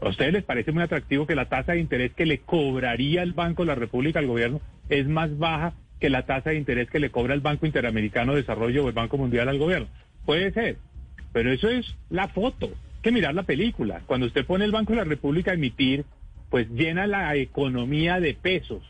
¿A 0.00 0.08
ustedes 0.08 0.32
les 0.32 0.44
parece 0.44 0.72
muy 0.72 0.82
atractivo 0.82 1.26
que 1.26 1.34
la 1.34 1.48
tasa 1.48 1.72
de 1.72 1.80
interés 1.80 2.12
que 2.12 2.26
le 2.26 2.38
cobraría 2.38 3.22
el 3.22 3.32
Banco 3.32 3.62
de 3.62 3.68
la 3.68 3.74
República 3.74 4.18
al 4.18 4.26
gobierno 4.26 4.60
es 4.90 5.06
más 5.08 5.36
baja 5.38 5.72
que 6.00 6.10
la 6.10 6.26
tasa 6.26 6.50
de 6.50 6.56
interés 6.56 6.90
que 6.90 7.00
le 7.00 7.10
cobra 7.10 7.32
el 7.32 7.40
Banco 7.40 7.64
Interamericano 7.64 8.32
de 8.32 8.42
Desarrollo 8.42 8.84
o 8.84 8.88
el 8.88 8.94
Banco 8.94 9.16
Mundial 9.16 9.48
al 9.48 9.58
gobierno? 9.58 9.88
Puede 10.26 10.52
ser, 10.52 10.76
pero 11.32 11.50
eso 11.50 11.68
es 11.70 11.94
la 12.10 12.28
foto. 12.28 12.66
Hay 12.66 13.02
que 13.02 13.12
mirar 13.12 13.34
la 13.34 13.44
película. 13.44 14.02
Cuando 14.06 14.26
usted 14.26 14.44
pone 14.44 14.64
el 14.64 14.72
Banco 14.72 14.92
de 14.92 14.98
la 14.98 15.04
República 15.04 15.52
a 15.52 15.54
emitir, 15.54 16.04
pues 16.50 16.68
llena 16.70 17.06
la 17.06 17.34
economía 17.36 18.20
de 18.20 18.34
pesos, 18.34 18.82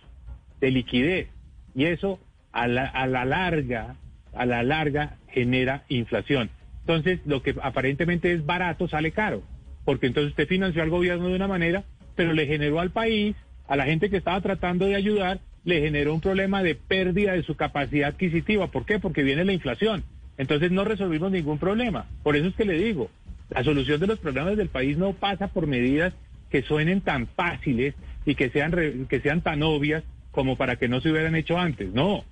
de 0.60 0.70
liquidez. 0.70 1.28
Y 1.76 1.84
eso 1.84 2.18
a 2.50 2.66
la, 2.66 2.86
a 2.86 3.06
la 3.06 3.24
larga, 3.24 3.94
a 4.34 4.46
la 4.46 4.64
larga 4.64 5.18
genera 5.28 5.84
inflación. 5.88 6.50
Entonces, 6.80 7.20
lo 7.24 7.42
que 7.42 7.54
aparentemente 7.62 8.32
es 8.32 8.44
barato 8.44 8.88
sale 8.88 9.12
caro, 9.12 9.42
porque 9.84 10.06
entonces 10.06 10.30
usted 10.30 10.48
financió 10.48 10.82
al 10.82 10.90
gobierno 10.90 11.28
de 11.28 11.36
una 11.36 11.46
manera 11.46 11.84
pero 12.16 12.32
le 12.32 12.46
generó 12.46 12.80
al 12.80 12.90
país, 12.90 13.36
a 13.68 13.76
la 13.76 13.84
gente 13.84 14.10
que 14.10 14.16
estaba 14.16 14.40
tratando 14.40 14.86
de 14.86 14.96
ayudar, 14.96 15.38
le 15.64 15.80
generó 15.80 16.14
un 16.14 16.20
problema 16.20 16.62
de 16.62 16.74
pérdida 16.74 17.32
de 17.32 17.42
su 17.42 17.54
capacidad 17.54 18.08
adquisitiva. 18.08 18.68
¿Por 18.68 18.86
qué? 18.86 18.98
Porque 18.98 19.22
viene 19.22 19.44
la 19.44 19.52
inflación. 19.52 20.02
Entonces 20.38 20.72
no 20.72 20.84
resolvimos 20.84 21.30
ningún 21.30 21.58
problema. 21.58 22.06
Por 22.22 22.36
eso 22.36 22.48
es 22.48 22.54
que 22.54 22.64
le 22.64 22.78
digo, 22.78 23.10
la 23.50 23.62
solución 23.62 24.00
de 24.00 24.06
los 24.06 24.18
problemas 24.18 24.56
del 24.56 24.68
país 24.68 24.96
no 24.96 25.12
pasa 25.12 25.48
por 25.48 25.66
medidas 25.66 26.14
que 26.50 26.62
suenen 26.62 27.00
tan 27.00 27.26
fáciles 27.26 27.94
y 28.24 28.34
que 28.34 28.50
sean, 28.50 29.06
que 29.08 29.20
sean 29.20 29.42
tan 29.42 29.62
obvias 29.62 30.04
como 30.36 30.56
para 30.56 30.76
que 30.76 30.86
no 30.86 31.00
se 31.00 31.10
hubieran 31.10 31.34
hecho 31.34 31.58
antes. 31.58 31.94
No, 31.94 32.22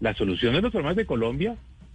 la 0.00 0.14
solución 0.14 0.52
de 0.52 0.60
los 0.60 0.72
problemas 0.72 0.96
de 0.96 1.06
Colombia 1.06 1.54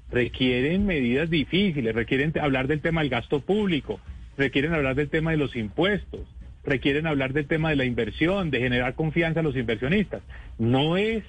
requieren 0.09 0.85
medidas 0.85 1.29
difíciles, 1.29 1.93
requieren 1.93 2.31
hablar 2.39 2.67
del 2.67 2.79
tema 2.79 3.01
del 3.01 3.09
gasto 3.09 3.41
público, 3.41 3.99
requieren 4.37 4.73
hablar 4.73 4.95
del 4.95 5.09
tema 5.09 5.31
de 5.31 5.37
los 5.37 5.57
impuestos, 5.57 6.21
requieren 6.63 7.05
hablar 7.05 7.33
del 7.33 7.47
tema 7.47 7.69
de 7.69 7.75
la 7.75 7.83
inversión, 7.83 8.49
de 8.49 8.59
generar 8.59 8.95
confianza 8.95 9.41
a 9.41 9.43
los 9.43 9.57
inversionistas. 9.57 10.21
No 10.57 10.95
es 10.95 11.25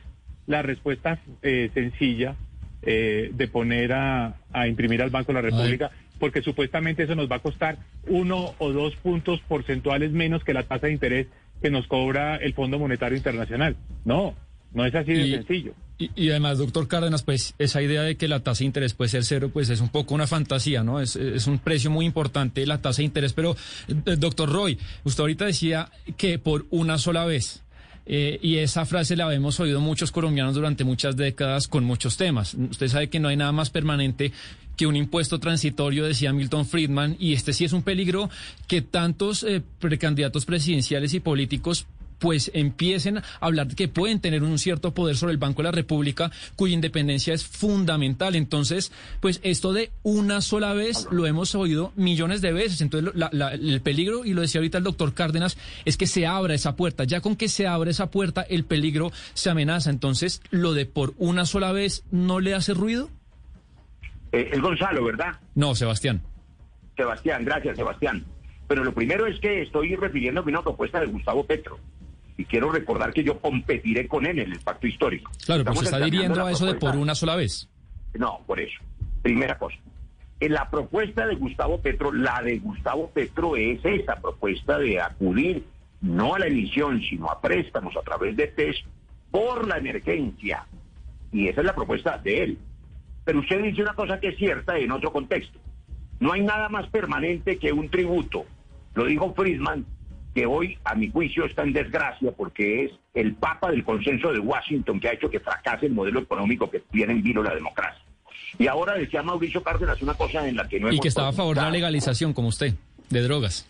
la 0.46 0.62
respuesta 0.62 1.18
eh, 1.42 1.70
sencilla 1.74 2.36
eh, 2.82 3.32
de 3.34 3.48
poner 3.48 3.92
a, 3.92 4.36
imprimir 4.68 5.02
al 5.02 5.10
Banco 5.10 5.32
de 5.32 5.42
la 5.42 5.50
República, 5.50 5.90
porque 6.20 6.42
supuestamente 6.42 7.02
eso 7.02 7.16
nos 7.16 7.28
va 7.28 7.36
a 7.36 7.40
costar 7.40 7.78
uno 8.06 8.54
o 8.58 8.70
dos 8.70 8.94
puntos 8.94 9.40
porcentuales 9.48 10.12
menos 10.12 10.44
que 10.44 10.54
la 10.54 10.62
tasa 10.62 10.86
de 10.86 10.92
interés 10.92 11.26
que 11.60 11.70
nos 11.70 11.86
cobra 11.86 12.36
el 12.36 12.54
Fondo 12.54 12.78
Monetario 12.78 13.16
Internacional. 13.16 13.76
No, 14.04 14.34
no 14.72 14.84
es 14.84 14.94
así 14.94 15.12
de 15.12 15.36
sencillo. 15.36 15.74
Y, 15.98 16.30
además, 16.30 16.58
doctor 16.58 16.86
Cárdenas, 16.86 17.24
pues 17.24 17.56
esa 17.58 17.82
idea 17.82 18.02
de 18.02 18.16
que 18.16 18.28
la 18.28 18.38
tasa 18.38 18.60
de 18.60 18.66
interés 18.66 18.94
puede 18.94 19.08
ser 19.08 19.24
cero, 19.24 19.50
pues 19.52 19.68
es 19.68 19.80
un 19.80 19.88
poco 19.88 20.14
una 20.14 20.28
fantasía, 20.28 20.84
¿no? 20.84 21.00
Es, 21.00 21.16
es 21.16 21.48
un 21.48 21.58
precio 21.58 21.90
muy 21.90 22.06
importante 22.06 22.64
la 22.66 22.80
tasa 22.80 22.98
de 22.98 23.06
interés. 23.06 23.32
Pero, 23.32 23.56
eh, 23.88 24.16
doctor 24.16 24.48
Roy, 24.48 24.78
usted 25.02 25.22
ahorita 25.22 25.46
decía 25.46 25.90
que 26.16 26.38
por 26.38 26.66
una 26.70 26.98
sola 26.98 27.24
vez. 27.24 27.64
Eh, 28.06 28.38
y 28.40 28.56
esa 28.56 28.86
frase 28.86 29.16
la 29.16 29.32
hemos 29.34 29.58
oído 29.60 29.80
muchos 29.80 30.12
colombianos 30.12 30.54
durante 30.54 30.84
muchas 30.84 31.16
décadas 31.16 31.66
con 31.66 31.82
muchos 31.84 32.16
temas. 32.16 32.54
Usted 32.54 32.88
sabe 32.88 33.10
que 33.10 33.18
no 33.18 33.28
hay 33.28 33.36
nada 33.36 33.52
más 33.52 33.68
permanente 33.68 34.32
que 34.78 34.86
un 34.86 34.96
impuesto 34.96 35.40
transitorio, 35.40 36.06
decía 36.06 36.32
Milton 36.32 36.64
Friedman, 36.64 37.16
y 37.18 37.34
este 37.34 37.52
sí 37.52 37.64
es 37.64 37.72
un 37.74 37.82
peligro 37.82 38.30
que 38.68 38.80
tantos 38.80 39.42
eh, 39.42 39.60
precandidatos 39.80 40.46
presidenciales 40.46 41.12
y 41.14 41.20
políticos 41.20 41.86
pues 42.18 42.50
empiecen 42.54 43.18
a 43.18 43.24
hablar 43.40 43.68
de 43.68 43.74
que 43.74 43.88
pueden 43.88 44.20
tener 44.20 44.42
un 44.42 44.58
cierto 44.58 44.92
poder 44.92 45.16
sobre 45.16 45.32
el 45.32 45.38
Banco 45.38 45.62
de 45.62 45.68
la 45.68 45.72
República, 45.72 46.30
cuya 46.56 46.74
independencia 46.74 47.34
es 47.34 47.44
fundamental. 47.44 48.34
Entonces, 48.34 48.92
pues 49.20 49.40
esto 49.42 49.72
de 49.72 49.90
una 50.02 50.40
sola 50.40 50.72
vez 50.74 51.06
lo 51.10 51.26
hemos 51.26 51.54
oído 51.54 51.92
millones 51.96 52.40
de 52.40 52.52
veces. 52.52 52.80
Entonces, 52.80 53.12
el 53.32 53.80
peligro, 53.82 54.24
y 54.24 54.34
lo 54.34 54.42
decía 54.42 54.58
ahorita 54.60 54.78
el 54.78 54.84
doctor 54.84 55.14
Cárdenas, 55.14 55.56
es 55.84 55.96
que 55.96 56.06
se 56.06 56.26
abra 56.26 56.54
esa 56.54 56.76
puerta. 56.76 57.04
Ya 57.04 57.20
con 57.20 57.36
que 57.36 57.48
se 57.48 57.66
abra 57.66 57.90
esa 57.90 58.10
puerta, 58.10 58.42
el 58.42 58.64
peligro 58.64 59.12
se 59.34 59.50
amenaza. 59.50 59.90
Entonces, 59.90 60.42
lo 60.50 60.74
de 60.74 60.86
por 60.86 61.14
una 61.18 61.46
sola 61.46 61.72
vez 61.72 62.02
no 62.10 62.40
le 62.40 62.54
hace 62.54 62.74
ruido. 62.74 63.10
Eh, 64.32 64.50
el 64.52 64.60
Gonzalo, 64.60 65.04
¿verdad? 65.04 65.36
No, 65.54 65.74
Sebastián. 65.74 66.22
Sebastián, 66.96 67.44
gracias, 67.44 67.76
Sebastián. 67.76 68.24
Pero 68.66 68.84
lo 68.84 68.92
primero 68.92 69.26
es 69.26 69.40
que 69.40 69.62
estoy 69.62 69.96
refiriéndome 69.96 70.52
a 70.52 70.56
una 70.56 70.62
propuesta 70.62 71.00
de 71.00 71.06
Gustavo 71.06 71.44
Petro 71.44 71.78
y 72.36 72.44
quiero 72.44 72.70
recordar 72.70 73.12
que 73.12 73.24
yo 73.24 73.40
competiré 73.40 74.06
con 74.06 74.26
él 74.26 74.38
en 74.38 74.52
el 74.52 74.60
pacto 74.60 74.86
histórico. 74.86 75.30
Claro, 75.44 75.64
pues 75.64 75.82
está 75.82 75.98
dirigiendo 75.98 76.44
a 76.44 76.52
eso 76.52 76.66
de 76.66 76.74
por 76.74 76.96
una 76.96 77.14
sola 77.14 77.34
vez. 77.34 77.68
No, 78.14 78.40
por 78.46 78.60
eso. 78.60 78.78
Primera 79.22 79.58
cosa. 79.58 79.76
En 80.40 80.52
la 80.52 80.70
propuesta 80.70 81.26
de 81.26 81.34
Gustavo 81.34 81.80
Petro, 81.80 82.12
la 82.12 82.40
de 82.42 82.58
Gustavo 82.58 83.10
Petro 83.10 83.56
es 83.56 83.80
esa 83.84 84.16
propuesta 84.16 84.78
de 84.78 85.00
acudir 85.00 85.64
no 86.00 86.36
a 86.36 86.38
la 86.38 86.46
emisión, 86.46 87.02
sino 87.02 87.28
a 87.28 87.40
préstamos 87.40 87.96
a 87.96 88.02
través 88.02 88.36
de 88.36 88.46
TES 88.46 88.76
por 89.32 89.66
la 89.66 89.78
emergencia. 89.78 90.64
Y 91.32 91.48
esa 91.48 91.60
es 91.62 91.66
la 91.66 91.74
propuesta 91.74 92.18
de 92.18 92.44
él. 92.44 92.58
Pero 93.28 93.40
usted 93.40 93.62
dice 93.62 93.82
una 93.82 93.92
cosa 93.92 94.18
que 94.18 94.28
es 94.28 94.38
cierta 94.38 94.78
en 94.78 94.90
otro 94.90 95.12
contexto. 95.12 95.58
No 96.18 96.32
hay 96.32 96.40
nada 96.40 96.70
más 96.70 96.86
permanente 96.86 97.58
que 97.58 97.70
un 97.70 97.90
tributo. 97.90 98.46
Lo 98.94 99.04
dijo 99.04 99.34
Friedman 99.34 99.84
que 100.34 100.46
hoy, 100.46 100.78
a 100.82 100.94
mi 100.94 101.10
juicio, 101.10 101.44
está 101.44 101.62
en 101.62 101.74
desgracia 101.74 102.32
porque 102.32 102.86
es 102.86 102.92
el 103.12 103.34
papa 103.34 103.70
del 103.70 103.84
consenso 103.84 104.32
de 104.32 104.38
Washington 104.38 104.98
que 104.98 105.08
ha 105.10 105.12
hecho 105.12 105.28
que 105.28 105.40
fracase 105.40 105.84
el 105.84 105.92
modelo 105.92 106.20
económico 106.20 106.70
que 106.70 106.80
tiene 106.90 107.12
en 107.12 107.22
vino 107.22 107.42
la 107.42 107.54
democracia. 107.54 108.02
Y 108.58 108.66
ahora 108.66 108.94
decía 108.94 109.22
Mauricio 109.22 109.62
Cárdenas 109.62 110.00
una 110.00 110.14
cosa 110.14 110.48
en 110.48 110.56
la 110.56 110.66
que 110.66 110.80
no 110.80 110.86
hemos... 110.86 110.96
Y 110.96 111.00
que 111.00 111.08
estaba 111.08 111.28
a 111.28 111.32
favor 111.34 111.54
de 111.56 111.60
la 111.60 111.70
legalización, 111.70 112.32
como 112.32 112.48
usted, 112.48 112.72
de 113.10 113.20
drogas. 113.20 113.68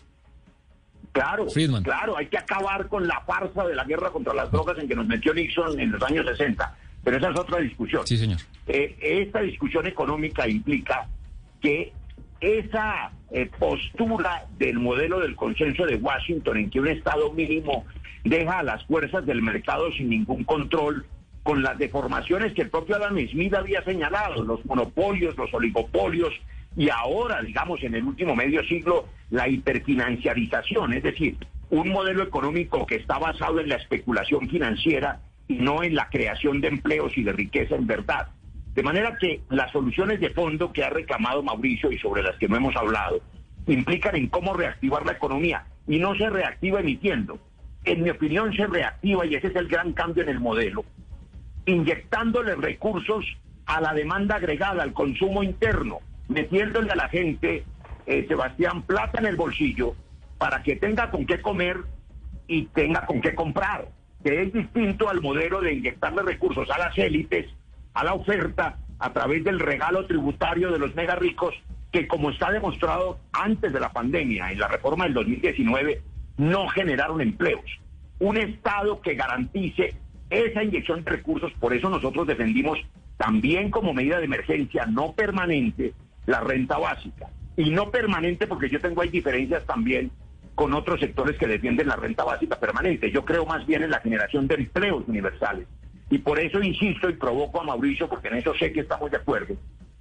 Claro, 1.11 1.47
claro, 1.83 2.15
hay 2.15 2.27
que 2.27 2.37
acabar 2.37 2.87
con 2.87 3.05
la 3.05 3.19
farsa 3.27 3.67
de 3.67 3.75
la 3.75 3.83
guerra 3.83 4.09
contra 4.09 4.33
las 4.33 4.49
drogas 4.53 4.77
en 4.79 4.87
que 4.87 4.95
nos 4.95 5.05
metió 5.05 5.33
Nixon 5.33 5.77
en 5.81 5.91
los 5.91 6.01
años 6.01 6.25
60. 6.25 6.77
Pero 7.03 7.17
esa 7.17 7.29
es 7.29 7.39
otra 7.39 7.59
discusión. 7.59 8.05
Sí, 8.05 8.17
señor. 8.17 8.39
Eh, 8.67 8.95
esta 9.01 9.41
discusión 9.41 9.87
económica 9.87 10.47
implica 10.47 11.07
que 11.61 11.93
esa 12.41 13.11
eh, 13.31 13.49
postura 13.57 14.45
del 14.57 14.79
modelo 14.79 15.19
del 15.19 15.35
consenso 15.35 15.85
de 15.85 15.95
Washington 15.95 16.57
en 16.57 16.69
que 16.69 16.79
un 16.79 16.87
Estado 16.87 17.31
mínimo 17.33 17.85
deja 18.23 18.59
a 18.59 18.63
las 18.63 18.83
fuerzas 18.85 19.25
del 19.25 19.41
mercado 19.41 19.91
sin 19.93 20.09
ningún 20.09 20.43
control, 20.43 21.05
con 21.43 21.63
las 21.63 21.77
deformaciones 21.77 22.53
que 22.53 22.63
el 22.63 22.69
propio 22.69 22.97
Adam 22.97 23.17
Smith 23.27 23.53
había 23.53 23.83
señalado, 23.83 24.43
los 24.43 24.63
monopolios, 24.65 25.37
los 25.37 25.53
oligopolios 25.53 26.33
y 26.75 26.89
ahora, 26.89 27.41
digamos, 27.41 27.81
en 27.83 27.95
el 27.95 28.03
último 28.03 28.35
medio 28.35 28.63
siglo, 28.65 29.07
la 29.31 29.47
hiperfinanciarización, 29.47 30.93
es 30.93 31.03
decir, 31.03 31.37
un 31.69 31.89
modelo 31.89 32.23
económico 32.23 32.85
que 32.85 32.95
está 32.95 33.17
basado 33.17 33.59
en 33.59 33.69
la 33.69 33.75
especulación 33.75 34.47
financiera 34.49 35.19
y 35.49 35.55
no 35.55 35.83
en 35.83 35.95
la 35.95 36.07
creación 36.09 36.61
de 36.61 36.69
empleos 36.69 37.17
y 37.17 37.23
de 37.23 37.33
riqueza 37.33 37.75
en 37.75 37.87
verdad. 37.87 38.29
De 38.75 38.83
manera 38.83 39.17
que 39.19 39.41
las 39.49 39.71
soluciones 39.71 40.21
de 40.21 40.29
fondo 40.29 40.71
que 40.71 40.83
ha 40.83 40.91
reclamado 40.91 41.43
Mauricio 41.43 41.91
y 41.91 41.97
sobre 41.97 42.21
las 42.21 42.37
que 42.37 42.47
no 42.47 42.55
hemos 42.55 42.75
hablado 42.75 43.19
implican 43.67 44.15
en 44.15 44.27
cómo 44.27 44.53
reactivar 44.53 45.05
la 45.05 45.13
economía 45.13 45.65
y 45.87 45.97
no 45.97 46.15
se 46.15 46.29
reactiva 46.29 46.79
emitiendo. 46.79 47.39
En 47.83 48.03
mi 48.03 48.11
opinión 48.11 48.53
se 48.53 48.67
reactiva 48.67 49.25
y 49.25 49.35
ese 49.35 49.47
es 49.47 49.55
el 49.55 49.67
gran 49.67 49.93
cambio 49.93 50.21
en 50.21 50.29
el 50.29 50.39
modelo, 50.39 50.85
inyectándole 51.65 52.55
recursos 52.55 53.25
a 53.65 53.81
la 53.81 53.93
demanda 53.93 54.35
agregada, 54.35 54.83
al 54.83 54.93
consumo 54.93 55.41
interno, 55.41 55.99
metiéndole 56.27 56.91
a 56.91 56.95
la 56.95 57.09
gente, 57.09 57.65
eh, 58.05 58.25
Sebastián, 58.27 58.83
plata 58.83 59.19
en 59.19 59.25
el 59.25 59.35
bolsillo 59.35 59.95
para 60.37 60.61
que 60.61 60.75
tenga 60.75 61.09
con 61.09 61.25
qué 61.25 61.41
comer 61.41 61.77
y 62.47 62.65
tenga 62.67 63.05
con 63.07 63.19
qué 63.19 63.33
comprar, 63.33 63.87
que 64.29 64.43
es 64.43 64.53
distinto 64.53 65.09
al 65.09 65.21
modelo 65.21 65.59
de 65.59 65.73
inyectarle 65.73 66.21
recursos 66.21 66.69
a 66.69 66.77
las 66.77 66.95
élites 66.99 67.47
a 67.95 68.03
la 68.03 68.13
oferta 68.13 68.77
a 68.99 69.11
través 69.11 69.43
del 69.43 69.59
regalo 69.59 70.05
tributario 70.05 70.71
de 70.71 70.77
los 70.77 70.93
mega 70.93 71.15
ricos, 71.15 71.55
que 71.91 72.07
como 72.07 72.29
está 72.29 72.51
demostrado 72.51 73.17
antes 73.31 73.73
de 73.73 73.79
la 73.79 73.91
pandemia, 73.91 74.51
en 74.51 74.59
la 74.59 74.67
reforma 74.67 75.05
del 75.05 75.15
2019, 75.15 76.03
no 76.37 76.67
generaron 76.67 77.21
empleos. 77.21 77.65
Un 78.19 78.37
Estado 78.37 79.01
que 79.01 79.15
garantice 79.15 79.95
esa 80.29 80.63
inyección 80.63 81.03
de 81.03 81.09
recursos, 81.09 81.51
por 81.59 81.73
eso 81.73 81.89
nosotros 81.89 82.27
defendimos 82.27 82.77
también 83.17 83.71
como 83.71 83.95
medida 83.95 84.19
de 84.19 84.25
emergencia 84.25 84.85
no 84.85 85.13
permanente 85.13 85.93
la 86.27 86.41
renta 86.41 86.77
básica. 86.77 87.29
Y 87.57 87.71
no 87.71 87.89
permanente 87.89 88.45
porque 88.45 88.69
yo 88.69 88.79
tengo 88.79 89.01
ahí 89.01 89.09
diferencias 89.09 89.65
también 89.65 90.11
con 90.59 90.73
otros 90.73 90.99
sectores 90.99 91.37
que 91.37 91.47
defienden 91.47 91.87
la 91.87 91.95
renta 91.95 92.25
básica 92.25 92.59
permanente. 92.59 93.09
Yo 93.11 93.23
creo 93.23 93.45
más 93.45 93.65
bien 93.65 93.81
en 93.81 93.91
la 93.91 94.01
generación 94.01 94.45
de 94.45 94.55
empleos 94.55 95.05
universales. 95.07 95.65
Y 96.09 96.17
por 96.17 96.37
eso 96.37 96.61
insisto 96.61 97.09
y 97.09 97.13
provoco 97.13 97.61
a 97.61 97.63
Mauricio, 97.63 98.09
porque 98.09 98.27
en 98.27 98.35
eso 98.35 98.53
sé 98.59 98.73
que 98.73 98.81
estamos 98.81 99.09
de 99.09 99.15
acuerdo, 99.15 99.55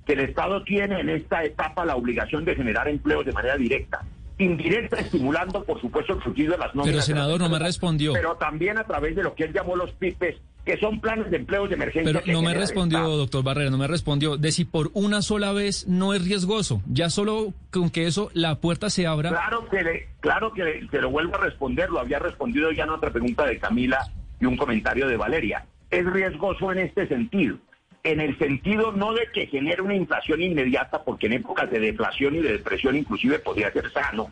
que 0.05 0.15
el 0.15 0.19
Estado 0.19 0.65
tiene 0.65 0.99
en 0.99 1.11
esta 1.11 1.45
etapa 1.45 1.85
la 1.85 1.95
obligación 1.95 2.45
de 2.45 2.57
generar 2.57 2.89
empleos 2.89 3.25
de 3.25 3.31
manera 3.31 3.57
directa, 3.57 4.05
indirecta, 4.39 4.97
estimulando, 4.97 5.63
por 5.63 5.81
supuesto, 5.81 6.15
el 6.15 6.25
surgido 6.25 6.55
de 6.55 6.59
las 6.59 6.75
nóminas. 6.75 6.93
Pero, 6.93 7.03
senador, 7.03 7.41
no 7.41 7.49
me 7.49 7.61
respondió. 7.61 8.13
Pero 8.15 8.35
también 8.35 8.79
a 8.79 8.85
través 8.85 9.15
de 9.15 9.23
lo 9.23 9.37
que 9.37 9.45
él 9.45 9.53
llamó 9.53 9.77
los 9.77 9.93
PIPES, 9.93 10.39
que 10.65 10.77
son 10.79 11.01
planes 11.01 11.31
de 11.31 11.39
empleos 11.39 11.69
de 11.69 11.77
emergencia. 11.77 12.21
Pero 12.23 12.33
no 12.33 12.43
me 12.43 12.55
respondió, 12.55 13.01
doctor 13.01 13.43
Barrera, 13.43 13.71
no 13.71 13.79
me 13.79 13.87
respondió 13.87 14.37
de 14.37 14.53
si 14.53 14.65
por 14.65 14.91
una 14.93 15.23
sola 15.23 15.53
vez 15.53 15.87
no 15.89 16.13
es 16.13 16.25
riesgoso. 16.25 16.83
Ya 16.87 17.09
solo 17.09 17.55
con 17.71 17.91
que 17.91 18.07
eso, 18.07 18.31
la 18.35 18.57
puerta 18.57 18.91
se 18.91 19.07
abra. 19.07 19.31
Claro 19.31 19.69
que, 19.69 19.83
le, 19.83 20.09
claro 20.21 20.53
que 20.53 20.87
se 20.91 21.01
lo 21.01 21.11
vuelvo 21.11 21.37
a 21.37 21.39
responder, 21.39 21.89
lo 21.89 22.01
había 22.01 22.19
respondido 22.19 22.71
ya 22.73 22.85
en 22.85 22.91
otra 22.91 23.11
pregunta 23.11 23.47
de 23.47 23.59
Camila 23.59 23.99
y 24.41 24.45
un 24.45 24.57
comentario 24.57 25.09
de 25.09 25.17
Valeria 25.17 25.65
es 25.91 26.05
riesgoso 26.07 26.73
en 26.73 26.79
este 26.79 27.07
sentido. 27.09 27.57
En 28.05 28.21
el 28.21 28.39
sentido 28.39 28.93
no 28.93 29.13
de 29.13 29.27
que 29.33 29.47
genere 29.47 29.83
una 29.83 29.95
inflación 29.95 30.41
inmediata, 30.41 31.03
porque 31.03 31.27
en 31.27 31.35
épocas 31.35 31.71
de 31.71 31.81
deflación 31.81 32.37
y 32.37 32.41
de 32.41 32.53
depresión 32.53 32.97
inclusive 32.97 33.39
podría 33.39 33.73
ser 33.73 33.91
sano, 33.93 34.31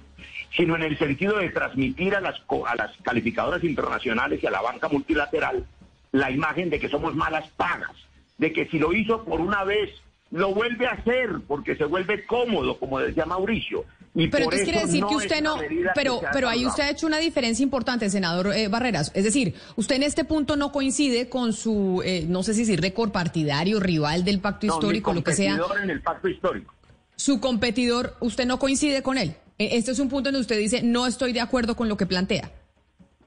sino 0.57 0.77
en 0.77 0.83
el 0.83 0.97
sentido 0.99 1.39
de 1.39 1.51
transmitir 1.51 2.15
a 2.15 2.21
las, 2.21 2.37
a 2.67 2.77
las 2.77 2.97
calificadoras 3.03 3.65
internacionales 3.65 4.41
y 4.43 4.47
a 4.47 4.51
la 4.51 4.63
banca 4.63 4.89
multilateral 4.89 5.67
la 6.13 6.31
imagen 6.31 6.71
de 6.71 6.79
que 6.79 6.89
somos 6.89 7.15
malas 7.15 7.49
pagas, 7.57 7.97
de 8.39 8.53
que 8.53 8.67
si 8.67 8.79
lo 8.79 8.93
hizo 8.93 9.25
por 9.25 9.41
una 9.41 9.65
vez, 9.65 9.91
lo 10.31 10.55
vuelve 10.55 10.87
a 10.87 10.93
hacer 10.93 11.31
porque 11.47 11.77
se 11.77 11.85
vuelve 11.85 12.25
cómodo, 12.27 12.79
como 12.79 12.99
decía 12.99 13.25
Mauricio, 13.27 13.85
Y 14.15 14.29
Pero 14.29 14.45
entonces 14.45 14.65
quiere 14.65 14.81
decir 14.87 15.05
que 15.05 15.13
no 15.15 15.21
es 15.21 15.27
usted 15.27 15.43
no, 15.43 15.57
pero, 15.95 16.21
pero 16.33 16.49
ahí 16.49 16.65
usted 16.67 16.85
ha 16.85 16.91
hecho 16.91 17.07
una 17.07 17.19
diferencia 17.19 17.63
importante, 17.63 18.09
senador 18.09 18.55
eh, 18.55 18.69
Barreras. 18.69 19.13
Es 19.15 19.25
decir, 19.25 19.55
usted 19.77 19.97
en 19.97 20.03
este 20.03 20.25
punto 20.25 20.57
no 20.57 20.73
coincide 20.73 21.29
con 21.29 21.53
su, 21.53 22.03
eh, 22.05 22.25
no 22.27 22.43
sé 22.43 22.55
si 22.55 22.61
decir 22.61 22.81
récord 22.81 23.13
partidario, 23.13 23.79
rival 23.79 24.25
del 24.25 24.41
pacto 24.41 24.67
No, 24.67 24.73
mi 24.73 24.79
histórico, 24.79 25.13
lo 25.13 25.23
que 25.23 25.35
sea. 25.35 25.59
en 25.83 25.91
el 25.91 26.01
pacto 26.01 26.29
histórico. 26.29 26.73
Su 27.15 27.41
competidor, 27.41 28.17
usted 28.21 28.47
no 28.47 28.59
coincide 28.59 29.03
con 29.03 29.19
él. 29.19 29.37
Eh, 29.59 29.71
Este 29.73 29.93
es 29.93 29.99
un 29.99 30.09
punto 30.09 30.29
donde 30.29 30.41
usted 30.41 30.59
dice, 30.59 30.83
no 30.83 31.07
estoy 31.07 31.33
de 31.33 31.41
acuerdo 31.41 31.77
con 31.77 31.89
lo 31.89 31.97
que 31.97 32.07
plantea. 32.07 32.51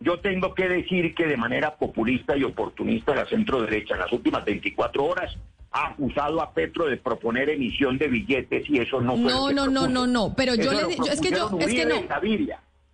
Yo 0.02 0.20
tengo 0.20 0.54
que 0.54 0.68
decir 0.70 1.14
que 1.14 1.26
de 1.28 1.36
manera 1.38 1.76
populista 1.76 2.36
y 2.38 2.44
oportunista 2.44 3.14
la 3.14 3.26
centro 3.26 3.62
derecha 3.62 3.96
en 3.96 4.00
las 4.02 4.12
últimas 4.14 4.46
24 4.46 5.04
horas 5.04 5.36
ha 5.72 5.90
acusado 5.90 6.42
a 6.42 6.54
Petro 6.54 6.86
de 6.88 6.98
proponer 6.98 7.50
emisión 7.50 7.98
de 7.98 8.08
billetes 8.08 8.68
y 8.70 8.80
eso 8.80 9.02
no 9.02 9.14
fue 9.18 9.32
No, 9.32 9.52
no, 9.52 9.68
no, 9.68 9.88
no, 9.88 10.08
no, 10.08 10.34
pero 10.36 10.56
yo 10.56 10.72
le 10.72 10.96
yo- 10.96 11.04
es 11.12 11.20
que 11.22 11.30
yo- 11.32 11.58
es 11.60 11.68
que 11.68 11.86
no. 11.86 12.02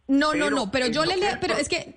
No, 0.07 0.27
no, 0.27 0.31
Pero 0.33 0.49
no, 0.51 0.71
pero 0.71 0.87
yo 0.87 1.03
le 1.05 1.15
pero 1.41 1.55
es 1.55 1.67
que 1.69 1.95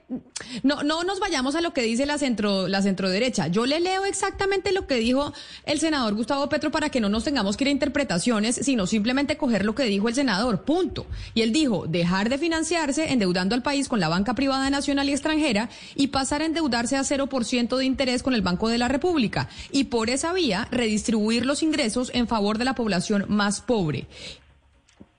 no, 0.62 0.82
no 0.82 1.04
nos 1.04 1.20
vayamos 1.20 1.54
a 1.54 1.60
lo 1.60 1.72
que 1.72 1.82
dice 1.82 2.06
la 2.06 2.18
centro, 2.18 2.68
la 2.68 2.82
centro 2.82 3.10
derecha. 3.10 3.48
Yo 3.48 3.66
le 3.66 3.80
leo 3.80 4.04
exactamente 4.04 4.72
lo 4.72 4.86
que 4.86 4.96
dijo 4.96 5.32
el 5.64 5.80
senador 5.80 6.14
Gustavo 6.14 6.48
Petro 6.48 6.70
para 6.70 6.90
que 6.90 7.00
no 7.00 7.08
nos 7.08 7.24
tengamos 7.24 7.56
que 7.56 7.64
ir 7.64 7.68
a 7.68 7.72
interpretaciones, 7.72 8.56
sino 8.56 8.86
simplemente 8.86 9.36
coger 9.36 9.64
lo 9.64 9.74
que 9.74 9.84
dijo 9.84 10.08
el 10.08 10.14
senador, 10.14 10.62
punto. 10.62 11.06
Y 11.34 11.42
él 11.42 11.52
dijo, 11.52 11.86
dejar 11.86 12.28
de 12.28 12.38
financiarse 12.38 13.12
endeudando 13.12 13.54
al 13.54 13.62
país 13.62 13.88
con 13.88 14.00
la 14.00 14.08
banca 14.08 14.34
privada 14.34 14.70
nacional 14.70 15.08
y 15.08 15.12
extranjera 15.12 15.68
y 15.94 16.08
pasar 16.08 16.42
a 16.42 16.46
endeudarse 16.46 16.96
a 16.96 17.02
0% 17.02 17.76
de 17.76 17.84
interés 17.84 18.22
con 18.22 18.34
el 18.34 18.42
Banco 18.42 18.68
de 18.68 18.78
la 18.78 18.88
República. 18.88 19.48
Y 19.72 19.84
por 19.84 20.10
esa 20.10 20.32
vía 20.32 20.68
redistribuir 20.70 21.46
los 21.46 21.62
ingresos 21.62 22.10
en 22.14 22.28
favor 22.28 22.58
de 22.58 22.64
la 22.64 22.74
población 22.74 23.26
más 23.28 23.60
pobre. 23.60 24.06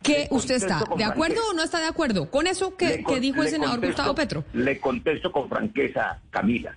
¿Qué 0.02 0.28
usted 0.32 0.56
está? 0.56 0.84
¿De 0.98 1.04
acuerdo 1.04 1.42
o 1.50 1.54
no 1.54 1.64
está 1.64 1.80
de 1.80 1.88
acuerdo 1.88 2.30
con 2.30 2.48
eso 2.48 2.76
que, 2.78 2.88
Le 2.88 3.04
con- 3.04 3.14
que 3.16 3.20
dijo 3.22 3.42
el 3.42 3.50
senador 3.50 3.76
contesto- 3.76 3.88
Gustavo 4.04 4.16
Petro? 4.16 4.44
Le 4.54 4.80
contesto 4.80 5.32
con 5.32 5.50
franqueza, 5.50 6.20
Camila. 6.30 6.76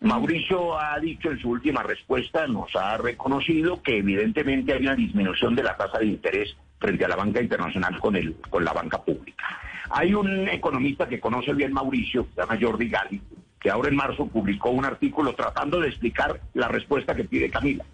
Mauricio 0.00 0.78
ha 0.78 0.98
dicho 0.98 1.30
en 1.30 1.38
su 1.38 1.50
última 1.50 1.82
respuesta, 1.82 2.46
nos 2.48 2.74
ha 2.74 2.96
reconocido 2.96 3.80
que 3.82 3.98
evidentemente 3.98 4.72
hay 4.72 4.82
una 4.82 4.96
disminución 4.96 5.54
de 5.54 5.62
la 5.62 5.76
tasa 5.76 5.98
de 5.98 6.06
interés 6.06 6.56
frente 6.80 7.04
a 7.04 7.08
la 7.08 7.14
banca 7.16 7.40
internacional 7.40 8.00
con, 8.00 8.16
el, 8.16 8.34
con 8.50 8.64
la 8.64 8.72
banca 8.72 9.00
pública. 9.02 9.44
Hay 9.90 10.14
un 10.14 10.48
economista 10.48 11.06
que 11.08 11.20
conoce 11.20 11.52
bien 11.52 11.72
Mauricio, 11.72 12.26
se 12.34 12.40
llama 12.40 12.58
Jordi 12.60 12.88
Gali, 12.88 13.20
que 13.60 13.70
ahora 13.70 13.90
en 13.90 13.94
marzo 13.96 14.26
publicó 14.26 14.70
un 14.70 14.84
artículo 14.84 15.34
tratando 15.36 15.78
de 15.78 15.88
explicar 15.88 16.40
la 16.54 16.66
respuesta 16.66 17.14
que 17.14 17.22
pide 17.24 17.48
Camila. 17.50 17.84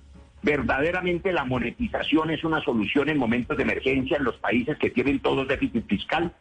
Verdaderamente 0.42 1.32
la 1.32 1.44
monetización 1.44 2.30
es 2.30 2.44
una 2.44 2.62
solución 2.62 3.08
en 3.08 3.18
momentos 3.18 3.56
de 3.56 3.64
emergencia 3.64 4.16
en 4.16 4.24
los 4.24 4.36
países 4.36 4.78
que 4.78 4.90
tienen 4.90 5.18
todos 5.20 5.48
déficit 5.48 5.86
fiscal. 5.86 6.32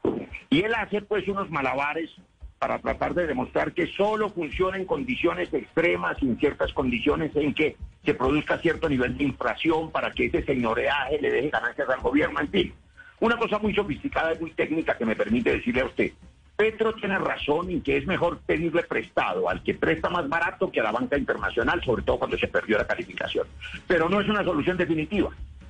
Y 0.49 0.61
él 0.61 0.73
hace 0.75 1.01
pues 1.01 1.27
unos 1.27 1.49
malabares 1.49 2.11
para 2.59 2.79
tratar 2.79 3.13
de 3.13 3.27
demostrar 3.27 3.73
que 3.73 3.87
solo 3.87 4.29
funciona 4.29 4.77
en 4.77 4.85
condiciones 4.85 5.53
extremas, 5.53 6.21
en 6.21 6.39
ciertas 6.39 6.73
condiciones 6.73 7.35
en 7.35 7.53
que 7.53 7.75
se 8.03 8.13
produzca 8.13 8.57
cierto 8.59 8.89
nivel 8.89 9.17
de 9.17 9.25
inflación 9.25 9.91
para 9.91 10.11
que 10.11 10.25
ese 10.25 10.43
señoreaje 10.43 11.19
le 11.21 11.31
deje 11.31 11.49
ganancias 11.49 11.89
al 11.89 12.01
gobierno, 12.01 12.39
en 12.39 12.49
fin. 12.49 12.73
Una 13.19 13.37
cosa 13.37 13.59
muy 13.59 13.73
sofisticada 13.73 14.33
y 14.33 14.39
muy 14.39 14.51
técnica 14.51 14.97
que 14.97 15.05
me 15.05 15.15
permite 15.15 15.51
decirle 15.51 15.81
a 15.81 15.85
usted. 15.85 16.11
Petro 16.57 16.95
tiene 16.95 17.19
razón 17.19 17.69
en 17.69 17.81
que 17.81 17.97
es 17.97 18.07
mejor 18.07 18.39
pedirle 18.39 18.81
prestado 18.81 19.47
al 19.47 19.61
que 19.61 19.75
presta 19.75 20.09
más 20.09 20.27
barato 20.27 20.71
que 20.71 20.79
a 20.79 20.83
la 20.83 20.91
banca 20.91 21.15
internacional, 21.15 21.83
sobre 21.83 22.01
todo 22.01 22.17
cuando 22.17 22.37
se 22.37 22.47
perdió 22.47 22.79
la 22.79 22.87
calificación. 22.87 23.45
Pero 23.85 24.09
no 24.09 24.19
es 24.19 24.27
una 24.27 24.43
solución 24.43 24.75
definitiva. 24.75 25.29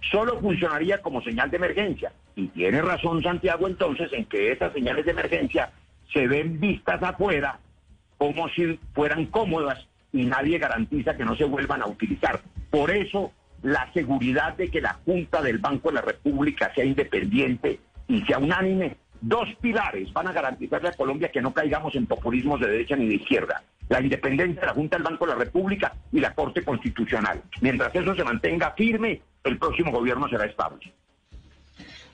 Solo 0.10 0.39
funcionaría 0.39 1.02
como 1.02 1.21
señal 1.21 1.52
de 1.52 1.58
emergencia. 1.58 2.13
Y 2.38 2.47
tiene 2.47 2.82
razón 2.82 3.21
Santiago 3.21 3.67
entonces 3.67 4.13
en 4.13 4.26
que 4.26 4.54
esas 4.54 4.71
señales 4.71 5.04
de 5.04 5.12
emergencia 5.12 5.71
se 6.13 6.26
ven 6.26 6.58
vistas 6.58 7.04
afuera 7.04 7.60
como 8.17 8.47
si 8.50 8.80
fueran 8.93 9.26
cómodas 9.26 9.86
y 10.13 10.23
nadie 10.23 10.58
garantiza 10.58 11.17
que 11.17 11.26
no 11.26 11.36
se 11.36 11.43
vuelvan 11.43 11.82
a 11.82 11.88
utilizar. 11.88 12.39
Por 12.69 12.91
eso, 12.91 13.34
la 13.62 13.91
seguridad 13.91 14.56
de 14.56 14.69
que 14.69 14.80
la 14.80 14.93
Junta 15.06 15.41
del 15.41 15.58
Banco 15.58 15.89
de 15.89 15.95
la 15.95 16.02
República 16.02 16.73
sea 16.73 16.86
independiente 16.86 17.80
y 18.08 18.21
sea 18.21 18.39
unánime, 18.39 18.95
dos 19.22 19.48
pilares 19.62 20.12
van 20.14 20.28
a 20.28 20.34
garantizarle 20.34 20.90
a 20.90 20.94
Colombia 20.94 21.30
que 21.30 21.42
no 21.42 21.54
caigamos 21.54 21.96
en 21.96 22.06
populismos 22.06 22.60
de 22.60 22.68
derecha 22.68 22.96
ni 22.96 23.08
de 23.08 23.16
izquierda. 23.16 23.64
La 23.90 24.02
independencia 24.02 24.62
de 24.62 24.68
la 24.68 24.74
Junta 24.74 24.98
del 24.98 25.04
Banco 25.04 25.26
de 25.26 25.34
la 25.34 25.40
República 25.40 25.94
y 26.12 26.20
la 26.20 26.34
Corte 26.34 26.64
Constitucional. 26.64 27.42
Mientras 27.62 27.94
eso 27.96 28.16
se 28.16 28.24
mantenga 28.24 28.72
firme, 28.72 29.22
el 29.44 29.58
próximo 29.58 29.92
gobierno 29.92 30.28
será 30.28 30.46
estable. 30.46 30.92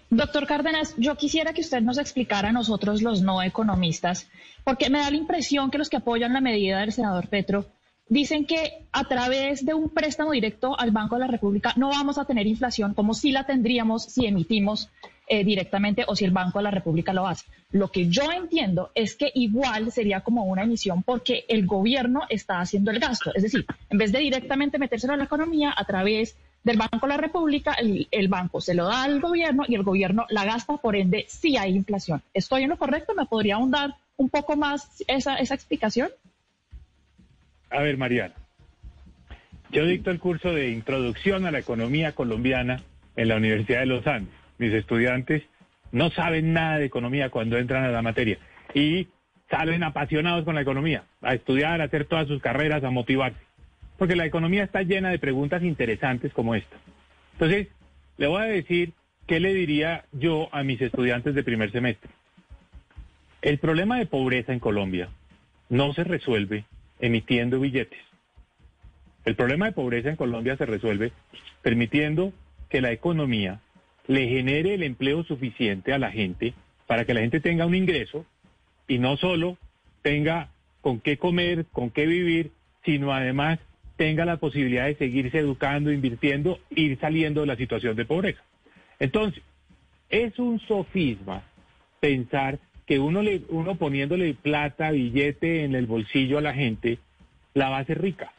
Doctor 0.09 0.45
Cárdenas, 0.45 0.93
yo 0.97 1.15
quisiera 1.15 1.53
que 1.53 1.61
usted 1.61 1.81
nos 1.81 1.97
explicara 1.97 2.49
a 2.49 2.51
nosotros 2.51 3.01
los 3.01 3.23
no 3.23 3.41
economistas, 3.41 4.29
porque 4.63 4.91
me 4.91 4.99
da 4.99 5.09
la 5.09 5.17
impresión 5.17 5.71
que 5.71 5.79
los 5.79 5.89
que 5.89 5.97
apoyan 5.97 6.33
la 6.33 6.41
medida 6.41 6.81
del 6.81 6.91
senador 6.91 7.29
Petro 7.29 7.65
dicen 8.09 8.45
que 8.45 8.85
a 8.91 9.05
través 9.05 9.65
de 9.65 9.73
un 9.73 9.89
préstamo 9.89 10.31
directo 10.31 10.79
al 10.79 10.91
Banco 10.91 11.15
de 11.15 11.21
la 11.21 11.27
República 11.27 11.73
no 11.77 11.89
vamos 11.89 12.19
a 12.19 12.25
tener 12.25 12.45
inflación 12.45 12.93
como 12.93 13.15
si 13.15 13.31
la 13.31 13.45
tendríamos 13.45 14.03
si 14.03 14.27
emitimos 14.27 14.89
eh, 15.27 15.43
directamente 15.43 16.03
o 16.07 16.15
si 16.15 16.25
el 16.25 16.31
Banco 16.31 16.59
de 16.59 16.63
la 16.63 16.71
República 16.71 17.13
lo 17.13 17.27
hace. 17.27 17.45
Lo 17.71 17.89
que 17.91 18.09
yo 18.09 18.31
entiendo 18.31 18.91
es 18.93 19.15
que 19.15 19.31
igual 19.33 19.91
sería 19.91 20.21
como 20.21 20.43
una 20.43 20.63
emisión 20.63 21.01
porque 21.03 21.45
el 21.47 21.65
gobierno 21.65 22.23
está 22.29 22.59
haciendo 22.59 22.91
el 22.91 22.99
gasto. 22.99 23.31
Es 23.33 23.43
decir, 23.43 23.65
en 23.89 23.97
vez 23.97 24.11
de 24.11 24.19
directamente 24.19 24.77
metérselo 24.77 25.13
a 25.13 25.17
la 25.17 25.23
economía 25.23 25.73
a 25.75 25.85
través 25.85 26.35
del 26.63 26.77
Banco 26.77 26.99
de 27.01 27.07
la 27.07 27.17
República, 27.17 27.73
el, 27.73 28.27
banco 28.27 28.61
se 28.61 28.73
lo 28.73 28.85
da 28.85 29.03
al 29.03 29.19
gobierno 29.19 29.63
y 29.67 29.75
el 29.75 29.83
gobierno 29.83 30.25
la 30.29 30.45
gasta, 30.45 30.77
por 30.77 30.95
ende 30.95 31.25
sí 31.27 31.57
hay 31.57 31.75
inflación. 31.75 32.21
¿Estoy 32.33 32.63
en 32.63 32.69
lo 32.69 32.77
correcto? 32.77 33.13
¿Me 33.15 33.25
podría 33.25 33.55
ahondar 33.55 33.95
un 34.17 34.29
poco 34.29 34.55
más 34.55 35.03
esa, 35.07 35.37
esa 35.37 35.55
explicación? 35.55 36.09
A 37.69 37.81
ver, 37.81 37.97
Mariana. 37.97 38.33
Yo 39.71 39.85
dicto 39.85 40.11
el 40.11 40.19
curso 40.19 40.53
de 40.53 40.69
Introducción 40.69 41.45
a 41.45 41.51
la 41.51 41.59
Economía 41.59 42.11
Colombiana 42.13 42.83
en 43.15 43.27
la 43.27 43.37
Universidad 43.37 43.79
de 43.79 43.85
los 43.87 44.05
Andes. 44.05 44.42
Mis 44.63 44.73
estudiantes 44.73 45.43
no 45.91 46.09
saben 46.11 46.53
nada 46.53 46.77
de 46.77 46.85
economía 46.85 47.29
cuando 47.29 47.57
entran 47.57 47.83
a 47.83 47.89
la 47.89 48.01
materia 48.01 48.37
y 48.73 49.09
salen 49.49 49.83
apasionados 49.83 50.45
con 50.45 50.55
la 50.55 50.61
economía, 50.61 51.03
a 51.21 51.33
estudiar, 51.33 51.81
a 51.81 51.83
hacer 51.83 52.05
todas 52.05 52.29
sus 52.29 52.41
carreras, 52.41 52.81
a 52.85 52.89
motivarse. 52.89 53.41
Porque 53.97 54.15
la 54.15 54.25
economía 54.25 54.63
está 54.63 54.81
llena 54.83 55.09
de 55.09 55.19
preguntas 55.19 55.63
interesantes 55.63 56.31
como 56.31 56.55
esta. 56.55 56.77
Entonces, 57.33 57.67
le 58.15 58.27
voy 58.27 58.41
a 58.41 58.45
decir 58.45 58.93
qué 59.27 59.41
le 59.41 59.53
diría 59.53 60.05
yo 60.13 60.47
a 60.53 60.63
mis 60.63 60.79
estudiantes 60.79 61.35
de 61.35 61.43
primer 61.43 61.69
semestre. 61.73 62.09
El 63.41 63.57
problema 63.57 63.97
de 63.97 64.05
pobreza 64.05 64.53
en 64.53 64.59
Colombia 64.59 65.09
no 65.67 65.91
se 65.93 66.05
resuelve 66.05 66.63
emitiendo 67.01 67.59
billetes. 67.59 67.99
El 69.25 69.35
problema 69.35 69.65
de 69.65 69.73
pobreza 69.73 70.09
en 70.09 70.15
Colombia 70.15 70.55
se 70.55 70.65
resuelve 70.65 71.11
permitiendo 71.61 72.31
que 72.69 72.79
la 72.79 72.93
economía 72.93 73.59
le 74.07 74.27
genere 74.27 74.73
el 74.73 74.83
empleo 74.83 75.23
suficiente 75.23 75.93
a 75.93 75.99
la 75.99 76.11
gente 76.11 76.53
para 76.87 77.05
que 77.05 77.13
la 77.13 77.21
gente 77.21 77.39
tenga 77.39 77.65
un 77.65 77.75
ingreso 77.75 78.25
y 78.87 78.99
no 78.99 79.17
solo 79.17 79.57
tenga 80.01 80.49
con 80.81 80.99
qué 80.99 81.17
comer, 81.17 81.65
con 81.71 81.89
qué 81.89 82.05
vivir, 82.05 82.51
sino 82.83 83.13
además 83.13 83.59
tenga 83.95 84.25
la 84.25 84.37
posibilidad 84.37 84.85
de 84.85 84.95
seguirse 84.95 85.39
educando, 85.39 85.91
invirtiendo, 85.91 86.59
ir 86.71 86.99
saliendo 86.99 87.41
de 87.41 87.47
la 87.47 87.55
situación 87.55 87.95
de 87.95 88.05
pobreza. 88.05 88.41
Entonces, 88.99 89.41
es 90.09 90.37
un 90.39 90.59
sofisma 90.59 91.43
pensar 91.99 92.59
que 92.85 92.99
uno, 92.99 93.21
le, 93.21 93.43
uno 93.49 93.75
poniéndole 93.75 94.33
plata, 94.33 94.91
billete 94.91 95.63
en 95.63 95.73
el 95.75 95.85
bolsillo 95.85 96.37
a 96.37 96.41
la 96.41 96.53
gente, 96.53 96.99
la 97.53 97.69
va 97.69 97.77
a 97.77 97.81
hacer 97.81 98.01
rica, 98.01 98.33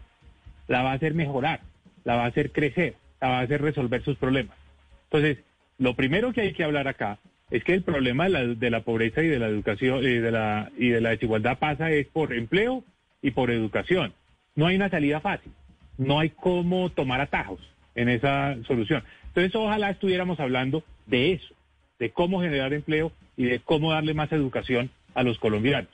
la 0.69 0.83
va 0.83 0.93
a 0.93 0.95
hacer 0.95 1.15
mejorar, 1.15 1.61
la 2.05 2.17
va 2.17 2.25
a 2.25 2.29
hacer 2.29 2.53
crecer, 2.53 2.95
la 3.21 3.29
va 3.29 3.39
a 3.39 3.43
hacer 3.43 3.63
resolver 3.63 4.03
sus 4.03 4.19
problemas. 4.19 4.57
Entonces, 5.05 5.39
lo 5.79 5.95
primero 5.95 6.33
que 6.33 6.43
hay 6.43 6.53
que 6.53 6.65
hablar 6.65 6.89
acá 6.89 7.19
es 7.51 7.63
que 7.65 7.75
el 7.75 7.83
problema 7.83 8.25
de 8.25 8.31
la, 8.31 8.45
de 8.47 8.71
la 8.71 8.81
pobreza 8.81 9.23
y 9.23 9.29
de 9.29 9.39
la 9.39 9.47
educación 9.47 10.03
y 10.03 10.19
de 10.19 10.31
la, 10.31 10.71
y 10.77 10.89
de 10.89 11.01
la 11.01 11.11
desigualdad 11.11 11.59
pasa 11.59 11.91
es 11.91 12.07
por 12.07 12.33
empleo 12.33 12.85
y 13.23 13.33
por 13.33 13.51
educación. 13.51 14.13
No 14.55 14.67
hay 14.67 14.77
una 14.77 14.91
salida 14.91 15.21
fácil, 15.21 15.53
no 15.99 16.21
hay 16.21 16.31
cómo 16.31 16.91
tomar 16.91 17.21
atajos 17.21 17.61
en 17.95 18.09
esa 18.09 18.57
solución. 18.67 19.03
Entonces, 19.29 19.55
ojalá 19.55 19.91
estuviéramos 19.91 20.41
hablando 20.41 20.85
de 21.07 21.33
eso, 21.33 21.55
de 21.99 22.11
cómo 22.11 22.41
generar 22.41 22.73
empleo 22.73 23.13
y 23.37 23.45
de 23.45 23.61
cómo 23.61 23.93
darle 23.93 24.15
más 24.15 24.33
educación 24.33 24.91
a 25.15 25.23
los 25.23 25.39
colombianos. 25.39 25.91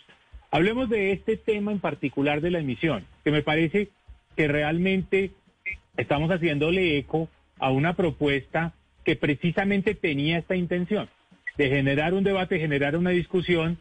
Hablemos 0.51 0.89
de 0.89 1.13
este 1.13 1.37
tema 1.37 1.73
en 1.73 1.79
particular 1.79 2.41
de 2.41 2.51
la 2.51 2.59
emisión, 2.59 3.07
que 3.25 3.31
me 3.31 3.43
parece 3.43 3.89
que 4.37 4.49
realmente 4.49 5.31
estamos 5.97 6.31
haciéndole 6.31 6.99
eco 6.99 7.29
a 7.59 7.71
una 7.71 7.95
propuesta 7.95 8.73
que 9.11 9.17
precisamente 9.17 9.97
tenía 9.97 10.39
esta 10.39 10.55
intención, 10.55 11.09
de 11.59 11.69
generar 11.69 12.15
un 12.15 12.23
debate, 12.23 12.61
generar 12.61 12.97
una 12.97 13.11
discusión, 13.11 13.77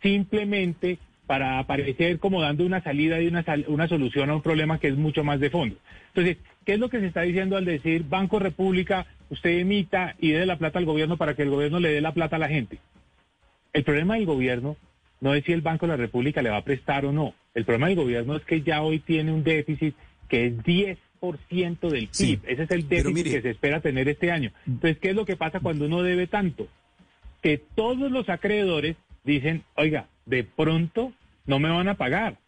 simplemente 0.00 0.96
para 1.26 1.58
aparecer 1.58 2.18
como 2.18 2.40
dando 2.40 2.64
una 2.64 2.82
salida 2.82 3.20
y 3.20 3.26
una, 3.26 3.44
una 3.66 3.88
solución 3.88 4.30
a 4.30 4.36
un 4.36 4.40
problema 4.40 4.78
que 4.78 4.88
es 4.88 4.96
mucho 4.96 5.22
más 5.22 5.38
de 5.38 5.50
fondo. 5.50 5.76
Entonces, 6.08 6.38
¿qué 6.64 6.72
es 6.72 6.78
lo 6.78 6.88
que 6.88 6.98
se 6.98 7.08
está 7.08 7.20
diciendo 7.20 7.58
al 7.58 7.66
decir 7.66 8.04
Banco 8.08 8.38
República, 8.38 9.04
usted 9.28 9.50
emita 9.50 10.14
y 10.18 10.30
dé 10.30 10.46
la 10.46 10.56
plata 10.56 10.78
al 10.78 10.86
gobierno 10.86 11.18
para 11.18 11.34
que 11.34 11.42
el 11.42 11.50
gobierno 11.50 11.78
le 11.78 11.92
dé 11.92 12.00
la 12.00 12.14
plata 12.14 12.36
a 12.36 12.38
la 12.38 12.48
gente? 12.48 12.78
El 13.74 13.84
problema 13.84 14.14
del 14.14 14.24
gobierno 14.24 14.78
no 15.20 15.34
es 15.34 15.44
si 15.44 15.52
el 15.52 15.60
Banco 15.60 15.84
de 15.84 15.92
la 15.92 15.96
República 15.98 16.40
le 16.40 16.48
va 16.48 16.56
a 16.56 16.64
prestar 16.64 17.04
o 17.04 17.12
no. 17.12 17.34
El 17.54 17.66
problema 17.66 17.88
del 17.88 17.96
gobierno 17.96 18.34
es 18.34 18.44
que 18.46 18.62
ya 18.62 18.80
hoy 18.80 19.00
tiene 19.00 19.30
un 19.30 19.44
déficit 19.44 19.94
que 20.26 20.46
es 20.46 20.56
10% 20.64 20.96
del 21.20 21.38
PIB. 22.08 22.08
Sí, 22.12 22.40
Ese 22.46 22.62
es 22.64 22.70
el 22.70 22.88
déficit 22.88 23.14
mire- 23.14 23.30
que 23.30 23.42
se 23.42 23.50
espera 23.50 23.80
tener 23.80 24.08
este 24.08 24.30
año. 24.30 24.52
Entonces, 24.66 24.98
¿qué 24.98 25.10
es 25.10 25.14
lo 25.16 25.24
que 25.26 25.36
pasa 25.36 25.60
cuando 25.60 25.84
uno 25.86 26.02
debe 26.02 26.26
tanto? 26.26 26.66
Que 27.42 27.58
todos 27.58 28.10
los 28.10 28.28
acreedores 28.28 28.96
dicen, 29.24 29.62
oiga, 29.76 30.06
de 30.26 30.44
pronto 30.44 31.12
no 31.46 31.58
me 31.58 31.68
van 31.70 31.88
a 31.88 31.94
pagar. 31.94 32.38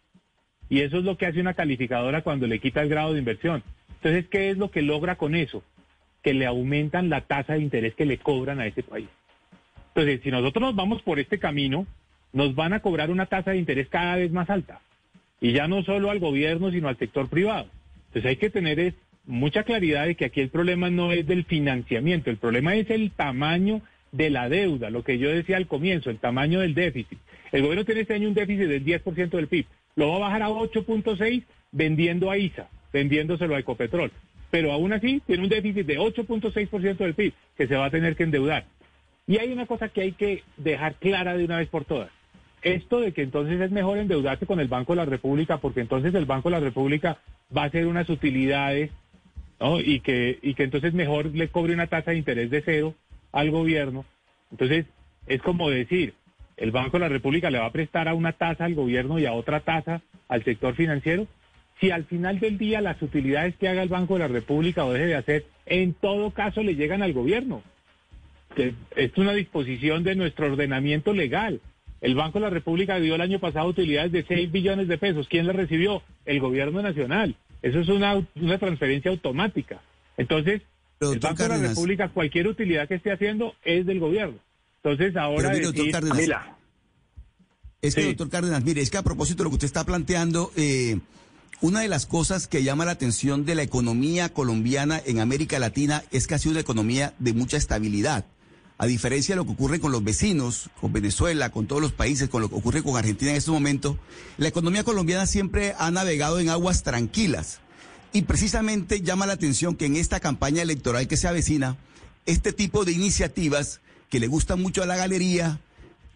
Y 0.69 0.81
eso 0.81 0.97
es 0.97 1.03
lo 1.03 1.17
que 1.17 1.25
hace 1.27 1.39
una 1.39 1.53
calificadora 1.53 2.21
cuando 2.23 2.47
le 2.47 2.59
quita 2.59 2.81
el 2.81 2.89
grado 2.89 3.13
de 3.13 3.19
inversión. 3.19 3.63
Entonces, 3.95 4.25
¿qué 4.29 4.49
es 4.49 4.57
lo 4.57 4.71
que 4.71 4.81
logra 4.81 5.15
con 5.17 5.35
eso? 5.35 5.63
Que 6.23 6.33
le 6.33 6.45
aumentan 6.45 7.09
la 7.09 7.21
tasa 7.21 7.53
de 7.53 7.59
interés 7.59 7.93
que 7.95 8.05
le 8.05 8.17
cobran 8.17 8.59
a 8.59 8.65
ese 8.65 8.81
país. 8.81 9.07
Entonces, 9.89 10.21
si 10.23 10.31
nosotros 10.31 10.61
nos 10.63 10.75
vamos 10.75 11.01
por 11.03 11.19
este 11.19 11.37
camino, 11.37 11.85
nos 12.31 12.55
van 12.55 12.73
a 12.73 12.79
cobrar 12.79 13.11
una 13.11 13.27
tasa 13.27 13.51
de 13.51 13.57
interés 13.57 13.87
cada 13.89 14.15
vez 14.15 14.31
más 14.31 14.49
alta. 14.49 14.81
Y 15.39 15.51
ya 15.51 15.67
no 15.67 15.83
solo 15.83 16.09
al 16.09 16.19
gobierno, 16.19 16.71
sino 16.71 16.87
al 16.87 16.97
sector 16.97 17.29
privado. 17.29 17.67
Entonces 18.13 18.29
hay 18.29 18.35
que 18.35 18.51
tener 18.51 18.93
mucha 19.25 19.63
claridad 19.63 20.05
de 20.05 20.13
que 20.13 20.25
aquí 20.25 20.39
el 20.39 20.49
problema 20.49 20.91
no 20.91 21.11
es 21.11 21.25
del 21.25 21.45
financiamiento, 21.45 22.29
el 22.29 22.37
problema 22.37 22.75
es 22.75 22.87
el 22.91 23.09
tamaño 23.09 23.81
de 24.11 24.29
la 24.29 24.49
deuda, 24.49 24.91
lo 24.91 25.03
que 25.03 25.17
yo 25.17 25.31
decía 25.31 25.57
al 25.57 25.65
comienzo, 25.65 26.11
el 26.11 26.19
tamaño 26.19 26.59
del 26.59 26.75
déficit. 26.75 27.17
El 27.51 27.63
gobierno 27.63 27.85
tiene 27.85 28.01
este 28.01 28.13
año 28.13 28.27
un 28.27 28.35
déficit 28.35 28.67
del 28.67 28.85
10% 28.85 29.29
del 29.29 29.47
PIB. 29.47 29.65
Lo 29.95 30.09
va 30.09 30.17
a 30.17 30.19
bajar 30.19 30.43
a 30.43 30.49
8.6 30.49 31.43
vendiendo 31.71 32.29
a 32.29 32.37
ISA, 32.37 32.69
vendiéndoselo 32.91 33.55
a 33.55 33.59
Ecopetrol. 33.59 34.11
Pero 34.51 34.71
aún 34.71 34.93
así 34.93 35.19
tiene 35.25 35.41
un 35.41 35.49
déficit 35.49 35.87
de 35.87 35.97
8.6% 35.97 36.97
del 36.97 37.15
PIB 37.15 37.33
que 37.57 37.67
se 37.67 37.75
va 37.75 37.85
a 37.85 37.89
tener 37.89 38.15
que 38.15 38.23
endeudar. 38.23 38.65
Y 39.25 39.39
hay 39.39 39.51
una 39.51 39.65
cosa 39.65 39.89
que 39.89 40.01
hay 40.01 40.11
que 40.11 40.43
dejar 40.57 40.95
clara 40.95 41.35
de 41.35 41.45
una 41.45 41.57
vez 41.57 41.69
por 41.69 41.85
todas. 41.85 42.11
Esto 42.63 42.99
de 43.01 43.11
que 43.11 43.23
entonces 43.23 43.59
es 43.59 43.71
mejor 43.71 43.97
endeudarse 43.97 44.45
con 44.45 44.59
el 44.59 44.67
Banco 44.67 44.93
de 44.93 44.97
la 44.97 45.05
República, 45.05 45.57
porque 45.57 45.81
entonces 45.81 46.15
el 46.15 46.25
Banco 46.25 46.49
de 46.49 46.55
la 46.55 46.61
República 46.61 47.17
va 47.55 47.63
a 47.63 47.65
hacer 47.65 47.87
unas 47.87 48.09
utilidades, 48.09 48.91
¿no? 49.59 49.79
Y 49.79 49.99
que, 49.99 50.39
y 50.41 50.53
que 50.53 50.63
entonces 50.63 50.93
mejor 50.93 51.27
le 51.27 51.49
cobre 51.49 51.73
una 51.73 51.87
tasa 51.87 52.11
de 52.11 52.17
interés 52.17 52.49
de 52.49 52.61
cero 52.61 52.95
al 53.31 53.51
gobierno. 53.51 54.05
Entonces, 54.51 54.85
es 55.27 55.41
como 55.41 55.69
decir, 55.69 56.13
el 56.57 56.71
Banco 56.71 56.97
de 56.97 57.01
la 57.01 57.09
República 57.09 57.49
le 57.49 57.59
va 57.59 57.65
a 57.65 57.71
prestar 57.71 58.07
a 58.07 58.13
una 58.13 58.33
tasa 58.33 58.65
al 58.65 58.75
gobierno 58.75 59.19
y 59.19 59.25
a 59.25 59.33
otra 59.33 59.59
tasa 59.59 60.01
al 60.29 60.43
sector 60.43 60.75
financiero. 60.75 61.27
Si 61.81 61.91
al 61.91 62.05
final 62.05 62.39
del 62.39 62.57
día 62.57 62.79
las 62.81 63.01
utilidades 63.01 63.55
que 63.57 63.67
haga 63.67 63.83
el 63.83 63.89
Banco 63.89 64.13
de 64.13 64.21
la 64.21 64.27
República 64.27 64.85
o 64.85 64.93
deje 64.93 65.07
de 65.07 65.15
hacer, 65.15 65.45
en 65.65 65.93
todo 65.93 66.31
caso 66.31 66.63
le 66.63 66.75
llegan 66.75 67.01
al 67.01 67.13
gobierno 67.13 67.61
es 68.55 69.17
una 69.17 69.33
disposición 69.33 70.03
de 70.03 70.15
nuestro 70.15 70.47
ordenamiento 70.47 71.13
legal. 71.13 71.61
El 72.03 72.15
Banco 72.15 72.37
de 72.37 72.43
la 72.43 72.49
República 72.49 72.99
dio 72.99 73.15
el 73.15 73.21
año 73.21 73.39
pasado 73.39 73.65
utilidades 73.65 74.11
de 74.11 74.25
6 74.27 74.51
billones 74.51 74.89
de 74.89 74.97
pesos. 74.97 75.25
¿Quién 75.29 75.47
las 75.47 75.55
recibió? 75.55 76.03
El 76.25 76.41
gobierno 76.41 76.81
nacional. 76.81 77.37
Eso 77.61 77.79
es 77.79 77.87
una, 77.87 78.27
una 78.35 78.57
transferencia 78.57 79.09
automática. 79.09 79.81
Entonces, 80.17 80.63
Pero, 80.99 81.13
el 81.13 81.19
Banco 81.19 81.43
de 81.43 81.49
la. 81.49 81.57
República, 81.69 82.09
cualquier 82.09 82.49
utilidad 82.49 82.89
que 82.89 82.95
esté 82.95 83.13
haciendo 83.13 83.55
es 83.63 83.85
del 83.85 84.01
gobierno. 84.01 84.37
Entonces, 84.83 85.15
ahora 85.15 85.51
mire, 85.51 85.71
decir, 85.71 85.91
Cárdenas, 85.91 86.17
Camila, 86.17 86.57
Es 87.81 87.95
que, 87.95 88.01
Sí. 88.01 88.07
doctor 88.09 88.29
Cárdenas, 88.29 88.65
mire, 88.65 88.81
es 88.81 88.91
que 88.91 88.97
a 88.97 89.03
propósito 89.03 89.37
de 89.37 89.43
lo 89.45 89.49
que 89.51 89.55
usted 89.55 89.67
está 89.67 89.85
planteando, 89.85 90.51
eh, 90.57 90.99
una 91.61 91.79
de 91.79 91.87
las 91.87 92.05
cosas 92.05 92.49
que 92.49 92.63
llama 92.63 92.83
la 92.83 92.91
atención 92.91 93.45
de 93.45 93.55
la 93.55 93.63
economía 93.63 94.27
colombiana 94.27 95.01
en 95.05 95.21
América 95.21 95.57
Latina 95.57 96.03
es 96.11 96.27
que 96.27 96.33
ha 96.35 96.37
sido 96.37 96.51
una 96.51 96.59
economía 96.59 97.13
de 97.19 97.31
mucha 97.31 97.55
estabilidad. 97.55 98.25
A 98.77 98.85
diferencia 98.87 99.33
de 99.33 99.37
lo 99.37 99.45
que 99.45 99.51
ocurre 99.51 99.79
con 99.79 99.91
los 99.91 100.03
vecinos, 100.03 100.69
con 100.81 100.91
Venezuela, 100.91 101.51
con 101.51 101.67
todos 101.67 101.81
los 101.81 101.91
países, 101.91 102.27
con 102.27 102.41
lo 102.41 102.49
que 102.49 102.55
ocurre 102.55 102.83
con 102.83 102.97
Argentina 102.97 103.31
en 103.31 103.37
estos 103.37 103.53
momentos, 103.53 103.97
la 104.37 104.47
economía 104.47 104.83
colombiana 104.83 105.27
siempre 105.27 105.75
ha 105.77 105.91
navegado 105.91 106.39
en 106.39 106.49
aguas 106.49 106.83
tranquilas. 106.83 107.59
Y 108.13 108.23
precisamente 108.23 109.01
llama 109.01 109.25
la 109.25 109.33
atención 109.33 109.75
que 109.75 109.85
en 109.85 109.95
esta 109.95 110.19
campaña 110.19 110.61
electoral 110.61 111.07
que 111.07 111.17
se 111.17 111.27
avecina, 111.27 111.77
este 112.25 112.51
tipo 112.51 112.83
de 112.83 112.91
iniciativas 112.91 113.79
que 114.09 114.19
le 114.19 114.27
gustan 114.27 114.61
mucho 114.61 114.83
a 114.83 114.85
la 114.85 114.95
galería, 114.95 115.59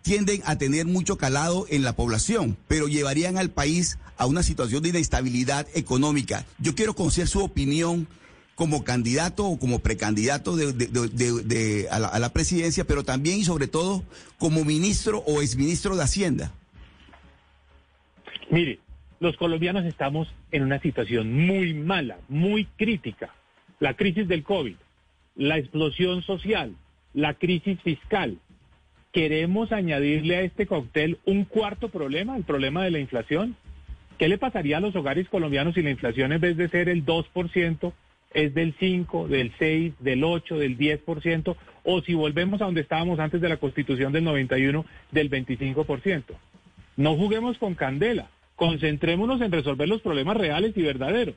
tienden 0.01 0.41
a 0.45 0.57
tener 0.57 0.85
mucho 0.85 1.17
calado 1.17 1.65
en 1.69 1.83
la 1.83 1.95
población, 1.95 2.57
pero 2.67 2.87
llevarían 2.87 3.37
al 3.37 3.49
país 3.49 3.97
a 4.17 4.25
una 4.25 4.41
situación 4.41 4.81
de 4.81 4.89
inestabilidad 4.89 5.67
económica. 5.73 6.45
Yo 6.59 6.75
quiero 6.75 6.95
conocer 6.95 7.27
su 7.27 7.43
opinión 7.43 8.07
como 8.57 8.83
candidato 8.83 9.45
o 9.45 9.59
como 9.59 9.77
precandidato 9.77 10.55
de, 10.55 11.87
a, 11.91 11.99
la, 11.99 12.07
a 12.07 12.17
la 12.17 12.33
presidencia, 12.33 12.85
pero 12.85 13.03
también 13.03 13.37
y 13.37 13.43
sobre 13.43 13.67
todo 13.67 14.03
como 14.39 14.65
ministro 14.65 15.19
o 15.27 15.43
exministro 15.43 15.95
de 15.95 16.01
Hacienda. 16.01 16.51
Mire, 18.49 18.79
los 19.19 19.37
colombianos 19.37 19.85
estamos 19.85 20.27
en 20.51 20.63
una 20.63 20.79
situación 20.79 21.31
muy 21.45 21.75
mala, 21.75 22.17
muy 22.29 22.65
crítica. 22.77 23.29
La 23.79 23.93
crisis 23.93 24.27
del 24.27 24.41
COVID, 24.41 24.75
la 25.35 25.59
explosión 25.59 26.23
social, 26.23 26.73
la 27.13 27.35
crisis 27.35 27.79
fiscal. 27.83 28.39
¿Queremos 29.11 29.71
añadirle 29.71 30.35
a 30.37 30.41
este 30.41 30.65
cóctel 30.65 31.19
un 31.25 31.45
cuarto 31.45 31.89
problema, 31.89 32.35
el 32.35 32.43
problema 32.43 32.83
de 32.83 32.89
la 32.89 32.99
inflación? 32.99 33.55
¿Qué 34.17 34.27
le 34.27 34.39
pasaría 34.39 34.77
a 34.77 34.81
los 34.81 34.95
hogares 34.95 35.29
colombianos 35.29 35.75
si 35.75 35.83
la 35.83 35.91
inflación 35.91 36.31
en 36.31 36.41
vez 36.41 36.57
de 36.57 36.69
ser 36.69 36.89
el 36.89 37.05
2% 37.05 37.93
es 38.33 38.53
del 38.53 38.75
5, 38.79 39.27
del 39.27 39.53
6, 39.57 39.93
del 39.99 40.23
8, 40.23 40.57
del 40.57 40.77
10%? 40.77 41.55
O 41.83 42.01
si 42.01 42.13
volvemos 42.13 42.61
a 42.61 42.65
donde 42.65 42.81
estábamos 42.81 43.19
antes 43.19 43.41
de 43.41 43.49
la 43.49 43.57
constitución 43.57 44.11
del 44.11 44.23
91, 44.23 44.85
del 45.11 45.29
25%. 45.29 46.23
No 46.97 47.15
juguemos 47.15 47.57
con 47.57 47.75
candela, 47.75 48.29
concentrémonos 48.55 49.41
en 49.41 49.51
resolver 49.51 49.87
los 49.87 50.01
problemas 50.01 50.37
reales 50.37 50.75
y 50.75 50.81
verdaderos. 50.81 51.35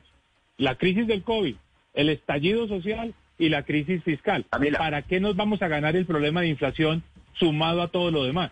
La 0.57 0.75
crisis 0.75 1.07
del 1.07 1.23
COVID, 1.23 1.55
el 1.93 2.09
estallido 2.09 2.67
social 2.67 3.13
y 3.37 3.49
la 3.49 3.63
crisis 3.63 4.03
fiscal. 4.03 4.45
Camila. 4.49 4.77
¿Para 4.77 5.01
qué 5.03 5.19
nos 5.19 5.35
vamos 5.35 5.61
a 5.61 5.67
ganar 5.67 5.95
el 5.95 6.05
problema 6.05 6.41
de 6.41 6.47
inflación 6.47 7.03
sumado 7.33 7.81
a 7.81 7.87
todo 7.87 8.11
lo 8.11 8.23
demás? 8.23 8.51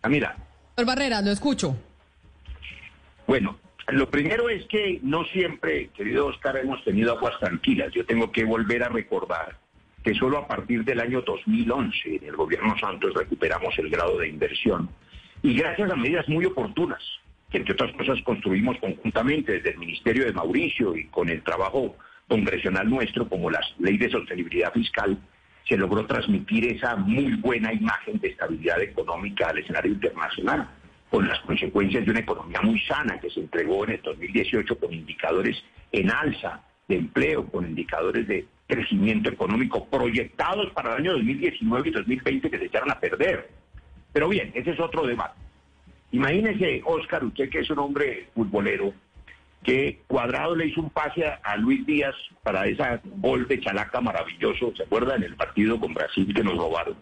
Camila, 0.00 0.36
Doctor 0.76 0.86
Barreras, 0.86 1.24
lo 1.24 1.30
escucho. 1.30 1.76
Bueno, 3.28 3.56
lo 3.88 4.08
primero 4.08 4.48
es 4.48 4.64
que 4.66 4.98
no 5.02 5.24
siempre, 5.26 5.88
querido 5.88 6.26
Oscar, 6.26 6.56
hemos 6.56 6.82
tenido 6.84 7.12
aguas 7.12 7.38
tranquilas. 7.38 7.92
Yo 7.92 8.06
tengo 8.06 8.32
que 8.32 8.44
volver 8.44 8.82
a 8.82 8.88
recordar 8.88 9.58
que 10.02 10.14
solo 10.14 10.38
a 10.38 10.46
partir 10.46 10.84
del 10.84 11.00
año 11.00 11.22
2011 11.22 12.16
en 12.16 12.24
el 12.24 12.36
gobierno 12.36 12.78
Santos 12.78 13.12
recuperamos 13.14 13.78
el 13.78 13.90
grado 13.90 14.18
de 14.18 14.28
inversión 14.28 14.88
y 15.42 15.54
gracias 15.54 15.90
a 15.90 15.96
medidas 15.96 16.28
muy 16.28 16.44
oportunas 16.44 17.02
que 17.50 17.58
entre 17.58 17.74
otras 17.74 17.92
cosas 17.92 18.20
construimos 18.22 18.76
conjuntamente 18.78 19.52
desde 19.52 19.70
el 19.70 19.78
Ministerio 19.78 20.24
de 20.24 20.32
Mauricio 20.32 20.96
y 20.96 21.06
con 21.06 21.28
el 21.28 21.42
trabajo 21.42 21.96
congresional 22.28 22.88
nuestro 22.88 23.28
como 23.28 23.50
la 23.50 23.60
ley 23.78 23.96
de 23.96 24.10
sostenibilidad 24.10 24.72
fiscal 24.72 25.18
se 25.66 25.76
logró 25.76 26.04
transmitir 26.06 26.66
esa 26.66 26.96
muy 26.96 27.34
buena 27.36 27.72
imagen 27.72 28.18
de 28.18 28.28
estabilidad 28.28 28.82
económica 28.82 29.48
al 29.48 29.58
escenario 29.58 29.92
internacional 29.92 30.68
con 31.14 31.28
las 31.28 31.38
consecuencias 31.42 32.04
de 32.04 32.10
una 32.10 32.18
economía 32.18 32.60
muy 32.60 32.80
sana 32.80 33.20
que 33.20 33.30
se 33.30 33.38
entregó 33.38 33.84
en 33.84 33.92
el 33.92 34.02
2018 34.02 34.76
con 34.80 34.92
indicadores 34.92 35.62
en 35.92 36.10
alza 36.10 36.60
de 36.88 36.96
empleo, 36.96 37.46
con 37.46 37.64
indicadores 37.64 38.26
de 38.26 38.44
crecimiento 38.66 39.30
económico 39.30 39.86
proyectados 39.86 40.72
para 40.72 40.94
el 40.94 41.02
año 41.02 41.12
2019 41.12 41.88
y 41.88 41.92
2020 41.92 42.50
que 42.50 42.58
se 42.58 42.64
echaron 42.64 42.90
a 42.90 42.98
perder. 42.98 43.48
Pero 44.12 44.28
bien, 44.28 44.50
ese 44.54 44.72
es 44.72 44.80
otro 44.80 45.06
debate. 45.06 45.38
Imagínese, 46.10 46.82
Oscar, 46.84 47.22
usted 47.22 47.48
que 47.48 47.60
es 47.60 47.70
un 47.70 47.78
hombre 47.78 48.26
futbolero, 48.34 48.92
que 49.62 50.00
Cuadrado 50.08 50.56
le 50.56 50.66
hizo 50.66 50.80
un 50.80 50.90
pase 50.90 51.24
a, 51.26 51.56
Luis 51.56 51.86
Díaz 51.86 52.16
para 52.42 52.66
esa 52.66 53.00
gol 53.04 53.46
de 53.46 53.60
Chalaca 53.60 54.00
maravilloso, 54.00 54.74
¿se 54.76 54.82
acuerdan? 54.82 55.22
En 55.22 55.30
el 55.30 55.36
partido 55.36 55.78
con 55.78 55.94
Brasil 55.94 56.34
que 56.34 56.42
nos 56.42 56.56
robaron. 56.56 56.96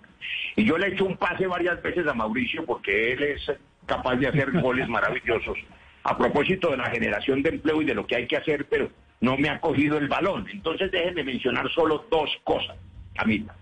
Y 0.55 0.67
yo 0.67 0.77
le 0.77 0.89
he 0.89 0.93
hecho 0.93 1.07
un 1.07 1.17
pase 1.17 1.47
varias 1.47 1.83
veces 1.83 2.07
a 2.07 2.13
Mauricio 2.13 2.67
porque 2.67 3.15
él 3.15 3.23
es 3.23 3.51
capaz 3.87 4.17
de 4.17 4.29
hacer 4.29 4.53
goles 4.61 4.89
maravillosos. 4.89 5.59
A 6.05 6.17
propósito 6.19 6.71
de 6.71 6.77
la 6.79 6.91
generación 6.91 7.43
de 7.43 7.51
empleo 7.51 7.83
y 7.83 7.85
de 7.85 7.95
lo 7.95 8.07
que 8.07 8.17
hay 8.17 8.27
que 8.27 8.37
hacer, 8.37 8.67
pero 8.69 8.91
no 9.21 9.37
me 9.37 9.49
ha 9.49 9.61
cogido 9.61 9.99
el 9.99 10.09
balón. 10.09 10.47
Entonces 10.51 10.91
déjenme 10.91 11.25
mencionar 11.25 11.71
solo 11.71 12.07
dos 12.11 12.31
cosas, 12.45 12.77
Camila. 13.15 13.55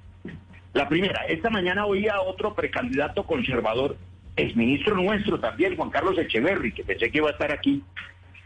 La 0.72 0.88
primera, 0.88 1.24
esta 1.26 1.50
mañana 1.50 1.84
oía 1.84 2.14
a 2.14 2.22
otro 2.22 2.54
precandidato 2.54 3.24
conservador, 3.24 3.96
exministro 4.36 4.94
nuestro 4.94 5.38
también, 5.38 5.76
Juan 5.76 5.90
Carlos 5.90 6.16
Echeverry, 6.16 6.72
que 6.72 6.84
pensé 6.84 7.10
que 7.10 7.18
iba 7.18 7.28
a 7.28 7.32
estar 7.32 7.52
aquí, 7.52 7.82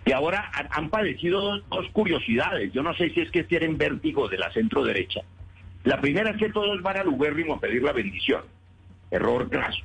y 0.06 0.12
ahora 0.12 0.50
han, 0.70 0.90
padecido 0.90 1.40
dos, 1.40 1.64
dos 1.70 1.88
curiosidades. 1.92 2.72
Yo 2.72 2.82
no 2.82 2.94
sé 2.94 3.10
si 3.10 3.20
es 3.20 3.30
que 3.30 3.44
tienen 3.44 3.78
vértigo 3.78 4.28
de 4.28 4.38
la 4.38 4.52
centro 4.52 4.84
derecha. 4.84 5.20
La 5.84 6.00
primera 6.00 6.30
es 6.30 6.36
que 6.36 6.50
todos 6.50 6.82
van 6.82 6.96
al 6.96 7.08
ubérrimo 7.08 7.54
a 7.54 7.60
pedir 7.60 7.82
la 7.82 7.92
bendición. 7.92 8.42
Error 9.10 9.48
graso. 9.48 9.82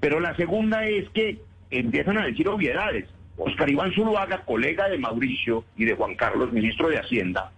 Pero 0.00 0.18
la 0.18 0.34
segunda 0.34 0.86
es 0.86 1.08
que 1.10 1.38
empiezan 1.70 2.18
a 2.18 2.26
decir 2.26 2.48
obviedades. 2.48 3.06
Oscar 3.36 3.70
Iván 3.70 3.92
Zuluaga, 3.92 4.44
colega 4.44 4.88
de 4.88 4.98
Mauricio 4.98 5.64
y 5.76 5.84
de 5.84 5.94
Juan 5.94 6.14
Carlos, 6.14 6.52
ministro 6.52 6.88
de 6.88 6.98
Hacienda, 6.98 7.52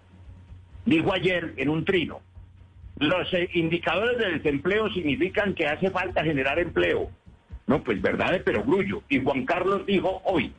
dijo 0.84 1.12
ayer 1.12 1.54
en 1.56 1.68
un 1.68 1.84
trino, 1.84 2.20
los 2.98 3.32
eh, 3.34 3.48
indicadores 3.54 4.18
de 4.18 4.32
desempleo 4.38 4.90
significan 4.90 5.54
que 5.54 5.66
hace 5.66 5.90
falta 5.90 6.22
generar 6.22 6.58
empleo. 6.58 7.10
No, 7.66 7.82
pues 7.82 8.00
verdad 8.02 8.32
de 8.32 8.40
perogrullo. 8.40 9.02
Y 9.08 9.22
Juan 9.22 9.44
Carlos 9.44 9.86
dijo 9.86 10.20
hoy 10.24 10.52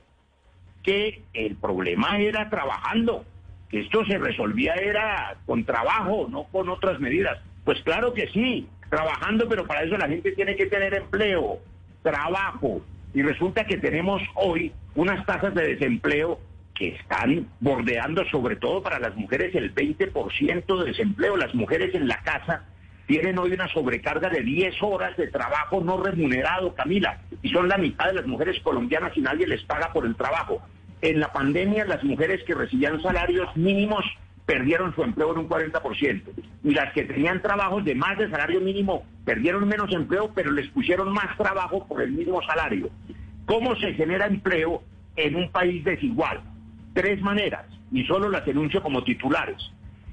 que 0.81 1.21
el 1.34 1.55
problema 1.55 2.19
era 2.19 2.49
trabajando, 2.49 3.25
que 3.69 3.81
esto 3.81 4.05
se 4.05 4.17
resolvía 4.17 4.73
era 4.75 5.38
con 5.45 5.63
trabajo, 5.63 6.27
no 6.29 6.45
con 6.45 6.69
otras 6.69 6.99
medidas. 6.99 7.39
Pues 7.63 7.81
claro 7.84 8.13
que 8.13 8.27
sí, 8.29 8.67
trabajando, 8.89 9.47
pero 9.47 9.65
para 9.65 9.84
eso 9.84 9.97
la 9.97 10.07
gente 10.07 10.34
tiene 10.34 10.55
que 10.55 10.65
tener 10.65 10.93
empleo, 10.93 11.59
trabajo. 12.04 12.82
Y 13.14 13.24
resulta 13.24 13.66
que 13.66 13.78
tenemos 13.78 14.22
hoy 14.36 14.72
unas 14.95 15.26
tasas 15.26 15.56
de 15.56 15.76
desempleo 15.76 16.39
que 16.76 16.89
están 16.89 17.47
bordeando 17.60 18.26
sobre 18.26 18.56
todo 18.56 18.82
para 18.82 18.99
las 18.99 19.16
mujeres 19.16 19.54
el 19.56 19.74
20% 19.74 20.80
de 20.80 20.86
desempleo. 20.86 21.38
Las 21.38 21.54
mujeres 21.56 21.93
en 21.95 22.08
la 22.08 22.22
casa 22.22 22.66
tienen 23.08 23.38
hoy 23.38 23.51
una 23.54 23.68
sobrecarga 23.70 24.30
de 24.30 24.41
10 24.41 24.76
horas 24.82 25.16
de 25.18 25.28
trabajo 25.28 25.82
no 25.82 26.01
remunerado, 26.01 26.74
Camila, 26.74 27.22
y 27.41 27.49
son 27.49 27.68
la 27.68 27.78
mitad 27.78 28.08
de 28.08 28.16
las 28.16 28.28
mujeres 28.28 28.60
colombianas 28.62 29.16
y 29.16 29.22
nadie 29.22 29.47
les 29.47 29.64
paga 29.64 29.91
por 29.91 30.06
el 30.06 30.16
trabajo. 30.16 30.62
En 31.01 31.20
la 31.20 31.32
pandemia 31.32 31.86
las 31.86 32.04
mujeres 32.04 32.43
que 32.45 32.56
recibían 32.56 33.01
salarios 33.01 33.56
mínimos 33.56 34.06
perdieron 34.45 34.93
su 34.93 35.03
empleo 35.03 35.31
en 35.33 35.39
un 35.39 35.49
40%. 35.49 36.21
Y 36.63 36.71
las 36.71 36.93
que 36.93 37.03
tenían 37.03 37.41
trabajos 37.41 37.83
de 37.85 37.95
más 37.95 38.17
de 38.17 38.29
salario 38.29 38.61
mínimo 38.61 39.05
perdieron 39.25 39.67
menos 39.67 39.91
empleo, 39.93 40.31
pero 40.33 40.51
les 40.51 40.67
pusieron 40.69 41.11
más 41.13 41.37
trabajo 41.37 41.87
por 41.87 42.01
el 42.01 42.11
mismo 42.11 42.41
salario. 42.43 42.89
¿Cómo 43.45 43.75
se 43.75 43.93
genera 43.93 44.25
empleo 44.25 44.83
en 45.15 45.35
un 45.35 45.49
país 45.49 45.83
desigual? 45.83 46.41
Tres 46.93 47.21
maneras, 47.21 47.65
y 47.91 48.05
solo 48.05 48.29
las 48.29 48.47
enuncio 48.47 48.81
como 48.81 49.03
titulares. 49.03 49.57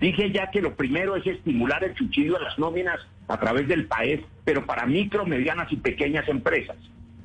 Dije 0.00 0.30
ya 0.30 0.50
que 0.50 0.62
lo 0.62 0.74
primero 0.74 1.16
es 1.16 1.26
estimular 1.26 1.84
el 1.84 1.94
subsidio 1.94 2.36
a 2.36 2.40
las 2.40 2.58
nóminas 2.58 3.00
a 3.28 3.38
través 3.38 3.68
del 3.68 3.86
país, 3.86 4.20
pero 4.44 4.64
para 4.64 4.86
micro, 4.86 5.26
medianas 5.26 5.70
y 5.70 5.76
pequeñas 5.76 6.26
empresas. 6.28 6.76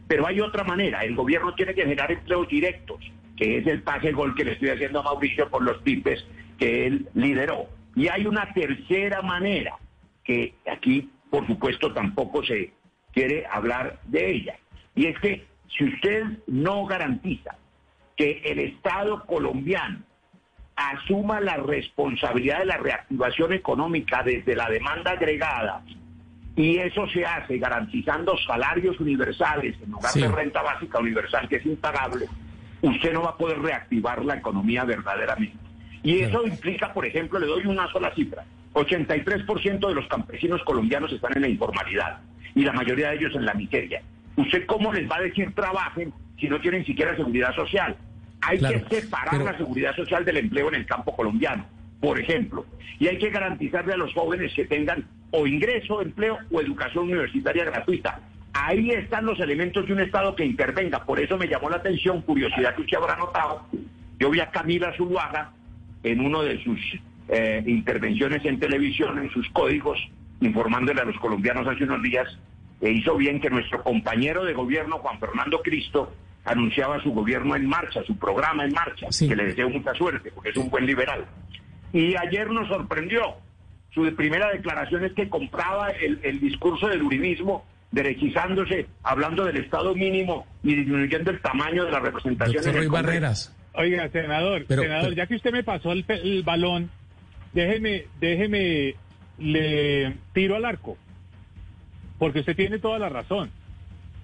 Pero 0.08 0.28
hay 0.28 0.42
otra 0.42 0.64
manera, 0.64 1.04
el 1.04 1.16
gobierno 1.16 1.54
tiene 1.56 1.74
que 1.74 1.84
generar 1.84 2.12
empleos 2.12 2.48
directos, 2.48 3.00
que 3.38 3.60
es 3.60 3.68
el 3.68 3.82
pase 3.82 4.12
gol 4.12 4.36
que 4.36 4.44
le 4.44 4.54
estoy 4.54 4.70
haciendo 4.70 5.00
a 5.00 5.04
Mauricio 5.04 5.50
por 5.50 5.64
los 5.64 5.78
pipes 5.80 6.26
que 6.58 6.88
él 6.88 7.10
lideró. 7.14 7.68
Y 7.96 8.08
hay 8.08 8.26
una 8.26 8.52
tercera 8.54 9.22
manera, 9.22 9.76
que 10.24 10.56
aquí, 10.72 11.10
por 11.30 11.48
supuesto, 11.48 11.94
tampoco 11.94 12.44
se 12.44 12.74
quiere 13.14 13.46
hablar 13.50 14.00
de 14.06 14.32
ella. 14.32 14.56
Y 14.96 15.08
es 15.08 15.20
que 15.20 15.46
si 15.78 15.86
usted 15.86 16.24
no 16.48 16.86
garantiza 16.86 17.56
que 18.18 18.42
el 18.46 18.60
Estado 18.60 19.26
colombiano 19.26 20.00
asuma 20.76 21.40
la 21.40 21.58
responsabilidad 21.58 22.60
de 22.60 22.66
la 22.66 22.78
reactivación 22.78 23.54
económica 23.54 24.24
desde 24.24 24.56
la 24.56 24.70
demanda 24.70 25.12
agregada, 25.12 25.84
y 26.56 26.78
eso 26.78 27.08
se 27.10 27.26
hace 27.26 27.58
garantizando 27.58 28.38
salarios 28.38 29.00
universales 29.00 29.76
en 29.82 29.92
lugar 29.92 30.14
de 30.14 30.28
renta 30.28 30.62
básica 30.62 31.00
universal, 31.00 31.50
que 31.50 31.58
es 31.58 31.66
impagable, 31.66 32.28
usted 32.82 33.14
no 33.14 33.24
va 33.24 33.32
a 33.32 33.38
poder 33.38 33.60
reactivar 33.60 34.24
la 34.24 34.36
economía 34.36 34.86
verdaderamente. 34.86 35.65
Y 36.06 36.22
eso 36.22 36.46
implica, 36.46 36.94
por 36.94 37.04
ejemplo, 37.04 37.40
le 37.40 37.48
doy 37.48 37.66
una 37.66 37.92
sola 37.92 38.14
cifra, 38.14 38.46
83% 38.74 39.88
de 39.88 39.96
los 39.96 40.08
campesinos 40.08 40.62
colombianos 40.64 41.12
están 41.12 41.32
en 41.36 41.42
la 41.42 41.50
informalidad 41.50 42.20
y 42.54 42.64
la 42.64 42.74
mayoría 42.74 43.10
de 43.10 43.16
ellos 43.16 43.36
en 43.36 43.44
la 43.44 43.56
miseria. 43.56 44.04
¿Usted 44.36 44.68
cómo 44.68 44.94
les 44.94 45.10
va 45.10 45.16
a 45.16 45.22
decir 45.22 45.52
trabajen 45.56 46.14
si 46.40 46.48
no 46.48 46.62
tienen 46.62 46.86
siquiera 46.86 47.16
seguridad 47.16 47.56
social? 47.56 47.98
Hay 48.42 48.60
que 48.60 49.02
separar 49.02 49.42
la 49.42 49.58
seguridad 49.58 49.96
social 49.96 50.24
del 50.24 50.38
empleo 50.38 50.68
en 50.68 50.76
el 50.76 50.86
campo 50.86 51.16
colombiano, 51.16 51.66
por 52.00 52.20
ejemplo. 52.20 52.68
Y 53.00 53.08
hay 53.08 53.18
que 53.18 53.32
garantizarle 53.32 53.94
a 53.94 53.98
los 53.98 54.14
jóvenes 54.14 54.54
que 54.54 54.66
tengan 54.66 55.08
o 55.32 55.48
ingreso, 55.48 56.04
empleo 56.04 56.38
o 56.52 56.62
educación 56.62 57.06
universitaria 57.06 57.66
gratuita. 57.66 58.20
Ahí 58.54 58.92
están 58.92 59.26
los 59.26 59.40
elementos 59.40 59.88
de 59.88 59.94
un 59.94 60.02
Estado 60.02 60.36
que 60.36 60.46
intervenga. 60.46 61.04
Por 61.04 61.20
eso 61.20 61.36
me 61.36 61.48
llamó 61.48 61.68
la 61.68 61.78
atención, 61.78 62.22
curiosidad 62.22 62.76
que 62.76 62.84
usted 62.84 62.98
habrá 62.98 63.16
notado. 63.16 63.66
Yo 64.20 64.30
vi 64.30 64.40
a 64.40 64.52
Camila 64.52 64.94
Zuluaga 64.96 65.55
en 66.06 66.22
una 66.22 66.44
de 66.44 66.64
sus 66.64 66.80
eh, 67.30 67.64
intervenciones 67.66 68.46
en 68.46 68.60
televisión, 68.60 69.18
en 69.18 69.32
sus 69.32 69.50
códigos, 69.50 69.98
informándole 70.40 71.02
a 71.02 71.06
los 71.06 71.18
colombianos 71.18 71.68
hace 71.68 71.84
unos 71.84 72.04
días, 72.04 72.28
e 72.80 72.92
hizo 72.92 73.16
bien 73.16 73.42
que 73.42 73.50
nuestro 73.50 73.82
compañero 73.84 74.46
de 74.46 74.54
gobierno, 74.54 75.00
Juan 75.00 75.20
Fernando 75.20 75.62
Cristo, 75.64 76.14
anunciaba 76.44 77.02
su 77.02 77.12
gobierno 77.12 77.56
en 77.56 77.68
marcha, 77.68 78.04
su 78.06 78.16
programa 78.18 78.66
en 78.66 78.74
marcha, 78.74 79.08
que 79.18 79.36
le 79.36 79.46
deseo 79.46 79.68
mucha 79.68 79.96
suerte, 79.96 80.32
porque 80.32 80.52
es 80.52 80.58
un 80.58 80.70
buen 80.70 80.86
liberal. 80.86 81.26
Y 81.92 82.16
ayer 82.16 82.52
nos 82.52 82.68
sorprendió. 82.68 83.38
Su 83.92 84.04
primera 84.16 84.52
declaración 84.52 85.06
es 85.06 85.14
que 85.14 85.28
compraba 85.28 85.90
el, 85.90 86.40
discurso 86.40 86.88
del 86.88 87.02
uribismo, 87.02 87.66
derechizándose, 87.92 88.88
hablando 89.02 89.46
del 89.46 89.58
Estado 89.58 89.96
mínimo 89.96 90.46
y 90.62 90.76
disminuyendo 90.76 91.32
el 91.32 91.42
tamaño 91.42 91.86
de 91.86 91.92
la 91.92 92.00
representación. 92.00 92.64
Doctor 92.64 92.90
Barreras. 92.90 93.56
Oiga, 93.78 94.10
senador, 94.10 94.66
senador, 94.68 95.16
ya 95.16 95.28
que 95.28 95.36
usted 95.36 95.52
me 95.52 95.64
pasó 95.64 95.92
el, 95.92 96.06
el 96.08 96.44
balón, 96.44 96.90
déjeme, 97.54 98.06
déjeme, 98.20 98.96
le 99.38 100.14
tiro 100.34 100.56
al 100.56 100.66
arco, 100.66 100.98
porque 102.18 102.40
usted 102.40 102.56
tiene 102.56 102.80
toda 102.80 103.00
la 103.00 103.10
razón. 103.10 103.52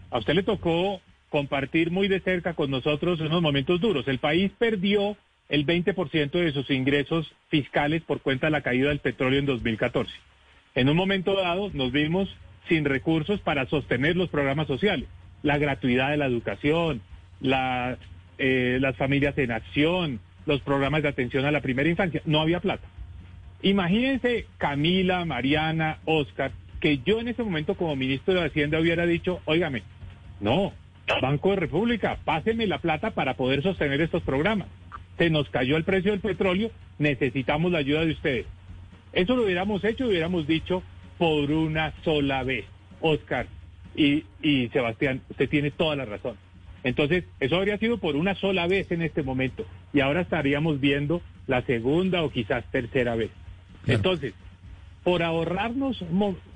A 0.09 0.19
usted 0.19 0.33
le 0.35 0.43
tocó 0.43 1.01
compartir 1.29 1.91
muy 1.91 2.07
de 2.07 2.19
cerca 2.19 2.53
con 2.53 2.69
nosotros 2.69 3.19
unos 3.21 3.41
momentos 3.41 3.79
duros. 3.79 4.07
El 4.07 4.19
país 4.19 4.51
perdió 4.57 5.15
el 5.49 5.65
20% 5.65 6.31
de 6.31 6.51
sus 6.51 6.69
ingresos 6.69 7.33
fiscales 7.49 8.01
por 8.03 8.21
cuenta 8.21 8.47
de 8.47 8.51
la 8.51 8.61
caída 8.61 8.89
del 8.89 8.99
petróleo 8.99 9.39
en 9.39 9.45
2014. 9.45 10.11
En 10.75 10.89
un 10.89 10.95
momento 10.95 11.35
dado 11.35 11.69
nos 11.73 11.91
vimos 11.91 12.29
sin 12.69 12.85
recursos 12.85 13.39
para 13.41 13.65
sostener 13.65 14.15
los 14.15 14.29
programas 14.29 14.67
sociales, 14.67 15.07
la 15.43 15.57
gratuidad 15.57 16.11
de 16.11 16.17
la 16.17 16.25
educación, 16.25 17.01
la, 17.41 17.97
eh, 18.43 18.79
las 18.81 18.97
familias 18.97 19.37
en 19.37 19.51
acción, 19.51 20.19
los 20.47 20.61
programas 20.61 21.03
de 21.03 21.09
atención 21.09 21.45
a 21.45 21.51
la 21.51 21.61
primera 21.61 21.87
infancia. 21.87 22.23
No 22.25 22.41
había 22.41 22.59
plata. 22.59 22.87
Imagínense 23.61 24.47
Camila, 24.57 25.23
Mariana, 25.25 25.99
Oscar, 26.05 26.51
que 26.79 26.97
yo 27.05 27.19
en 27.19 27.27
ese 27.27 27.43
momento 27.43 27.75
como 27.75 27.95
ministro 27.95 28.33
de 28.33 28.47
Hacienda 28.47 28.79
hubiera 28.79 29.05
dicho, 29.05 29.41
óigame, 29.45 29.83
no, 30.39 30.73
Banco 31.21 31.51
de 31.51 31.57
República, 31.57 32.17
pásenme 32.25 32.65
la 32.65 32.79
plata 32.79 33.11
para 33.11 33.35
poder 33.35 33.61
sostener 33.61 34.01
estos 34.01 34.23
programas. 34.23 34.67
Se 35.19 35.29
nos 35.29 35.47
cayó 35.51 35.77
el 35.77 35.83
precio 35.83 36.09
del 36.09 36.21
petróleo, 36.21 36.71
necesitamos 36.97 37.71
la 37.71 37.77
ayuda 37.77 38.05
de 38.05 38.13
ustedes. 38.13 38.45
Eso 39.13 39.35
lo 39.35 39.43
hubiéramos 39.43 39.83
hecho, 39.83 40.07
hubiéramos 40.07 40.47
dicho 40.47 40.81
por 41.19 41.51
una 41.51 41.93
sola 42.03 42.41
vez, 42.41 42.65
Oscar 43.01 43.45
y, 43.95 44.23
y 44.41 44.69
Sebastián, 44.69 45.21
usted 45.29 45.47
tiene 45.47 45.69
toda 45.69 45.95
la 45.95 46.05
razón. 46.05 46.35
Entonces, 46.83 47.25
eso 47.39 47.57
habría 47.57 47.77
sido 47.77 47.97
por 47.97 48.15
una 48.15 48.35
sola 48.35 48.67
vez 48.67 48.91
en 48.91 49.01
este 49.01 49.23
momento 49.23 49.65
y 49.93 49.99
ahora 49.99 50.21
estaríamos 50.21 50.79
viendo 50.79 51.21
la 51.47 51.61
segunda 51.63 52.23
o 52.23 52.31
quizás 52.31 52.63
tercera 52.71 53.15
vez. 53.15 53.29
Entonces, 53.87 54.33
por 55.03 55.23
ahorrarnos 55.23 56.03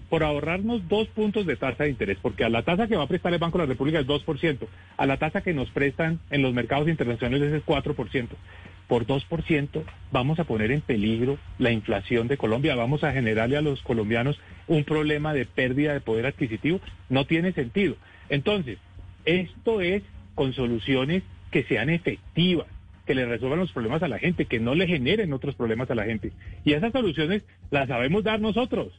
por 0.10 0.24
ahorrarnos 0.24 0.88
dos 0.88 1.08
puntos 1.08 1.46
de 1.46 1.56
tasa 1.56 1.84
de 1.84 1.90
interés, 1.90 2.18
porque 2.22 2.44
a 2.44 2.50
la 2.50 2.62
tasa 2.62 2.88
que 2.88 2.96
va 2.96 3.04
a 3.04 3.08
prestar 3.08 3.34
el 3.34 3.40
Banco 3.40 3.58
de 3.58 3.64
la 3.66 3.70
República 3.70 4.00
es 4.00 4.08
2%, 4.08 4.68
a 4.98 5.06
la 5.06 5.18
tasa 5.18 5.42
que 5.42 5.54
nos 5.54 5.70
prestan 5.72 6.20
en 6.30 6.42
los 6.42 6.54
mercados 6.54 6.88
internacionales 6.88 7.52
es 7.52 7.66
4%. 7.66 8.28
Por 8.88 9.08
2% 9.08 9.84
vamos 10.12 10.40
a 10.40 10.44
poner 10.44 10.72
en 10.72 10.82
peligro 10.82 11.40
la 11.58 11.72
inflación 11.72 12.28
de 12.28 12.38
Colombia, 12.38 12.76
vamos 12.76 13.04
a 13.04 13.14
generarle 13.14 13.58
a 13.58 13.62
los 13.62 13.82
colombianos 13.82 14.40
un 14.68 14.84
problema 14.84 15.34
de 15.34 15.46
pérdida 15.46 15.94
de 15.94 16.02
poder 16.02 16.28
adquisitivo. 16.28 16.80
No 17.10 17.26
tiene 17.26 17.52
sentido. 17.52 17.96
Entonces, 18.30 18.78
esto 19.26 19.82
es 19.82 20.04
con 20.36 20.54
soluciones 20.54 21.24
que 21.52 21.64
sean 21.64 21.90
efectivas 21.90 22.68
que 23.06 23.16
le 23.16 23.26
resuelvan 23.26 23.60
los 23.60 23.72
problemas 23.72 24.02
a 24.04 24.08
la 24.08 24.20
gente, 24.20 24.46
que 24.46 24.60
no 24.60 24.74
le 24.76 24.88
generen 24.88 25.32
otros 25.32 25.56
problemas 25.56 25.90
a 25.92 25.96
la 25.96 26.06
gente. 26.06 26.32
Y 26.64 26.74
esas 26.74 26.92
soluciones 26.92 27.44
las 27.70 27.88
sabemos 27.88 28.24
dar 28.24 28.42
nosotros. 28.42 28.94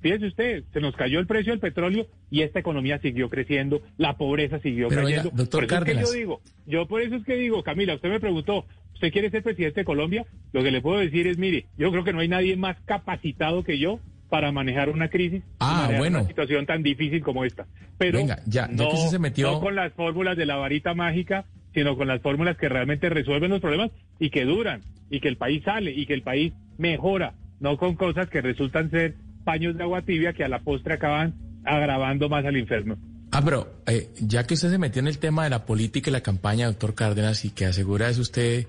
Fíjese 0.00 0.26
usted, 0.26 0.64
se 0.72 0.80
nos 0.80 0.94
cayó 0.94 1.18
el 1.18 1.26
precio 1.26 1.52
del 1.52 1.60
petróleo 1.60 2.06
y 2.30 2.42
esta 2.42 2.60
economía 2.60 2.98
siguió 2.98 3.30
creciendo, 3.30 3.80
la 3.96 4.16
pobreza 4.16 4.60
siguió 4.60 4.88
creciendo. 4.88 5.30
doctor 5.32 5.66
Cárdenas. 5.66 6.04
yo 6.04 6.12
digo, 6.12 6.40
yo 6.66 6.86
por 6.86 7.00
eso 7.00 7.16
es 7.16 7.24
que 7.24 7.36
digo, 7.36 7.62
Camila, 7.62 7.94
usted 7.94 8.10
me 8.10 8.20
preguntó, 8.20 8.66
¿usted 8.94 9.10
quiere 9.10 9.30
ser 9.30 9.42
presidente 9.42 9.80
de 9.80 9.84
Colombia? 9.84 10.26
Lo 10.52 10.62
que 10.62 10.70
le 10.70 10.82
puedo 10.82 11.00
decir 11.00 11.26
es, 11.26 11.38
mire, 11.38 11.66
yo 11.78 11.90
creo 11.90 12.04
que 12.04 12.12
no 12.12 12.20
hay 12.20 12.28
nadie 12.28 12.56
más 12.56 12.76
capacitado 12.84 13.64
que 13.64 13.78
yo 13.78 13.98
para 14.28 14.52
manejar 14.52 14.88
una 14.88 15.08
crisis, 15.08 15.42
ah, 15.60 15.90
bueno. 15.96 16.20
una 16.20 16.28
situación 16.28 16.66
tan 16.66 16.82
difícil 16.82 17.22
como 17.22 17.44
esta. 17.44 17.66
Pero 17.98 18.18
Venga, 18.18 18.40
ya, 18.46 18.66
no, 18.68 18.90
que 18.90 18.96
se 18.96 19.18
metió... 19.18 19.52
no 19.52 19.60
con 19.60 19.76
las 19.76 19.92
fórmulas 19.92 20.36
de 20.36 20.46
la 20.46 20.56
varita 20.56 20.94
mágica, 20.94 21.44
sino 21.74 21.96
con 21.96 22.08
las 22.08 22.20
fórmulas 22.22 22.56
que 22.56 22.68
realmente 22.68 23.08
resuelven 23.08 23.50
los 23.50 23.60
problemas 23.60 23.90
y 24.18 24.30
que 24.30 24.44
duran, 24.44 24.82
y 25.10 25.20
que 25.20 25.28
el 25.28 25.36
país 25.36 25.62
sale, 25.64 25.92
y 25.92 26.06
que 26.06 26.14
el 26.14 26.22
país 26.22 26.52
mejora, 26.78 27.34
no 27.60 27.76
con 27.76 27.94
cosas 27.94 28.28
que 28.28 28.40
resultan 28.40 28.90
ser 28.90 29.14
paños 29.44 29.76
de 29.76 29.84
agua 29.84 30.02
tibia 30.02 30.32
que 30.32 30.44
a 30.44 30.48
la 30.48 30.58
postre 30.58 30.94
acaban 30.94 31.34
agravando 31.64 32.28
más 32.28 32.44
al 32.44 32.56
infierno. 32.56 32.96
Ah, 33.30 33.42
pero 33.44 33.80
eh, 33.86 34.08
ya 34.20 34.44
que 34.44 34.54
usted 34.54 34.70
se 34.70 34.78
metió 34.78 35.00
en 35.00 35.08
el 35.08 35.18
tema 35.18 35.44
de 35.44 35.50
la 35.50 35.66
política 35.66 36.10
y 36.10 36.12
la 36.12 36.20
campaña, 36.22 36.66
doctor 36.66 36.94
Cárdenas, 36.94 37.44
y 37.44 37.50
que 37.50 37.66
asegura 37.66 38.08
es 38.08 38.18
usted 38.18 38.66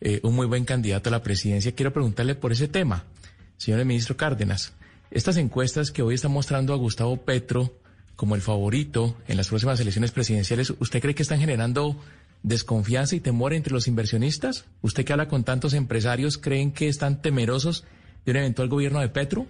eh, 0.00 0.20
un 0.22 0.34
muy 0.34 0.46
buen 0.46 0.64
candidato 0.64 1.08
a 1.08 1.12
la 1.12 1.22
presidencia, 1.22 1.72
quiero 1.72 1.92
preguntarle 1.92 2.34
por 2.34 2.52
ese 2.52 2.68
tema, 2.68 3.04
señor 3.56 3.84
ministro 3.84 4.16
Cárdenas. 4.16 4.74
Estas 5.14 5.36
encuestas 5.36 5.92
que 5.92 6.02
hoy 6.02 6.16
están 6.16 6.32
mostrando 6.32 6.74
a 6.74 6.76
Gustavo 6.76 7.18
Petro 7.18 7.70
como 8.16 8.34
el 8.34 8.40
favorito 8.40 9.16
en 9.28 9.36
las 9.36 9.46
próximas 9.46 9.78
elecciones 9.78 10.10
presidenciales, 10.10 10.70
¿usted 10.80 11.00
cree 11.00 11.14
que 11.14 11.22
están 11.22 11.38
generando 11.38 11.94
desconfianza 12.42 13.14
y 13.14 13.20
temor 13.20 13.52
entre 13.52 13.72
los 13.72 13.86
inversionistas? 13.86 14.68
¿Usted 14.82 15.04
que 15.04 15.12
habla 15.12 15.28
con 15.28 15.44
tantos 15.44 15.72
empresarios, 15.72 16.36
creen 16.36 16.72
que 16.72 16.88
están 16.88 17.22
temerosos 17.22 17.86
de 18.24 18.32
un 18.32 18.38
eventual 18.38 18.66
gobierno 18.66 18.98
de 18.98 19.08
Petro? 19.08 19.46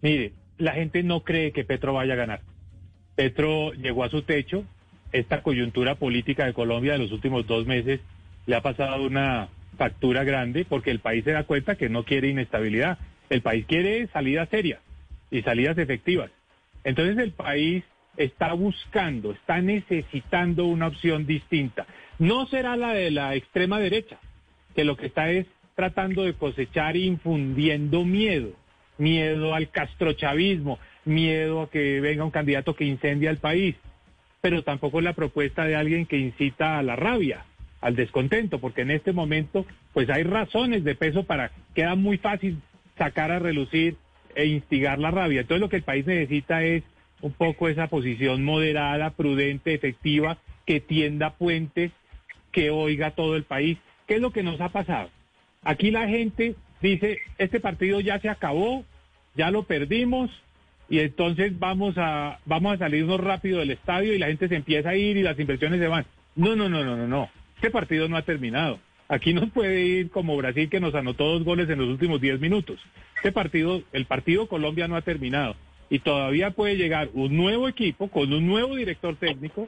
Mire, 0.00 0.32
la 0.58 0.74
gente 0.74 1.02
no 1.02 1.24
cree 1.24 1.50
que 1.50 1.64
Petro 1.64 1.92
vaya 1.94 2.12
a 2.12 2.18
ganar. 2.18 2.40
Petro 3.16 3.72
llegó 3.72 4.04
a 4.04 4.10
su 4.10 4.22
techo. 4.22 4.62
Esta 5.10 5.42
coyuntura 5.42 5.96
política 5.96 6.46
de 6.46 6.54
Colombia 6.54 6.92
de 6.92 6.98
los 6.98 7.10
últimos 7.10 7.48
dos 7.48 7.66
meses 7.66 7.98
le 8.46 8.54
ha 8.54 8.60
pasado 8.60 9.04
una 9.04 9.48
factura 9.76 10.22
grande 10.22 10.64
porque 10.64 10.92
el 10.92 11.00
país 11.00 11.24
se 11.24 11.32
da 11.32 11.42
cuenta 11.42 11.74
que 11.74 11.88
no 11.88 12.04
quiere 12.04 12.28
inestabilidad. 12.28 12.96
El 13.32 13.40
país 13.40 13.64
quiere 13.64 14.06
salidas 14.08 14.46
serias 14.50 14.78
y 15.30 15.40
salidas 15.40 15.78
efectivas. 15.78 16.30
Entonces 16.84 17.16
el 17.16 17.32
país 17.32 17.82
está 18.18 18.52
buscando, 18.52 19.32
está 19.32 19.58
necesitando 19.62 20.66
una 20.66 20.88
opción 20.88 21.24
distinta. 21.24 21.86
No 22.18 22.46
será 22.48 22.76
la 22.76 22.92
de 22.92 23.10
la 23.10 23.34
extrema 23.34 23.80
derecha, 23.80 24.18
que 24.74 24.84
lo 24.84 24.98
que 24.98 25.06
está 25.06 25.30
es 25.30 25.46
tratando 25.74 26.24
de 26.24 26.34
cosechar 26.34 26.98
infundiendo 26.98 28.04
miedo, 28.04 28.52
miedo 28.98 29.54
al 29.54 29.70
castrochavismo, 29.70 30.78
miedo 31.06 31.62
a 31.62 31.70
que 31.70 32.02
venga 32.02 32.24
un 32.24 32.30
candidato 32.32 32.76
que 32.76 32.84
incendia 32.84 33.30
el 33.30 33.38
país, 33.38 33.76
pero 34.42 34.62
tampoco 34.62 34.98
es 34.98 35.04
la 35.04 35.14
propuesta 35.14 35.64
de 35.64 35.74
alguien 35.74 36.04
que 36.04 36.18
incita 36.18 36.78
a 36.78 36.82
la 36.82 36.96
rabia, 36.96 37.46
al 37.80 37.96
descontento, 37.96 38.60
porque 38.60 38.82
en 38.82 38.90
este 38.90 39.14
momento 39.14 39.64
pues 39.94 40.10
hay 40.10 40.22
razones 40.22 40.84
de 40.84 40.94
peso 40.96 41.24
para, 41.24 41.50
queda 41.74 41.94
muy 41.94 42.18
fácil 42.18 42.58
sacar 43.02 43.32
a 43.32 43.40
relucir 43.40 43.96
e 44.36 44.46
instigar 44.46 45.00
la 45.00 45.10
rabia. 45.10 45.40
Entonces 45.40 45.60
lo 45.60 45.68
que 45.68 45.76
el 45.76 45.82
país 45.82 46.06
necesita 46.06 46.62
es 46.62 46.84
un 47.20 47.32
poco 47.32 47.68
esa 47.68 47.88
posición 47.88 48.44
moderada, 48.44 49.10
prudente, 49.10 49.74
efectiva, 49.74 50.38
que 50.66 50.80
tienda 50.80 51.34
puentes, 51.34 51.90
que 52.52 52.70
oiga 52.70 53.10
todo 53.10 53.34
el 53.34 53.42
país. 53.42 53.76
¿Qué 54.06 54.14
es 54.14 54.20
lo 54.20 54.30
que 54.30 54.44
nos 54.44 54.60
ha 54.60 54.68
pasado? 54.68 55.10
Aquí 55.62 55.90
la 55.90 56.08
gente 56.08 56.54
dice, 56.80 57.18
este 57.38 57.58
partido 57.58 58.00
ya 58.00 58.20
se 58.20 58.28
acabó, 58.28 58.84
ya 59.34 59.50
lo 59.50 59.64
perdimos, 59.64 60.30
y 60.88 61.00
entonces 61.00 61.58
vamos 61.58 61.94
a, 61.98 62.38
vamos 62.44 62.74
a 62.74 62.78
salirnos 62.78 63.18
rápido 63.18 63.58
del 63.60 63.70
estadio 63.70 64.14
y 64.14 64.18
la 64.18 64.26
gente 64.26 64.48
se 64.48 64.56
empieza 64.56 64.90
a 64.90 64.96
ir 64.96 65.16
y 65.16 65.22
las 65.22 65.38
inversiones 65.38 65.80
se 65.80 65.88
van. 65.88 66.06
No, 66.36 66.54
no, 66.54 66.68
no, 66.68 66.84
no, 66.84 66.96
no, 66.96 67.08
no. 67.08 67.30
Este 67.56 67.70
partido 67.70 68.08
no 68.08 68.16
ha 68.16 68.22
terminado. 68.22 68.78
Aquí 69.12 69.34
no 69.34 69.46
puede 69.48 69.82
ir 69.82 70.10
como 70.10 70.38
Brasil 70.38 70.70
que 70.70 70.80
nos 70.80 70.94
anotó 70.94 71.24
dos 71.34 71.44
goles 71.44 71.68
en 71.68 71.78
los 71.78 71.88
últimos 71.88 72.18
diez 72.18 72.40
minutos. 72.40 72.80
Este 73.16 73.30
partido, 73.30 73.82
el 73.92 74.06
partido 74.06 74.48
Colombia 74.48 74.88
no 74.88 74.96
ha 74.96 75.02
terminado 75.02 75.54
y 75.90 75.98
todavía 75.98 76.52
puede 76.52 76.78
llegar 76.78 77.10
un 77.12 77.36
nuevo 77.36 77.68
equipo 77.68 78.08
con 78.08 78.32
un 78.32 78.46
nuevo 78.46 78.74
director 78.74 79.14
técnico, 79.16 79.66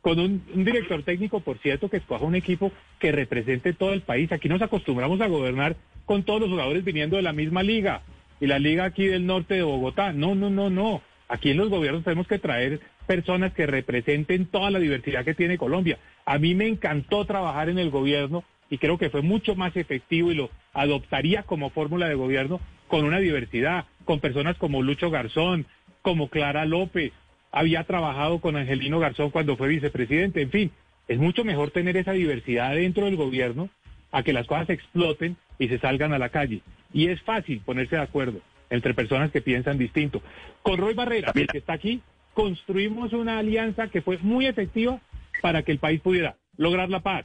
con 0.00 0.18
un, 0.18 0.42
un, 0.52 0.64
director 0.64 1.04
técnico, 1.04 1.38
por 1.38 1.58
cierto, 1.58 1.88
que 1.88 1.98
escoja 1.98 2.24
un 2.24 2.34
equipo 2.34 2.72
que 2.98 3.12
represente 3.12 3.74
todo 3.74 3.92
el 3.92 4.00
país. 4.00 4.32
Aquí 4.32 4.48
nos 4.48 4.60
acostumbramos 4.60 5.20
a 5.20 5.28
gobernar 5.28 5.76
con 6.04 6.24
todos 6.24 6.40
los 6.40 6.50
jugadores 6.50 6.82
viniendo 6.82 7.14
de 7.14 7.22
la 7.22 7.32
misma 7.32 7.62
liga 7.62 8.02
y 8.40 8.48
la 8.48 8.58
liga 8.58 8.86
aquí 8.86 9.06
del 9.06 9.24
norte 9.24 9.54
de 9.54 9.62
Bogotá. 9.62 10.12
No, 10.12 10.34
no, 10.34 10.50
no, 10.50 10.68
no. 10.68 11.00
Aquí 11.28 11.50
en 11.50 11.58
los 11.58 11.70
gobiernos 11.70 12.02
tenemos 12.02 12.26
que 12.26 12.40
traer 12.40 12.80
personas 13.06 13.52
que 13.52 13.66
representen 13.66 14.46
toda 14.46 14.72
la 14.72 14.80
diversidad 14.80 15.24
que 15.24 15.34
tiene 15.34 15.58
Colombia. 15.58 16.00
A 16.26 16.38
mí 16.38 16.56
me 16.56 16.66
encantó 16.66 17.24
trabajar 17.24 17.68
en 17.68 17.78
el 17.78 17.90
gobierno 17.90 18.42
y 18.74 18.78
creo 18.78 18.98
que 18.98 19.08
fue 19.08 19.22
mucho 19.22 19.54
más 19.54 19.76
efectivo 19.76 20.32
y 20.32 20.34
lo 20.34 20.50
adoptaría 20.72 21.44
como 21.44 21.70
fórmula 21.70 22.08
de 22.08 22.16
gobierno 22.16 22.60
con 22.88 23.04
una 23.04 23.20
diversidad, 23.20 23.84
con 24.04 24.18
personas 24.18 24.56
como 24.56 24.82
Lucho 24.82 25.10
Garzón, 25.10 25.64
como 26.02 26.28
Clara 26.28 26.64
López. 26.64 27.12
Había 27.52 27.84
trabajado 27.84 28.40
con 28.40 28.56
Angelino 28.56 28.98
Garzón 28.98 29.30
cuando 29.30 29.56
fue 29.56 29.68
vicepresidente. 29.68 30.42
En 30.42 30.50
fin, 30.50 30.72
es 31.06 31.20
mucho 31.20 31.44
mejor 31.44 31.70
tener 31.70 31.96
esa 31.96 32.14
diversidad 32.14 32.74
dentro 32.74 33.04
del 33.04 33.14
gobierno 33.14 33.68
a 34.10 34.24
que 34.24 34.32
las 34.32 34.48
cosas 34.48 34.68
exploten 34.70 35.36
y 35.60 35.68
se 35.68 35.78
salgan 35.78 36.12
a 36.12 36.18
la 36.18 36.30
calle. 36.30 36.60
Y 36.92 37.06
es 37.06 37.22
fácil 37.22 37.60
ponerse 37.60 37.94
de 37.94 38.02
acuerdo 38.02 38.40
entre 38.70 38.92
personas 38.92 39.30
que 39.30 39.40
piensan 39.40 39.78
distinto. 39.78 40.20
Con 40.62 40.78
Roy 40.78 40.94
Barrera, 40.94 41.32
que 41.32 41.58
está 41.58 41.74
aquí, 41.74 42.02
construimos 42.32 43.12
una 43.12 43.38
alianza 43.38 43.86
que 43.86 44.02
fue 44.02 44.18
muy 44.18 44.46
efectiva 44.46 45.00
para 45.42 45.62
que 45.62 45.70
el 45.70 45.78
país 45.78 46.00
pudiera 46.00 46.34
lograr 46.56 46.90
la 46.90 47.04
paz, 47.04 47.24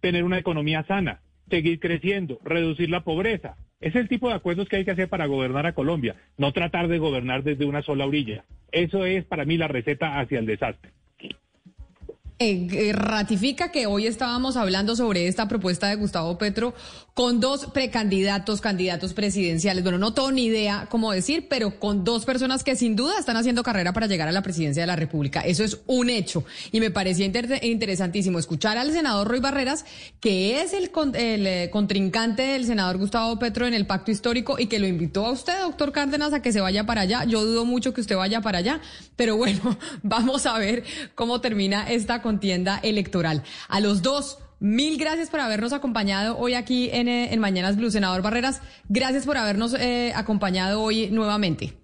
tener 0.00 0.24
una 0.24 0.38
economía 0.38 0.84
sana, 0.84 1.20
seguir 1.48 1.80
creciendo, 1.80 2.38
reducir 2.44 2.90
la 2.90 3.04
pobreza. 3.04 3.56
Es 3.80 3.94
el 3.94 4.08
tipo 4.08 4.28
de 4.28 4.34
acuerdos 4.34 4.68
que 4.68 4.76
hay 4.76 4.84
que 4.84 4.90
hacer 4.90 5.08
para 5.08 5.26
gobernar 5.26 5.66
a 5.66 5.74
Colombia, 5.74 6.16
no 6.38 6.52
tratar 6.52 6.88
de 6.88 6.98
gobernar 6.98 7.42
desde 7.42 7.66
una 7.66 7.82
sola 7.82 8.06
orilla. 8.06 8.44
Eso 8.72 9.04
es 9.04 9.24
para 9.24 9.44
mí 9.44 9.56
la 9.56 9.68
receta 9.68 10.18
hacia 10.18 10.38
el 10.38 10.46
desastre. 10.46 10.92
Eh, 12.38 12.68
eh, 12.70 12.92
ratifica 12.92 13.72
que 13.72 13.86
hoy 13.86 14.06
estábamos 14.06 14.58
hablando 14.58 14.94
sobre 14.94 15.26
esta 15.26 15.48
propuesta 15.48 15.88
de 15.88 15.96
Gustavo 15.96 16.36
Petro 16.36 16.74
con 17.14 17.40
dos 17.40 17.68
precandidatos, 17.72 18.60
candidatos 18.60 19.14
presidenciales. 19.14 19.82
Bueno, 19.82 19.96
no 19.96 20.12
tengo 20.12 20.30
ni 20.32 20.44
idea 20.44 20.86
cómo 20.90 21.12
decir, 21.12 21.46
pero 21.48 21.80
con 21.80 22.04
dos 22.04 22.26
personas 22.26 22.62
que 22.62 22.76
sin 22.76 22.94
duda 22.94 23.18
están 23.18 23.38
haciendo 23.38 23.62
carrera 23.62 23.94
para 23.94 24.06
llegar 24.06 24.28
a 24.28 24.32
la 24.32 24.42
presidencia 24.42 24.82
de 24.82 24.86
la 24.86 24.96
República. 24.96 25.40
Eso 25.40 25.64
es 25.64 25.78
un 25.86 26.10
hecho. 26.10 26.44
Y 26.72 26.80
me 26.80 26.90
parecía 26.90 27.24
inter 27.24 27.64
interesantísimo 27.64 28.38
escuchar 28.38 28.76
al 28.76 28.92
senador 28.92 29.28
Roy 29.28 29.40
Barreras, 29.40 29.86
que 30.20 30.60
es 30.60 30.74
el, 30.74 30.90
el 31.14 31.46
eh, 31.46 31.70
contrincante 31.72 32.42
del 32.42 32.66
senador 32.66 32.98
Gustavo 32.98 33.38
Petro 33.38 33.66
en 33.66 33.72
el 33.72 33.86
pacto 33.86 34.10
histórico 34.10 34.58
y 34.58 34.66
que 34.66 34.78
lo 34.78 34.86
invitó 34.86 35.24
a 35.24 35.30
usted, 35.30 35.58
doctor 35.62 35.92
Cárdenas, 35.92 36.34
a 36.34 36.42
que 36.42 36.52
se 36.52 36.60
vaya 36.60 36.84
para 36.84 37.00
allá. 37.00 37.24
Yo 37.24 37.46
dudo 37.46 37.64
mucho 37.64 37.94
que 37.94 38.02
usted 38.02 38.16
vaya 38.16 38.42
para 38.42 38.58
allá, 38.58 38.82
pero 39.16 39.38
bueno, 39.38 39.78
vamos 40.02 40.44
a 40.44 40.58
ver 40.58 40.84
cómo 41.14 41.40
termina 41.40 41.90
esta 41.90 42.20
contienda 42.26 42.80
electoral. 42.82 43.44
A 43.68 43.78
los 43.78 44.02
dos, 44.02 44.42
mil 44.58 44.98
gracias 44.98 45.30
por 45.30 45.38
habernos 45.38 45.72
acompañado 45.72 46.36
hoy 46.36 46.54
aquí 46.54 46.90
en, 46.92 47.06
eh, 47.08 47.36
Mañanas 47.38 47.76
Blue. 47.76 47.88
Senador 47.88 48.20
Barreras, 48.20 48.62
gracias 48.88 49.24
por 49.24 49.36
habernos 49.36 49.74
eh, 49.74 50.12
acompañado 50.16 50.82
hoy 50.82 51.08
nuevamente. 51.10 51.74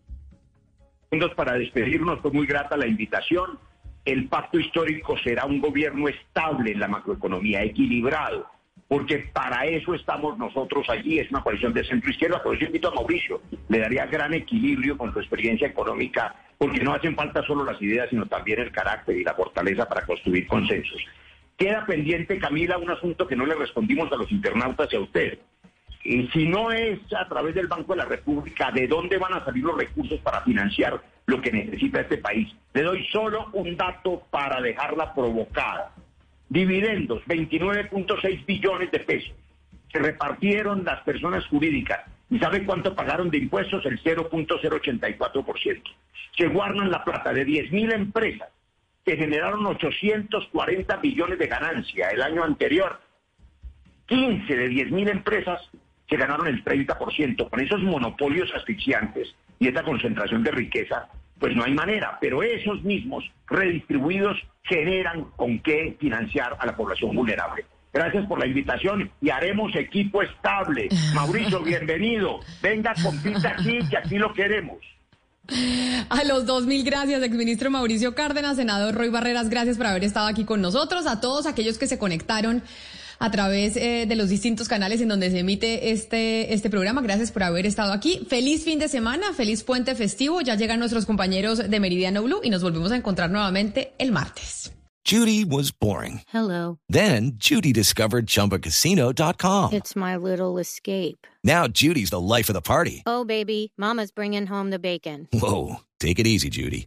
Para 1.37 1.53
despedirnos, 1.53 2.21
fue 2.21 2.33
muy 2.33 2.47
grata 2.47 2.77
la 2.77 2.89
invitación. 2.89 3.59
El 4.05 4.29
pacto 4.29 4.59
histórico 4.59 5.17
será 5.23 5.45
un 5.47 5.61
gobierno 5.61 6.09
estable 6.09 6.73
en 6.73 6.81
la 6.81 6.89
macroeconomía, 6.89 7.63
equilibrado, 7.63 8.49
porque 8.93 9.21
para 9.33 9.65
eso 9.65 9.95
estamos 9.95 10.37
nosotros 10.37 10.87
allí. 10.91 11.19
Es 11.19 11.31
una 11.31 11.41
coalición 11.41 11.73
de 11.73 11.83
centro 11.83 12.11
izquierda. 12.11 12.43
Por 12.43 12.55
eso 12.55 12.67
invito 12.67 12.89
a 12.89 12.95
Mauricio, 12.95 13.41
le 13.71 13.79
daría 13.79 14.05
gran 14.05 14.35
equilibrio 14.35 14.99
con 14.99 15.11
su 15.15 15.19
experiencia 15.19 15.67
económica 15.67 16.35
porque 16.59 16.85
no 16.85 16.93
hacen 16.93 17.17
falta 17.17 17.43
solo 17.47 17.65
las 17.65 17.81
ideas, 17.81 18.11
sino 18.11 18.27
también 18.27 18.61
el 18.61 18.71
carácter 18.71 19.17
y 19.17 19.25
la 19.25 19.33
fortaleza 19.33 19.89
para 19.89 20.05
construir 20.05 20.47
consensos. 20.47 21.01
Queda 21.57 21.87
pendiente, 21.87 22.39
Camila, 22.39 22.77
un 22.77 22.91
asunto 22.91 23.27
que 23.27 23.35
no 23.35 23.47
le 23.47 23.55
respondimos 23.55 24.13
a 24.13 24.17
los 24.17 24.31
internautas 24.31 24.93
y 24.93 24.97
a 24.97 25.01
usted. 25.01 25.39
Y 26.05 26.27
si 26.27 26.47
no 26.47 26.71
es 26.71 26.99
a 27.19 27.27
través 27.27 27.55
del 27.55 27.69
Banco 27.69 27.95
de 27.95 27.99
la 28.01 28.05
República, 28.05 28.71
¿de 28.73 28.89
dónde 28.89 29.17
van 29.17 29.33
a 29.33 29.43
salir 29.43 29.65
los 29.65 29.79
recursos 29.79 30.21
para 30.21 30.43
financiar 30.43 31.01
lo 31.25 31.41
que 31.41 31.51
necesita 31.51 32.03
este 32.03 32.19
país? 32.19 32.55
Le 32.75 32.83
doy 32.83 33.07
solo 33.07 33.49
un 33.55 33.75
dato 33.75 34.25
para 34.31 34.61
dejarla 34.61 35.15
provocada. 35.15 35.95
Dividendos, 36.53 37.25
29.6 37.25 38.45
billones 38.45 38.91
de 38.91 38.99
pesos. 38.99 39.33
Se 39.91 39.99
repartieron 39.99 40.85
las 40.85 41.01
personas 41.01 41.47
jurídicas. 41.47 42.01
¿Y 42.29 42.39
sabe 42.39 42.67
cuánto 42.67 42.95
pagaron 42.95 43.31
de 43.31 43.39
impuestos? 43.39 43.87
El 43.87 43.99
0.084%. 44.03 45.83
Se 46.37 46.47
guardan 46.49 46.91
la 46.91 47.03
plata 47.05 47.33
de 47.33 47.47
10.000 47.47 47.95
empresas 47.95 48.51
que 49.03 49.17
generaron 49.17 49.65
840 49.65 50.97
billones 50.97 51.39
de 51.39 51.47
ganancia 51.47 52.11
el 52.11 52.21
año 52.21 52.45
anterior. 52.45 53.01
15 54.05 54.55
de 54.55 54.69
10.000 54.69 55.09
empresas 55.09 55.71
que 56.07 56.19
ganaron 56.19 56.49
el 56.49 56.63
30%. 56.63 57.49
Con 57.49 57.61
esos 57.61 57.81
monopolios 57.81 58.53
asfixiantes 58.55 59.35
y 59.59 59.69
esta 59.69 59.85
concentración 59.85 60.43
de 60.43 60.51
riqueza, 60.51 61.09
pues 61.43 61.57
no 61.57 61.65
hay 61.65 61.75
manera. 61.75 62.19
Pero 62.21 62.41
esos 62.45 62.85
mismos 62.85 63.25
redistribuidos 63.49 64.39
generan 64.63 65.25
con 65.35 65.59
qué 65.59 65.97
financiar 65.99 66.57
a 66.57 66.65
la 66.65 66.77
población 66.77 67.17
vulnerable. 67.17 67.67
Gracias 67.93 68.25
por 68.27 68.39
la 68.39 68.47
invitación 68.47 69.11
y 69.21 69.29
haremos 69.31 69.75
equipo 69.75 70.23
estable. 70.23 70.89
Mauricio, 71.15 71.61
bienvenido. 71.65 72.39
Venga, 72.63 72.95
compita 73.03 73.57
aquí, 73.59 73.81
que 73.91 73.99
aquí 73.99 74.19
lo 74.19 74.33
queremos. 74.33 74.79
A 76.09 76.23
los 76.23 76.47
dos 76.47 76.65
mil 76.65 76.85
gracias, 76.85 77.21
exministro 77.25 77.69
Mauricio 77.69 78.15
Cárdenas, 78.15 78.57
senador 78.57 78.95
Roy 78.95 79.09
Barreras, 79.09 79.51
gracias 79.51 79.77
por 79.77 79.87
haber 79.87 80.05
estado 80.05 80.29
aquí 80.29 80.45
con 80.45 80.63
nosotros. 80.63 81.09
A 81.09 81.21
todos 81.21 81.47
aquellos 81.47 81.77
que 81.77 81.89
se 81.89 81.99
conectaron 81.99 82.63
a 83.23 83.31
través 83.31 83.77
eh, 83.77 84.05
de 84.09 84.17
los 84.17 84.29
distintos 84.29 84.69
canales 84.69 85.01
en 85.01 85.07
donde 85.07 85.31
se 85.31 85.39
emite 85.39 85.93
este, 85.93 86.53
este 86.53 86.69
programa. 86.69 87.01
Gracias 87.03 87.31
por 87.31 87.45
haber 87.45 87.67
estado 87.67 87.93
aquí. 87.93 88.27
Feliz 88.29 88.65
fin 88.65 88.81
de 88.81 88.89
semana, 88.89 89.33
feliz 89.33 89.63
puente 89.63 89.95
festivo. 89.95 90.41
Ya 90.41 90.57
llegan 90.57 90.81
nuestros 90.81 91.07
compañeros 91.07 91.71
de 91.71 91.81
Meridiano 91.81 92.25
Blue 92.25 92.41
y 92.43 92.51
nos 92.51 92.63
volvemos 92.65 92.91
a 92.91 92.97
encontrar 92.97 93.31
nuevamente 93.31 93.93
el 93.99 94.11
martes. 94.11 94.73
Judy 95.05 95.45
was 95.45 95.71
boring. 95.73 96.23
Hello. 96.33 96.79
Then 96.89 97.33
Judy 97.37 97.73
discovered 97.73 98.27
ChumbaCasino.com. 98.27 99.73
It's 99.73 99.95
my 99.95 100.17
little 100.17 100.59
escape. 100.59 101.27
Now 101.45 101.67
Judy's 101.69 102.11
the 102.11 102.21
life 102.21 102.49
of 102.49 102.55
the 102.55 102.61
party. 102.61 103.03
Oh, 103.07 103.25
baby, 103.25 103.73
Mama's 103.77 104.11
bringing 104.13 104.47
home 104.47 104.71
the 104.71 104.79
bacon. 104.79 105.29
Whoa, 105.33 105.81
take 105.99 106.19
it 106.19 106.27
easy, 106.27 106.51
Judy. 106.51 106.87